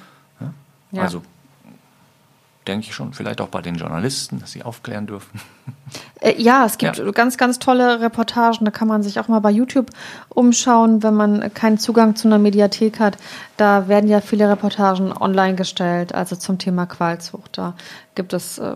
Ja? 0.93 1.03
Also 1.03 1.23
denke 2.67 2.87
ich 2.87 2.95
schon, 2.95 3.13
vielleicht 3.13 3.41
auch 3.41 3.49
bei 3.49 3.63
den 3.63 3.77
Journalisten, 3.77 4.41
dass 4.41 4.53
sie 4.53 4.63
aufklären 4.63 5.07
dürfen. 5.07 5.41
Äh, 6.21 6.41
ja, 6.41 6.65
es 6.65 6.79
gibt 6.79 6.99
ja. 6.99 7.11
ganz, 7.11 7.37
ganz 7.37 7.59
tolle 7.59 8.01
Reportagen. 8.01 8.65
Da 8.65 8.71
kann 8.71 8.89
man 8.89 9.03
sich 9.03 9.21
auch 9.21 9.29
mal 9.29 9.41
bei 9.41 9.51
YouTube 9.51 9.91
umschauen, 10.31 11.03
wenn 11.03 11.15
man 11.15 11.53
keinen 11.53 11.79
Zugang 11.79 12.17
zu 12.17 12.29
einer 12.29 12.39
Mediathek 12.39 12.99
hat. 12.99 13.19
Da 13.57 13.89
werden 13.89 14.09
ja 14.09 14.21
viele 14.21 14.49
Reportagen 14.49 15.13
online 15.13 15.55
gestellt, 15.55 16.15
also 16.15 16.37
zum 16.37 16.59
Thema 16.59 16.87
Qualzucht. 16.87 17.59
Da 17.59 17.75
gibt 18.15 18.33
es 18.33 18.59
äh, 18.59 18.75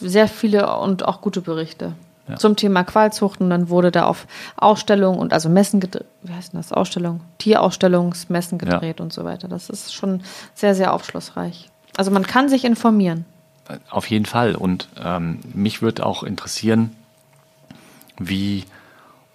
sehr 0.00 0.28
viele 0.28 0.76
und 0.78 1.04
auch 1.06 1.20
gute 1.20 1.40
Berichte. 1.40 1.94
zum 2.36 2.54
Thema 2.54 2.84
Qualzucht 2.84 3.40
und 3.40 3.50
dann 3.50 3.70
wurde 3.70 3.90
da 3.90 4.04
auf 4.04 4.28
Ausstellungen 4.56 5.18
und 5.18 5.32
also 5.32 5.48
Messen 5.48 5.80
gedreht, 5.80 6.06
wie 6.22 6.32
heißt 6.32 6.52
denn 6.52 6.60
das, 6.60 6.70
Ausstellung, 6.70 7.22
Tierausstellungsmessen 7.38 8.56
gedreht 8.56 9.00
und 9.00 9.12
so 9.12 9.24
weiter. 9.24 9.48
Das 9.48 9.68
ist 9.68 9.92
schon 9.92 10.22
sehr, 10.54 10.76
sehr 10.76 10.94
aufschlussreich. 10.94 11.70
Also 11.96 12.10
man 12.10 12.26
kann 12.26 12.48
sich 12.48 12.64
informieren. 12.64 13.24
Auf 13.88 14.08
jeden 14.10 14.26
Fall. 14.26 14.54
Und 14.54 14.88
ähm, 15.02 15.40
mich 15.54 15.82
würde 15.82 16.04
auch 16.04 16.22
interessieren, 16.22 16.96
wie 18.18 18.64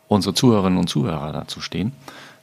unsere 0.07 0.33
Zuhörerinnen 0.33 0.77
und 0.77 0.87
Zuhörer 0.87 1.31
dazu 1.31 1.61
stehen. 1.61 1.93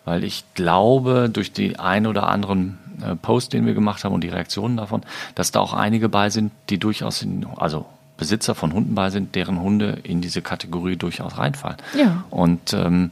Weil 0.04 0.24
ich 0.24 0.44
glaube, 0.54 1.30
durch 1.32 1.52
die 1.52 1.78
ein 1.78 2.06
oder 2.06 2.28
anderen 2.28 2.78
äh, 3.04 3.14
Post, 3.14 3.52
den 3.52 3.66
wir 3.66 3.74
gemacht 3.74 4.04
haben 4.04 4.12
und 4.14 4.24
die 4.24 4.28
Reaktionen 4.28 4.76
davon, 4.76 5.02
dass 5.34 5.52
da 5.52 5.60
auch 5.60 5.74
einige 5.74 6.08
bei 6.08 6.28
sind, 6.30 6.52
die 6.70 6.78
durchaus, 6.78 7.22
in, 7.22 7.46
also 7.56 7.86
Besitzer 8.16 8.54
von 8.54 8.72
Hunden 8.72 8.94
bei 8.94 9.10
sind, 9.10 9.34
deren 9.34 9.60
Hunde 9.60 9.98
in 10.02 10.20
diese 10.20 10.42
Kategorie 10.42 10.96
durchaus 10.96 11.38
reinfallen. 11.38 11.78
Ja. 11.96 12.24
Und 12.30 12.72
ähm, 12.72 13.10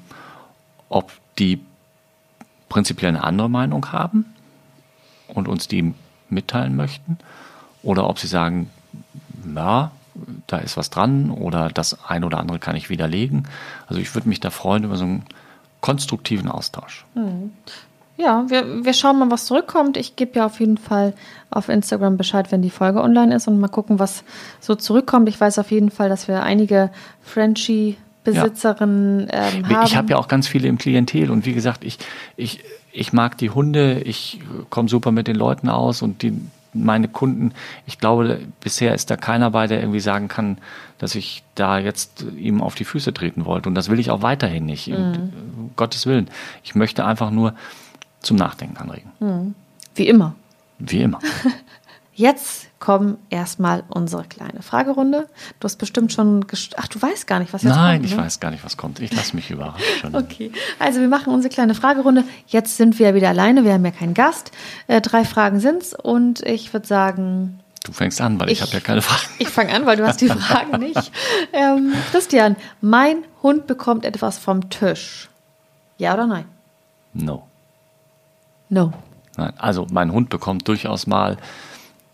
ob 0.88 1.12
die 1.38 1.60
prinzipiell 2.68 3.10
eine 3.10 3.24
andere 3.24 3.48
Meinung 3.48 3.92
haben 3.92 4.24
und 5.28 5.48
uns 5.48 5.68
die 5.68 5.94
mitteilen 6.30 6.76
möchten 6.76 7.18
oder 7.82 8.08
ob 8.08 8.18
sie 8.18 8.26
sagen, 8.26 8.70
ja, 9.54 9.90
da 10.46 10.58
ist 10.58 10.76
was 10.76 10.90
dran 10.90 11.30
oder 11.30 11.68
das 11.68 12.04
ein 12.06 12.24
oder 12.24 12.38
andere 12.38 12.58
kann 12.58 12.76
ich 12.76 12.90
widerlegen. 12.90 13.48
Also 13.86 14.00
ich 14.00 14.14
würde 14.14 14.28
mich 14.28 14.40
da 14.40 14.50
freuen 14.50 14.84
über 14.84 14.96
so 14.96 15.04
einen 15.04 15.24
konstruktiven 15.80 16.48
Austausch. 16.48 17.06
Ja, 18.16 18.44
wir, 18.48 18.84
wir 18.84 18.92
schauen 18.92 19.18
mal, 19.18 19.30
was 19.30 19.46
zurückkommt. 19.46 19.96
Ich 19.96 20.16
gebe 20.16 20.38
ja 20.38 20.46
auf 20.46 20.60
jeden 20.60 20.76
Fall 20.76 21.14
auf 21.50 21.70
Instagram 21.70 22.18
Bescheid, 22.18 22.52
wenn 22.52 22.60
die 22.60 22.70
Folge 22.70 23.00
online 23.00 23.34
ist 23.34 23.48
und 23.48 23.58
mal 23.58 23.68
gucken, 23.68 23.98
was 23.98 24.24
so 24.60 24.74
zurückkommt. 24.74 25.28
Ich 25.28 25.40
weiß 25.40 25.58
auf 25.58 25.70
jeden 25.70 25.90
Fall, 25.90 26.10
dass 26.10 26.28
wir 26.28 26.42
einige 26.42 26.90
Frenchie-Besitzerinnen 27.22 29.28
ähm, 29.30 29.68
haben. 29.70 29.86
Ich 29.86 29.96
habe 29.96 30.10
ja 30.10 30.18
auch 30.18 30.28
ganz 30.28 30.48
viele 30.48 30.68
im 30.68 30.76
Klientel 30.76 31.30
und 31.30 31.46
wie 31.46 31.54
gesagt, 31.54 31.82
ich, 31.82 31.98
ich, 32.36 32.62
ich 32.92 33.12
mag 33.12 33.38
die 33.38 33.50
Hunde, 33.50 34.00
ich 34.00 34.40
komme 34.70 34.88
super 34.88 35.12
mit 35.12 35.26
den 35.26 35.36
Leuten 35.36 35.68
aus 35.68 36.02
und 36.02 36.22
die, 36.22 36.32
meine 36.72 37.08
Kunden, 37.08 37.52
ich 37.86 37.98
glaube, 37.98 38.40
bisher 38.60 38.94
ist 38.94 39.10
da 39.10 39.16
keiner 39.16 39.50
bei, 39.50 39.66
der 39.66 39.80
irgendwie 39.80 40.00
sagen 40.00 40.28
kann, 40.28 40.58
dass 40.98 41.14
ich 41.14 41.42
da 41.54 41.78
jetzt 41.78 42.24
ihm 42.36 42.60
auf 42.60 42.74
die 42.74 42.84
Füße 42.84 43.12
treten 43.12 43.44
wollte. 43.44 43.68
Und 43.68 43.74
das 43.74 43.88
will 43.88 43.98
ich 43.98 44.10
auch 44.10 44.22
weiterhin 44.22 44.66
nicht. 44.66 44.88
Und, 44.88 45.32
um 45.56 45.70
Gottes 45.76 46.06
Willen. 46.06 46.28
Ich 46.62 46.74
möchte 46.74 47.04
einfach 47.04 47.30
nur 47.30 47.54
zum 48.20 48.36
Nachdenken 48.36 48.76
anregen. 48.76 49.10
Wie 49.94 50.06
immer. 50.06 50.34
Wie 50.78 51.02
immer. 51.02 51.18
Jetzt 52.14 52.69
kommen 52.80 53.18
erstmal 53.28 53.84
unsere 53.88 54.24
kleine 54.24 54.62
Fragerunde. 54.62 55.28
Du 55.60 55.66
hast 55.66 55.76
bestimmt 55.76 56.12
schon. 56.12 56.44
Ach, 56.76 56.88
du 56.88 57.00
weißt 57.00 57.26
gar 57.26 57.38
nicht, 57.38 57.52
was 57.52 57.62
jetzt 57.62 57.74
Nein, 57.74 58.00
kommt. 58.00 58.10
ich 58.10 58.16
ne? 58.16 58.22
weiß 58.22 58.40
gar 58.40 58.50
nicht, 58.50 58.64
was 58.64 58.76
kommt. 58.76 58.98
Ich 59.00 59.14
lasse 59.14 59.36
mich 59.36 59.50
überraschen. 59.50 60.14
Okay, 60.14 60.50
also 60.78 61.00
wir 61.00 61.08
machen 61.08 61.32
unsere 61.32 61.52
kleine 61.52 61.74
Fragerunde. 61.74 62.24
Jetzt 62.46 62.78
sind 62.78 62.98
wir 62.98 63.14
wieder 63.14 63.28
alleine, 63.28 63.64
wir 63.64 63.74
haben 63.74 63.84
ja 63.84 63.90
keinen 63.90 64.14
Gast. 64.14 64.50
Äh, 64.86 65.00
drei 65.02 65.24
Fragen 65.24 65.60
sind's 65.60 65.94
und 65.94 66.40
ich 66.46 66.72
würde 66.72 66.86
sagen, 66.86 67.60
Du 67.84 67.92
fängst 67.92 68.20
an, 68.20 68.38
weil 68.40 68.48
ich, 68.50 68.58
Ich- 68.58 68.62
habe 68.62 68.72
ja 68.72 68.80
keine 68.80 69.00
Fragen. 69.02 69.22
ich 69.38 69.48
fange 69.48 69.74
an, 69.74 69.86
weil 69.86 69.96
du 69.96 70.06
hast 70.06 70.20
die 70.20 70.28
Fragen 70.28 70.78
nicht. 70.80 71.12
Ähm, 71.52 71.92
Christian, 72.10 72.56
mein 72.80 73.24
Hund 73.42 73.66
bekommt 73.66 74.04
etwas 74.04 74.38
vom 74.38 74.68
Tisch. 74.70 75.28
Ja 75.98 76.14
oder 76.14 76.26
nein? 76.26 76.44
No. 77.12 77.46
No. 78.68 78.92
Nein, 79.36 79.52
also 79.58 79.86
mein 79.90 80.12
Hund 80.12 80.28
bekommt 80.30 80.66
durchaus 80.68 81.06
mal 81.06 81.36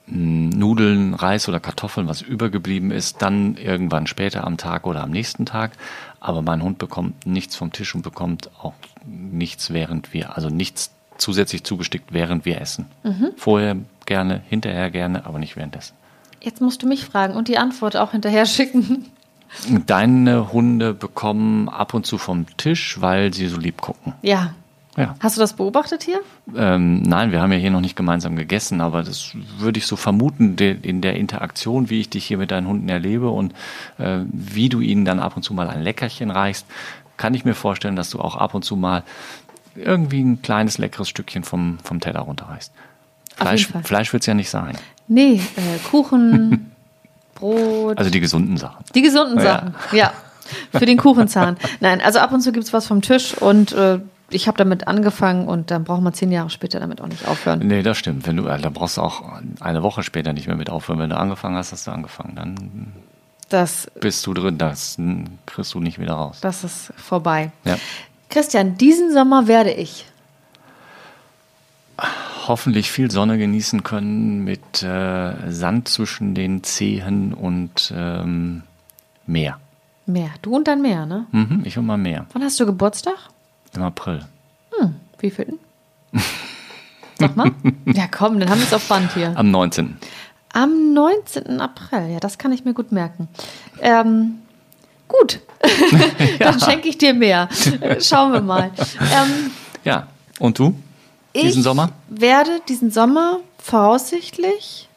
Nudeln, 0.06 1.14
Reis 1.14 1.48
oder 1.48 1.58
Kartoffeln, 1.58 2.06
was 2.06 2.22
übergeblieben 2.22 2.90
ist, 2.90 3.22
dann 3.22 3.56
irgendwann 3.56 4.06
später 4.06 4.44
am 4.44 4.56
Tag 4.56 4.86
oder 4.86 5.02
am 5.02 5.10
nächsten 5.10 5.46
Tag. 5.46 5.72
Aber 6.20 6.42
mein 6.42 6.62
Hund 6.62 6.78
bekommt 6.78 7.26
nichts 7.26 7.56
vom 7.56 7.72
Tisch 7.72 7.94
und 7.94 8.02
bekommt 8.02 8.50
auch 8.60 8.74
nichts, 9.04 9.72
während 9.72 10.12
wir, 10.12 10.36
also 10.36 10.48
nichts 10.48 10.92
zusätzlich 11.18 11.64
zugestickt, 11.64 12.12
während 12.12 12.44
wir 12.44 12.60
essen. 12.60 12.86
Vorher 13.36 13.76
gerne, 14.04 14.42
hinterher 14.48 14.90
gerne, 14.90 15.26
aber 15.26 15.38
nicht 15.38 15.56
währenddessen. 15.56 15.94
Jetzt 16.40 16.60
musst 16.60 16.82
du 16.82 16.86
mich 16.86 17.04
fragen 17.04 17.34
und 17.34 17.48
die 17.48 17.58
Antwort 17.58 17.96
auch 17.96 18.12
hinterher 18.12 18.46
schicken. 18.46 19.06
Deine 19.86 20.52
Hunde 20.52 20.92
bekommen 20.94 21.68
ab 21.68 21.94
und 21.94 22.06
zu 22.06 22.18
vom 22.18 22.46
Tisch, 22.56 23.00
weil 23.00 23.32
sie 23.32 23.48
so 23.48 23.58
lieb 23.58 23.80
gucken. 23.80 24.12
Ja. 24.22 24.54
Ja. 24.96 25.14
Hast 25.20 25.36
du 25.36 25.40
das 25.40 25.52
beobachtet 25.52 26.02
hier? 26.02 26.20
Ähm, 26.56 27.02
nein, 27.02 27.30
wir 27.30 27.42
haben 27.42 27.52
ja 27.52 27.58
hier 27.58 27.70
noch 27.70 27.80
nicht 27.82 27.96
gemeinsam 27.96 28.34
gegessen, 28.36 28.80
aber 28.80 29.02
das 29.02 29.32
würde 29.58 29.78
ich 29.78 29.86
so 29.86 29.96
vermuten 29.96 30.56
de, 30.56 30.76
in 30.80 31.02
der 31.02 31.16
Interaktion, 31.16 31.90
wie 31.90 32.00
ich 32.00 32.08
dich 32.08 32.24
hier 32.24 32.38
mit 32.38 32.50
deinen 32.50 32.66
Hunden 32.66 32.88
erlebe 32.88 33.28
und 33.28 33.52
äh, 33.98 34.20
wie 34.32 34.68
du 34.70 34.80
ihnen 34.80 35.04
dann 35.04 35.20
ab 35.20 35.36
und 35.36 35.42
zu 35.42 35.52
mal 35.52 35.68
ein 35.68 35.82
Leckerchen 35.82 36.30
reichst, 36.30 36.66
kann 37.18 37.34
ich 37.34 37.44
mir 37.44 37.54
vorstellen, 37.54 37.96
dass 37.96 38.10
du 38.10 38.20
auch 38.20 38.36
ab 38.36 38.54
und 38.54 38.64
zu 38.64 38.76
mal 38.76 39.02
irgendwie 39.74 40.22
ein 40.22 40.40
kleines 40.40 40.78
leckeres 40.78 41.08
Stückchen 41.08 41.44
vom, 41.44 41.78
vom 41.84 42.00
Teller 42.00 42.20
runterreichst. 42.20 42.72
Auf 43.38 43.48
Fleisch. 43.48 43.68
Fleisch 43.84 44.12
wird 44.14 44.22
es 44.22 44.26
ja 44.26 44.34
nicht 44.34 44.48
sein. 44.48 44.78
Nee, 45.08 45.42
äh, 45.56 45.78
Kuchen, 45.90 46.72
Brot. 47.34 47.98
Also 47.98 48.10
die 48.10 48.20
gesunden 48.20 48.56
Sachen. 48.56 48.84
Die 48.94 49.02
gesunden 49.02 49.36
Ja. 49.38 49.44
Sachen, 49.44 49.74
ja. 49.92 50.12
Für 50.72 50.86
den 50.86 50.96
Kuchenzahn. 50.96 51.56
Nein, 51.80 52.00
also 52.00 52.20
ab 52.20 52.32
und 52.32 52.40
zu 52.40 52.52
gibt's 52.52 52.72
was 52.72 52.86
vom 52.86 53.02
Tisch 53.02 53.34
und 53.34 53.72
äh, 53.72 53.98
ich 54.30 54.48
habe 54.48 54.58
damit 54.58 54.88
angefangen 54.88 55.46
und 55.48 55.70
dann 55.70 55.84
braucht 55.84 56.02
man 56.02 56.12
zehn 56.12 56.32
Jahre 56.32 56.50
später 56.50 56.80
damit 56.80 57.00
auch 57.00 57.06
nicht 57.06 57.26
aufhören. 57.28 57.60
Nee, 57.60 57.82
das 57.82 57.96
stimmt. 57.98 58.26
Wenn 58.26 58.36
du, 58.36 58.46
äh, 58.46 58.60
da 58.60 58.70
brauchst 58.70 58.96
du 58.96 59.02
auch 59.02 59.22
eine 59.60 59.82
Woche 59.82 60.02
später 60.02 60.32
nicht 60.32 60.46
mehr 60.48 60.56
mit 60.56 60.68
aufhören. 60.70 60.98
Wenn 60.98 61.10
du 61.10 61.16
angefangen 61.18 61.56
hast, 61.56 61.72
hast 61.72 61.86
du 61.86 61.92
angefangen. 61.92 62.34
Dann 62.34 62.92
Das, 63.48 63.88
bist 64.00 64.26
du 64.26 64.34
drin. 64.34 64.58
Das 64.58 64.98
kriegst 65.46 65.74
du 65.74 65.80
nicht 65.80 65.98
wieder 66.00 66.14
raus. 66.14 66.38
das 66.40 66.64
ist 66.64 66.92
vorbei. 66.96 67.52
Ja. 67.64 67.76
Christian, 68.28 68.76
diesen 68.76 69.12
Sommer 69.12 69.46
werde 69.46 69.70
ich. 69.72 70.06
hoffentlich 72.48 72.90
viel 72.92 73.10
Sonne 73.10 73.38
genießen 73.38 73.82
können 73.82 74.44
mit 74.44 74.82
äh, 74.82 75.50
Sand 75.50 75.88
zwischen 75.88 76.34
den 76.34 76.62
Zehen 76.62 77.32
und 77.34 77.92
ähm, 77.96 78.62
Meer. 79.26 79.58
Meer. 80.06 80.30
Du 80.42 80.54
und 80.54 80.68
dein 80.68 80.82
Meer, 80.82 81.06
ne? 81.06 81.26
Mhm, 81.32 81.62
ich 81.64 81.74
will 81.76 81.82
mal 81.82 81.96
Meer. 81.96 82.26
Wann 82.32 82.42
hast 82.44 82.60
du 82.60 82.66
Geburtstag? 82.66 83.16
Im 83.76 83.82
April. 83.82 84.20
Wie 85.18 85.30
viel? 85.30 85.58
Sag 87.18 87.36
mal. 87.36 87.50
Ja, 87.86 88.06
komm, 88.08 88.38
dann 88.38 88.50
haben 88.50 88.58
wir 88.58 88.66
es 88.66 88.74
auf 88.74 88.86
Band 88.88 89.14
hier. 89.14 89.32
Am 89.34 89.50
19. 89.50 89.96
Am 90.52 90.92
19. 90.92 91.60
April, 91.60 92.10
ja, 92.12 92.20
das 92.20 92.36
kann 92.38 92.52
ich 92.52 92.64
mir 92.66 92.74
gut 92.74 92.92
merken. 92.92 93.28
Ähm, 93.80 94.38
gut, 95.08 95.40
dann 96.38 96.60
schenke 96.60 96.88
ich 96.88 96.98
dir 96.98 97.14
mehr. 97.14 97.48
Schauen 98.00 98.32
wir 98.34 98.42
mal. 98.42 98.70
Ähm, 99.00 99.50
Ja. 99.84 100.06
Und 100.38 100.58
du? 100.58 100.74
Diesen 101.34 101.58
ich 101.60 101.64
Sommer? 101.64 101.90
werde 102.08 102.60
diesen 102.68 102.90
Sommer 102.90 103.40
voraussichtlich 103.58 104.88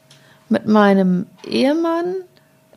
mit 0.50 0.68
meinem 0.68 1.28
Ehemann 1.46 2.16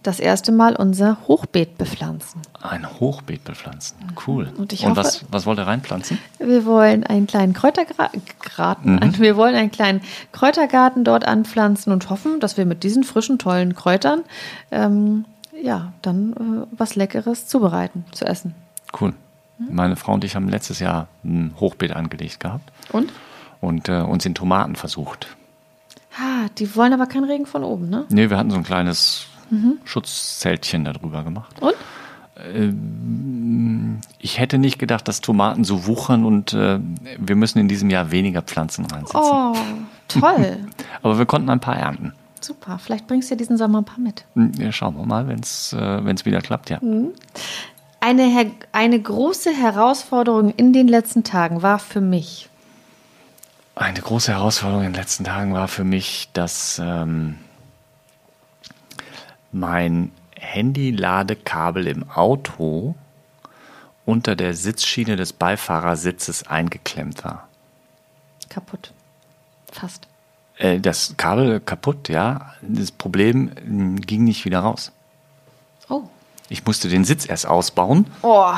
das 0.03 0.18
erste 0.20 0.50
Mal 0.53 0.74
unser 0.76 1.16
Hochbeet 1.28 1.78
bepflanzen. 1.78 2.42
Ein 2.61 2.86
Hochbeet 3.00 3.44
bepflanzen. 3.44 3.96
Cool. 4.26 4.53
Und 4.57 4.72
ich 4.72 4.84
und 4.84 4.90
hoffe- 4.90 5.00
was, 5.00 5.24
was 5.30 5.46
wollt 5.46 5.59
ihr 5.59 5.66
reinpflanzen? 5.66 6.18
Wir 6.38 6.64
wollen 6.64 7.05
einen 7.05 7.26
kleinen 7.26 7.53
Kräutergarten, 7.53 8.94
Mhm. 8.96 9.14
wir 9.18 9.36
wollen 9.36 9.55
einen 9.55 9.70
kleinen 9.70 10.00
Kräutergarten 10.32 11.05
dort 11.05 11.26
anpflanzen 11.26 11.92
und 11.92 12.11
hoffen, 12.11 12.40
dass 12.40 12.57
wir 12.57 12.66
mit 12.66 12.82
diesen 12.82 13.05
frischen, 13.05 13.38
tollen 13.38 13.74
Kräutern 13.74 14.22
ähm, 14.70 15.24
ja, 15.62 15.92
dann 16.03 16.32
äh, 16.32 16.66
was 16.76 16.94
Leckeres 16.96 17.46
zubereiten, 17.46 18.05
zu 18.12 18.24
essen. 18.24 18.55
Cool. 19.00 19.14
Mhm. 19.59 19.74
Meine 19.74 19.96
Frau 19.96 20.14
und 20.14 20.24
ich 20.24 20.34
haben 20.34 20.48
letztes 20.48 20.80
Jahr 20.80 21.07
ein 21.24 21.55
Hochbeet 21.61 21.92
angelegt 21.94 22.40
gehabt 22.40 22.72
Und? 22.90 23.12
und 23.61 23.88
äh, 23.88 24.00
uns 24.00 24.26
in 24.26 24.34
Tomaten 24.34 24.74
versucht. 24.74 25.28
Ah, 26.18 26.48
die 26.59 26.74
wollen 26.76 26.92
aber 26.92 27.07
keinen 27.07 27.24
Regen 27.24 27.46
von 27.46 27.62
oben, 27.64 27.88
ne? 27.88 28.05
Nee, 28.11 28.28
wir 28.28 28.36
hatten 28.36 28.50
so 28.50 28.57
ein 28.57 28.64
kleines 28.64 29.26
Mhm. 29.53 29.78
Schutzzeltchen 29.84 30.84
darüber 30.84 31.22
gemacht. 31.22 31.61
Und? 31.61 31.74
Ich 34.18 34.38
hätte 34.38 34.59
nicht 34.59 34.78
gedacht, 34.78 35.07
dass 35.07 35.20
Tomaten 35.20 35.64
so 35.64 35.86
wuchern 35.86 36.24
und 36.24 36.55
äh, 36.55 36.80
wir 37.18 37.36
müssen 37.36 37.59
in 37.59 37.68
diesem 37.68 37.90
Jahr 37.90 38.11
weniger 38.11 38.40
Pflanzen 38.42 38.86
reinsetzen. 38.86 39.20
Oh, 39.22 39.55
toll. 40.09 40.59
Aber 41.03 41.18
wir 41.18 41.26
konnten 41.26 41.50
ein 41.50 41.61
paar 41.61 41.76
ernten. 41.76 42.14
Super. 42.40 42.78
Vielleicht 42.78 43.07
bringst 43.07 43.30
du 43.30 43.34
ja 43.34 43.38
diesen 43.38 43.59
Sommer 43.59 43.82
ein 43.82 43.84
paar 43.84 44.00
mit. 44.00 44.24
Hm, 44.34 44.53
Ja, 44.59 44.72
schauen 44.72 44.96
wir 44.96 45.05
mal, 45.05 45.28
wenn 45.28 45.40
es 45.40 45.74
äh, 45.74 46.05
wenn's 46.05 46.24
wieder 46.24 46.40
klappt, 46.40 46.70
ja. 46.70 46.80
Eine, 48.00 48.22
her 48.24 48.46
eine 48.72 49.00
große 49.00 49.53
Herausforderung 49.53 50.53
in 50.57 50.72
den 50.72 50.88
letzten 50.88 51.22
Tagen 51.22 51.62
war 51.62 51.78
für 51.78 52.00
mich. 52.00 52.48
Eine 53.74 54.00
große 54.00 54.32
Herausforderung 54.32 54.84
in 54.84 54.92
den 54.92 55.00
letzten 55.00 55.24
Tagen 55.24 55.53
war 55.53 55.68
für 55.68 55.84
mich, 55.84 56.30
dass 56.32 56.80
ähm, 56.82 57.36
mein 59.53 60.11
Handy-Ladekabel 60.38 61.86
im 61.86 62.11
Auto 62.11 62.94
unter 64.05 64.34
der 64.34 64.55
Sitzschiene 64.55 65.16
des 65.16 65.32
Beifahrersitzes 65.32 66.46
eingeklemmt 66.48 67.24
war. 67.24 67.48
Kaputt. 68.48 68.92
Fast. 69.70 70.09
Äh, 70.59 70.80
das 70.80 71.14
Kabel 71.16 71.61
kaputt, 71.61 72.09
ja. 72.09 72.53
Das 72.62 72.90
Problem 72.90 73.50
mh, 73.64 74.00
ging 74.07 74.24
nicht 74.24 74.44
wieder 74.44 74.61
raus. 74.61 74.92
Oh. 75.88 76.03
Ich 76.48 76.66
musste 76.66 76.88
den 76.88 77.05
Sitz 77.05 77.26
erst 77.26 77.46
ausbauen, 77.46 78.07
Oh, 78.22 78.53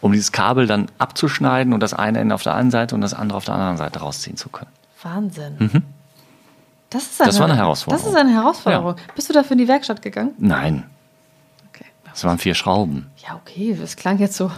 um 0.00 0.12
dieses 0.12 0.32
Kabel 0.32 0.66
dann 0.66 0.90
abzuschneiden 0.98 1.72
und 1.72 1.80
das 1.80 1.92
eine 1.92 2.18
Ende 2.20 2.34
auf 2.34 2.42
der 2.42 2.54
einen 2.54 2.70
Seite 2.70 2.94
und 2.94 3.00
das 3.00 3.14
andere 3.14 3.36
auf 3.36 3.44
der 3.44 3.54
anderen 3.54 3.76
Seite 3.76 3.98
rausziehen 4.00 4.36
zu 4.36 4.48
können. 4.48 4.70
Wahnsinn. 5.02 5.82
Das, 6.94 7.02
ist 7.02 7.20
eine. 7.20 7.28
Das 7.30 7.38
war 7.40 7.46
eine 7.46 7.56
Herausforderung. 7.56 8.04
Das 8.04 8.12
ist 8.12 8.18
eine 8.18 8.32
Herausforderung. 8.32 8.96
Bist 9.14 9.28
du 9.28 9.32
dafür 9.34 9.52
in 9.52 9.58
die 9.58 9.68
Werkstatt 9.68 10.00
gegangen? 10.00 10.32
Nein, 10.38 10.84
Okay. 11.68 11.84
es 12.14 12.24
waren 12.24 12.38
vier 12.38 12.54
Schrauben. 12.54 13.10
Ja, 13.26 13.34
okay, 13.34 13.76
das 13.78 13.96
klang 13.96 14.18
jetzt 14.18 14.36
so. 14.36 14.50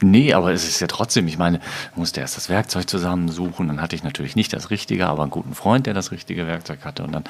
Nee, 0.00 0.32
aber 0.32 0.52
es 0.52 0.66
ist 0.66 0.80
ja 0.80 0.86
trotzdem, 0.86 1.26
ich 1.26 1.38
meine, 1.38 1.60
musste 1.96 2.20
erst 2.20 2.36
das 2.36 2.48
Werkzeug 2.48 2.88
zusammensuchen, 2.88 3.68
dann 3.68 3.80
hatte 3.80 3.96
ich 3.96 4.04
natürlich 4.04 4.36
nicht 4.36 4.52
das 4.52 4.70
Richtige, 4.70 5.06
aber 5.08 5.22
einen 5.22 5.30
guten 5.30 5.54
Freund, 5.54 5.86
der 5.86 5.94
das 5.94 6.12
richtige 6.12 6.46
Werkzeug 6.46 6.84
hatte 6.84 7.02
und 7.02 7.12
dann, 7.12 7.24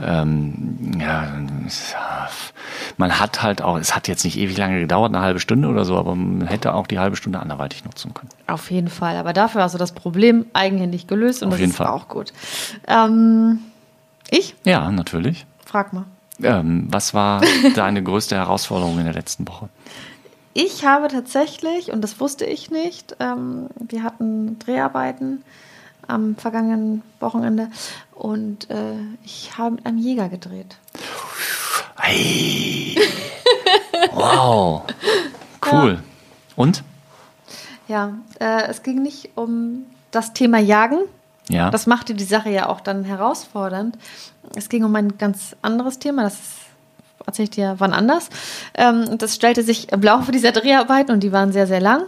ähm, 0.00 0.98
ja, 0.98 1.34
man 2.96 3.18
hat 3.20 3.42
halt 3.42 3.62
auch, 3.62 3.76
es 3.78 3.94
hat 3.94 4.08
jetzt 4.08 4.24
nicht 4.24 4.38
ewig 4.38 4.56
lange 4.56 4.80
gedauert, 4.80 5.14
eine 5.14 5.22
halbe 5.22 5.40
Stunde 5.40 5.68
oder 5.68 5.84
so, 5.84 5.96
aber 5.98 6.14
man 6.14 6.46
hätte 6.46 6.74
auch 6.74 6.86
die 6.86 6.98
halbe 6.98 7.16
Stunde 7.16 7.40
anderweitig 7.40 7.84
nutzen 7.84 8.14
können. 8.14 8.30
Auf 8.46 8.70
jeden 8.70 8.88
Fall. 8.88 9.16
Aber 9.16 9.32
dafür 9.32 9.62
hast 9.62 9.74
du 9.74 9.78
das 9.78 9.92
Problem 9.92 10.46
eigenhändig 10.52 11.06
gelöst 11.06 11.42
und 11.42 11.48
Auf 11.48 11.54
das 11.54 11.60
jeden 11.60 11.70
ist 11.72 11.76
Fall. 11.76 11.88
auch 11.88 12.08
gut. 12.08 12.32
Ähm, 12.86 13.58
ich? 14.30 14.54
Ja, 14.64 14.90
natürlich. 14.90 15.46
Frag 15.64 15.92
mal. 15.92 16.04
Ähm, 16.42 16.86
was 16.90 17.14
war 17.14 17.42
deine 17.74 18.02
größte 18.02 18.36
Herausforderung 18.36 18.98
in 18.98 19.04
der 19.04 19.14
letzten 19.14 19.46
Woche? 19.46 19.68
Ich 20.56 20.86
habe 20.86 21.08
tatsächlich, 21.08 21.90
und 21.90 22.00
das 22.00 22.20
wusste 22.20 22.44
ich 22.44 22.70
nicht, 22.70 23.16
ähm, 23.18 23.66
wir 23.74 24.04
hatten 24.04 24.56
Dreharbeiten 24.60 25.42
am 26.06 26.36
vergangenen 26.36 27.02
Wochenende 27.18 27.68
und 28.14 28.70
äh, 28.70 28.94
ich 29.24 29.58
habe 29.58 29.76
mit 29.76 29.86
einem 29.86 29.98
Jäger 29.98 30.28
gedreht. 30.28 30.76
Hey. 31.96 32.96
Wow. 34.12 34.82
Cool. 35.64 36.00
Und? 36.54 36.84
Ja, 37.88 38.12
äh, 38.38 38.68
es 38.68 38.84
ging 38.84 39.02
nicht 39.02 39.30
um 39.34 39.86
das 40.12 40.34
Thema 40.34 40.58
Jagen. 40.58 40.98
Ja. 41.48 41.70
Das 41.70 41.86
machte 41.86 42.14
die 42.14 42.24
Sache 42.24 42.50
ja 42.50 42.68
auch 42.68 42.80
dann 42.80 43.04
herausfordernd. 43.04 43.98
Es 44.54 44.68
ging 44.68 44.84
um 44.84 44.94
ein 44.94 45.18
ganz 45.18 45.56
anderes 45.62 45.98
Thema, 45.98 46.22
das 46.22 46.38
erzähle 47.26 47.44
ich 47.44 47.50
dir 47.50 47.74
wann 47.78 47.92
anders. 47.92 48.28
Ähm, 48.74 49.18
das 49.18 49.34
stellte 49.34 49.62
sich 49.62 49.92
im 49.92 50.02
Laufe 50.02 50.32
dieser 50.32 50.52
Dreharbeiten, 50.52 51.12
und 51.12 51.20
die 51.22 51.32
waren 51.32 51.52
sehr, 51.52 51.66
sehr 51.66 51.80
lang, 51.80 52.02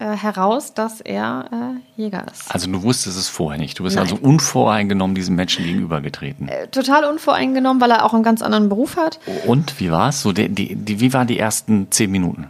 äh, 0.00 0.16
heraus, 0.16 0.72
dass 0.72 1.00
er 1.02 1.44
äh, 1.52 2.00
Jäger 2.00 2.24
ist. 2.32 2.50
also 2.50 2.70
du 2.70 2.82
wusstest 2.82 3.18
es 3.18 3.28
vorher 3.28 3.60
nicht. 3.60 3.78
Du 3.78 3.82
bist 3.82 3.96
Nein. 3.96 4.04
also 4.04 4.16
unvoreingenommen 4.16 5.14
diesem 5.14 5.36
Menschen 5.36 5.64
gegenübergetreten. 5.64 6.48
Äh, 6.48 6.68
Total 6.68 7.04
unvoreingenommen, 7.04 7.82
weil 7.82 7.90
er 7.90 8.04
auch 8.04 8.14
einen 8.14 8.22
ganz 8.22 8.40
anderen 8.40 8.70
Beruf 8.70 8.96
hat. 8.96 9.20
Und 9.46 9.78
wie 9.78 9.90
war 9.90 10.08
es? 10.08 10.22
So, 10.22 10.32
die, 10.32 10.48
die, 10.48 10.74
die, 10.74 11.00
wie 11.00 11.12
waren 11.12 11.26
die 11.26 11.38
ersten 11.38 11.90
zehn 11.90 12.10
Minuten? 12.10 12.46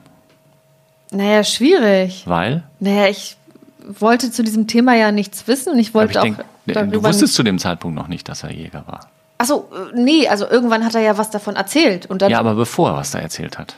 Naja, 1.11 1.43
schwierig. 1.43 2.23
Weil? 2.27 2.63
Naja, 2.79 3.09
ich 3.09 3.37
wollte 3.85 4.31
zu 4.31 4.45
diesem 4.45 4.69
Thema 4.69 4.95
ja 4.95 5.11
nichts 5.11 5.49
wissen 5.49 5.73
und 5.73 5.81
ich 5.81 5.93
wollte 5.93 6.13
ich 6.13 6.19
auch 6.19 6.23
denk, 6.23 6.93
du 6.93 7.03
wusstest 7.03 7.35
zu 7.35 7.43
dem 7.43 7.59
Zeitpunkt 7.59 7.97
noch 7.97 8.07
nicht, 8.07 8.29
dass 8.29 8.45
er 8.45 8.53
Jäger 8.53 8.85
war. 8.87 9.09
Achso, 9.41 9.71
äh, 9.73 9.99
nee, 9.99 10.29
also 10.29 10.47
irgendwann 10.47 10.85
hat 10.85 10.95
er 10.95 11.01
ja 11.01 11.17
was 11.17 11.31
davon 11.31 11.57
erzählt. 11.57 12.05
Und 12.05 12.21
dann, 12.21 12.31
Ja, 12.31 12.41
aber 12.41 12.55
bevor 12.55 12.91
er 12.91 12.97
was 12.97 13.11
da 13.11 13.21
erzählt 13.21 13.57
hat, 13.59 13.75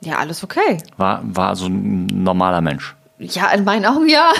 ja 0.00 0.18
alles 0.18 0.42
okay. 0.42 0.78
war, 0.96 1.20
war 1.22 1.54
so 1.54 1.66
ein 1.66 2.06
normaler 2.06 2.60
Mensch. 2.60 2.96
Ja, 3.20 3.48
in 3.50 3.62
meinen 3.62 3.86
Augen 3.86 4.08
ja. 4.08 4.32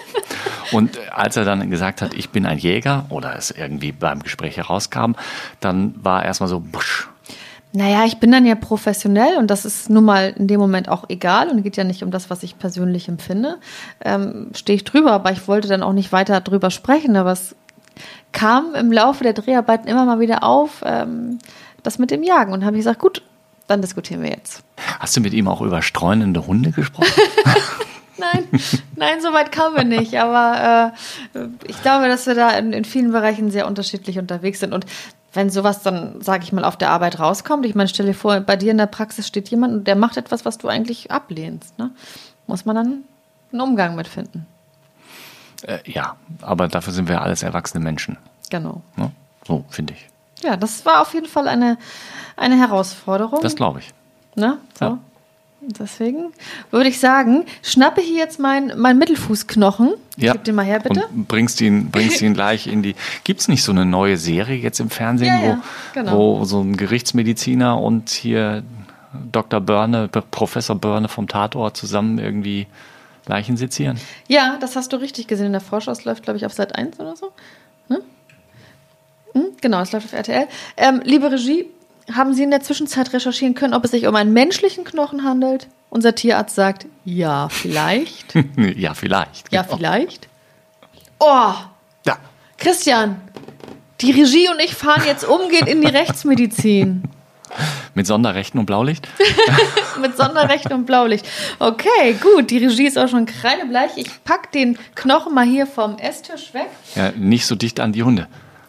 Und 0.72 0.98
als 1.10 1.36
er 1.36 1.46
dann 1.46 1.70
gesagt 1.70 2.02
hat, 2.02 2.12
ich 2.12 2.28
bin 2.28 2.44
ein 2.44 2.58
Jäger, 2.58 3.06
oder 3.08 3.36
es 3.36 3.50
irgendwie 3.50 3.92
beim 3.92 4.22
Gespräch 4.22 4.58
herauskam, 4.58 5.12
dann 5.60 5.94
war 6.02 6.22
erstmal 6.26 6.48
so, 6.50 6.60
busch. 6.60 7.08
Naja, 7.72 8.04
ich 8.04 8.18
bin 8.18 8.30
dann 8.30 8.44
ja 8.44 8.54
professionell 8.54 9.38
und 9.38 9.46
das 9.46 9.64
ist 9.64 9.88
nun 9.88 10.04
mal 10.04 10.34
in 10.36 10.46
dem 10.46 10.60
Moment 10.60 10.90
auch 10.90 11.04
egal 11.08 11.48
und 11.48 11.62
geht 11.62 11.78
ja 11.78 11.84
nicht 11.84 12.02
um 12.02 12.10
das, 12.10 12.28
was 12.28 12.42
ich 12.42 12.58
persönlich 12.58 13.08
empfinde. 13.08 13.58
Ähm, 14.04 14.50
Stehe 14.54 14.76
ich 14.76 14.84
drüber, 14.84 15.12
aber 15.12 15.32
ich 15.32 15.48
wollte 15.48 15.68
dann 15.68 15.82
auch 15.82 15.94
nicht 15.94 16.12
weiter 16.12 16.42
drüber 16.42 16.70
sprechen, 16.70 17.16
aber 17.16 17.32
es 17.32 17.56
kam 18.32 18.74
im 18.74 18.90
Laufe 18.90 19.24
der 19.24 19.32
Dreharbeiten 19.32 19.88
immer 19.88 20.04
mal 20.04 20.20
wieder 20.20 20.42
auf, 20.42 20.82
ähm, 20.84 21.38
das 21.82 21.98
mit 21.98 22.10
dem 22.10 22.22
Jagen. 22.22 22.52
Und 22.52 22.64
habe 22.64 22.76
ich 22.76 22.80
gesagt, 22.80 22.98
gut, 22.98 23.22
dann 23.66 23.80
diskutieren 23.80 24.22
wir 24.22 24.30
jetzt. 24.30 24.62
Hast 24.98 25.16
du 25.16 25.20
mit 25.20 25.32
ihm 25.32 25.48
auch 25.48 25.60
über 25.60 25.82
streunende 25.82 26.46
Hunde 26.46 26.70
gesprochen? 26.70 27.12
Nein, 28.18 28.46
nein, 28.94 29.20
so 29.20 29.32
weit 29.32 29.50
kamen 29.50 29.74
wir 29.74 29.84
nicht. 29.84 30.16
Aber 30.16 30.92
äh, 31.34 31.48
ich 31.66 31.82
glaube, 31.82 32.06
dass 32.06 32.26
wir 32.26 32.36
da 32.36 32.50
in, 32.50 32.72
in 32.72 32.84
vielen 32.84 33.10
Bereichen 33.10 33.50
sehr 33.50 33.66
unterschiedlich 33.66 34.18
unterwegs 34.18 34.60
sind. 34.60 34.72
Und 34.72 34.86
wenn 35.32 35.50
sowas 35.50 35.82
dann, 35.82 36.20
sage 36.20 36.44
ich 36.44 36.52
mal, 36.52 36.64
auf 36.64 36.76
der 36.76 36.90
Arbeit 36.90 37.18
rauskommt, 37.18 37.66
ich 37.66 37.74
meine, 37.74 37.88
stell 37.88 38.06
dir 38.06 38.14
vor, 38.14 38.38
bei 38.40 38.54
dir 38.54 38.70
in 38.70 38.78
der 38.78 38.86
Praxis 38.86 39.26
steht 39.26 39.48
jemand 39.48 39.74
und 39.74 39.86
der 39.88 39.96
macht 39.96 40.18
etwas, 40.18 40.44
was 40.44 40.58
du 40.58 40.68
eigentlich 40.68 41.10
ablehnst. 41.10 41.78
Ne? 41.78 41.90
Muss 42.46 42.64
man 42.64 42.76
dann 42.76 42.98
einen 43.50 43.60
Umgang 43.60 43.96
mit 43.96 44.06
finden. 44.06 44.46
Äh, 45.62 45.78
ja, 45.84 46.16
aber 46.40 46.68
dafür 46.68 46.92
sind 46.92 47.08
wir 47.08 47.22
alles 47.22 47.42
erwachsene 47.42 47.82
Menschen. 47.82 48.16
Genau. 48.50 48.82
Ne? 48.96 49.10
So, 49.46 49.64
finde 49.70 49.94
ich. 49.94 50.08
Ja, 50.44 50.56
das 50.56 50.84
war 50.84 51.00
auf 51.00 51.14
jeden 51.14 51.26
Fall 51.26 51.48
eine, 51.48 51.78
eine 52.36 52.58
Herausforderung. 52.58 53.40
Das 53.42 53.56
glaube 53.56 53.80
ich. 53.80 53.90
Ne? 54.34 54.58
So. 54.78 54.84
Ja. 54.84 54.98
Deswegen 55.64 56.32
würde 56.72 56.88
ich 56.88 56.98
sagen, 56.98 57.44
schnappe 57.62 58.00
hier 58.00 58.18
jetzt 58.18 58.40
mein, 58.40 58.72
mein 58.76 58.98
Mittelfußknochen. 58.98 59.92
Ja. 60.16 60.32
Gib 60.32 60.42
den 60.44 60.56
mal 60.56 60.64
her, 60.64 60.80
bitte. 60.80 61.06
Und 61.06 61.28
bringst 61.28 61.60
ihn, 61.60 61.90
bringst 61.90 62.20
ihn 62.20 62.34
gleich 62.34 62.66
in 62.66 62.82
die. 62.82 62.96
Gibt 63.24 63.40
es 63.40 63.48
nicht 63.48 63.62
so 63.62 63.70
eine 63.70 63.86
neue 63.86 64.16
Serie 64.16 64.56
jetzt 64.56 64.80
im 64.80 64.90
Fernsehen, 64.90 65.28
Ja, 65.28 65.40
wo, 65.40 65.46
ja, 65.46 65.62
genau. 65.94 66.18
wo 66.18 66.44
so 66.44 66.60
ein 66.60 66.76
Gerichtsmediziner 66.76 67.80
und 67.80 68.10
hier 68.10 68.64
Dr. 69.30 69.60
Börne, 69.60 70.08
Professor 70.08 70.74
Börne 70.74 71.08
vom 71.08 71.28
Tatort 71.28 71.76
zusammen 71.76 72.18
irgendwie 72.18 72.66
Leichen 73.26 73.56
sezieren? 73.56 73.98
Ja, 74.28 74.56
das 74.60 74.76
hast 74.76 74.92
du 74.92 74.96
richtig 74.96 75.26
gesehen 75.28 75.46
in 75.46 75.52
der 75.52 75.60
Vorschau. 75.60 75.92
Es 75.92 76.04
läuft, 76.04 76.22
glaube 76.24 76.36
ich, 76.38 76.46
auf 76.46 76.52
Sat 76.52 76.74
1 76.76 76.98
oder 77.00 77.16
so. 77.16 77.32
Ne? 77.88 78.00
Hm? 79.32 79.44
Genau, 79.60 79.80
es 79.80 79.92
läuft 79.92 80.06
auf 80.06 80.12
RTL. 80.12 80.46
Ähm, 80.76 81.00
liebe 81.04 81.30
Regie, 81.30 81.66
haben 82.12 82.34
Sie 82.34 82.42
in 82.42 82.50
der 82.50 82.60
Zwischenzeit 82.60 83.12
recherchieren 83.12 83.54
können, 83.54 83.74
ob 83.74 83.84
es 83.84 83.92
sich 83.92 84.06
um 84.06 84.14
einen 84.16 84.32
menschlichen 84.32 84.84
Knochen 84.84 85.24
handelt? 85.24 85.68
Unser 85.88 86.14
Tierarzt 86.14 86.54
sagt, 86.54 86.86
ja, 87.04 87.48
vielleicht. 87.48 88.34
ja, 88.76 88.94
vielleicht. 88.94 89.52
ja, 89.52 89.62
Genau. 89.62 89.76
vielleicht. 89.76 90.28
Oh, 91.20 91.52
Ja. 92.04 92.18
Christian, 92.58 93.20
die 94.00 94.10
Regie 94.10 94.48
und 94.48 94.58
ich 94.60 94.74
fahren 94.74 95.02
jetzt 95.06 95.24
umgehend 95.24 95.68
in 95.68 95.80
die 95.80 95.86
Rechtsmedizin. 95.88 97.04
Mit 97.94 98.06
Sonderrechten 98.06 98.58
und 98.58 98.66
Blaulicht? 98.66 99.06
Mit 100.00 100.16
Sonderrecht 100.16 100.72
und 100.72 100.86
Blaulicht. 100.86 101.26
Okay, 101.58 102.14
gut. 102.20 102.50
Die 102.50 102.58
Regie 102.58 102.86
ist 102.86 102.98
auch 102.98 103.08
schon 103.08 103.26
kreidebleich. 103.26 103.90
Ich 103.96 104.08
pack 104.24 104.50
den 104.52 104.78
Knochen 104.94 105.34
mal 105.34 105.44
hier 105.44 105.66
vom 105.66 105.98
Esstisch 105.98 106.54
weg. 106.54 106.68
Ja, 106.94 107.12
nicht 107.16 107.46
so 107.46 107.54
dicht 107.54 107.80
an 107.80 107.92
die 107.92 108.02
Hunde. 108.02 108.28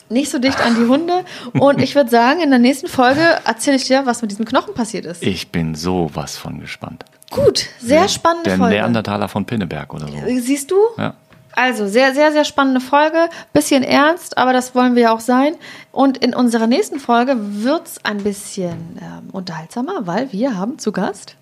Nicht 0.10 0.30
so 0.30 0.38
dicht 0.40 0.60
an 0.60 0.76
die 0.76 0.88
Hunde. 0.88 1.24
Und 1.54 1.82
ich 1.82 1.96
würde 1.96 2.10
sagen, 2.10 2.42
in 2.42 2.50
der 2.50 2.60
nächsten 2.60 2.88
Folge 2.88 3.40
erzähle 3.46 3.78
ich 3.78 3.86
dir, 3.86 4.06
was 4.06 4.22
mit 4.22 4.32
diesem 4.32 4.46
Knochen 4.46 4.74
passiert 4.74 5.06
ist. 5.06 5.24
Ich 5.24 5.50
bin 5.50 5.74
sowas 5.76 6.38
von 6.38 6.60
gespannt. 6.60 7.06
Gut, 7.32 7.66
sehr 7.80 8.08
spannende 8.08 8.50
Der 8.52 8.58
Folge. 8.60 8.76
Neandertaler 8.76 9.28
von 9.28 9.46
Pinneberg 9.46 9.92
oder 9.94 10.08
so. 10.08 10.14
Siehst 10.40 10.70
du? 10.70 10.76
Ja. 10.98 11.16
Also, 11.56 11.88
sehr, 11.88 12.14
sehr, 12.14 12.32
sehr 12.32 12.46
spannende 12.46 12.82
Folge. 12.82 13.30
Bisschen 13.54 13.84
ernst, 13.84 14.38
aber 14.38 14.54
das 14.54 14.76
wollen 14.76 14.96
wir 14.96 15.04
ja 15.04 15.14
auch 15.14 15.20
sein. 15.20 15.56
Und 15.92 16.18
in 16.18 16.34
unserer 16.34 16.68
nächsten 16.68 17.00
Folge 17.00 17.36
wird 17.38 17.88
es 17.88 18.06
ein 18.06 18.24
bisschen 18.24 19.00
ähm, 19.02 19.30
unterhaltsamer, 19.32 20.08
weil 20.08 20.32
wir 20.32 20.58
haben 20.58 20.80
zu 20.80 20.92
Gast. 20.92 21.36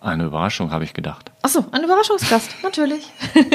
Eine 0.00 0.24
Überraschung, 0.24 0.70
habe 0.70 0.84
ich 0.84 0.92
gedacht. 0.92 1.30
Achso, 1.42 1.64
ein 1.72 1.82
Überraschungsgast, 1.82 2.50
natürlich. 2.62 3.10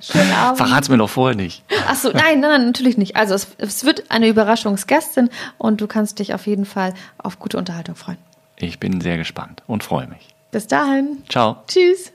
Schönen 0.00 0.32
Abend. 0.32 0.58
Verrat's 0.58 0.88
mir 0.88 0.96
doch 0.96 1.10
vorher 1.10 1.36
nicht. 1.36 1.62
Achso, 1.86 2.10
nein, 2.10 2.40
nein, 2.40 2.50
nein, 2.50 2.66
natürlich 2.66 2.96
nicht. 2.96 3.16
Also 3.16 3.34
es, 3.34 3.48
es 3.58 3.84
wird 3.84 4.10
eine 4.10 4.28
Überraschungsgästin 4.28 5.28
und 5.58 5.80
du 5.80 5.86
kannst 5.86 6.18
dich 6.18 6.32
auf 6.34 6.46
jeden 6.46 6.64
Fall 6.64 6.94
auf 7.18 7.38
gute 7.38 7.58
Unterhaltung 7.58 7.96
freuen. 7.96 8.18
Ich 8.56 8.78
bin 8.78 9.00
sehr 9.00 9.16
gespannt 9.16 9.62
und 9.66 9.82
freue 9.82 10.06
mich. 10.06 10.34
Bis 10.50 10.66
dahin. 10.66 11.22
Ciao. 11.28 11.56
Tschüss. 11.66 12.12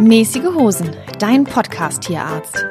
Mäßige 0.00 0.54
Hosen, 0.54 0.96
dein 1.18 1.44
Podcast-Tierarzt. 1.44 2.64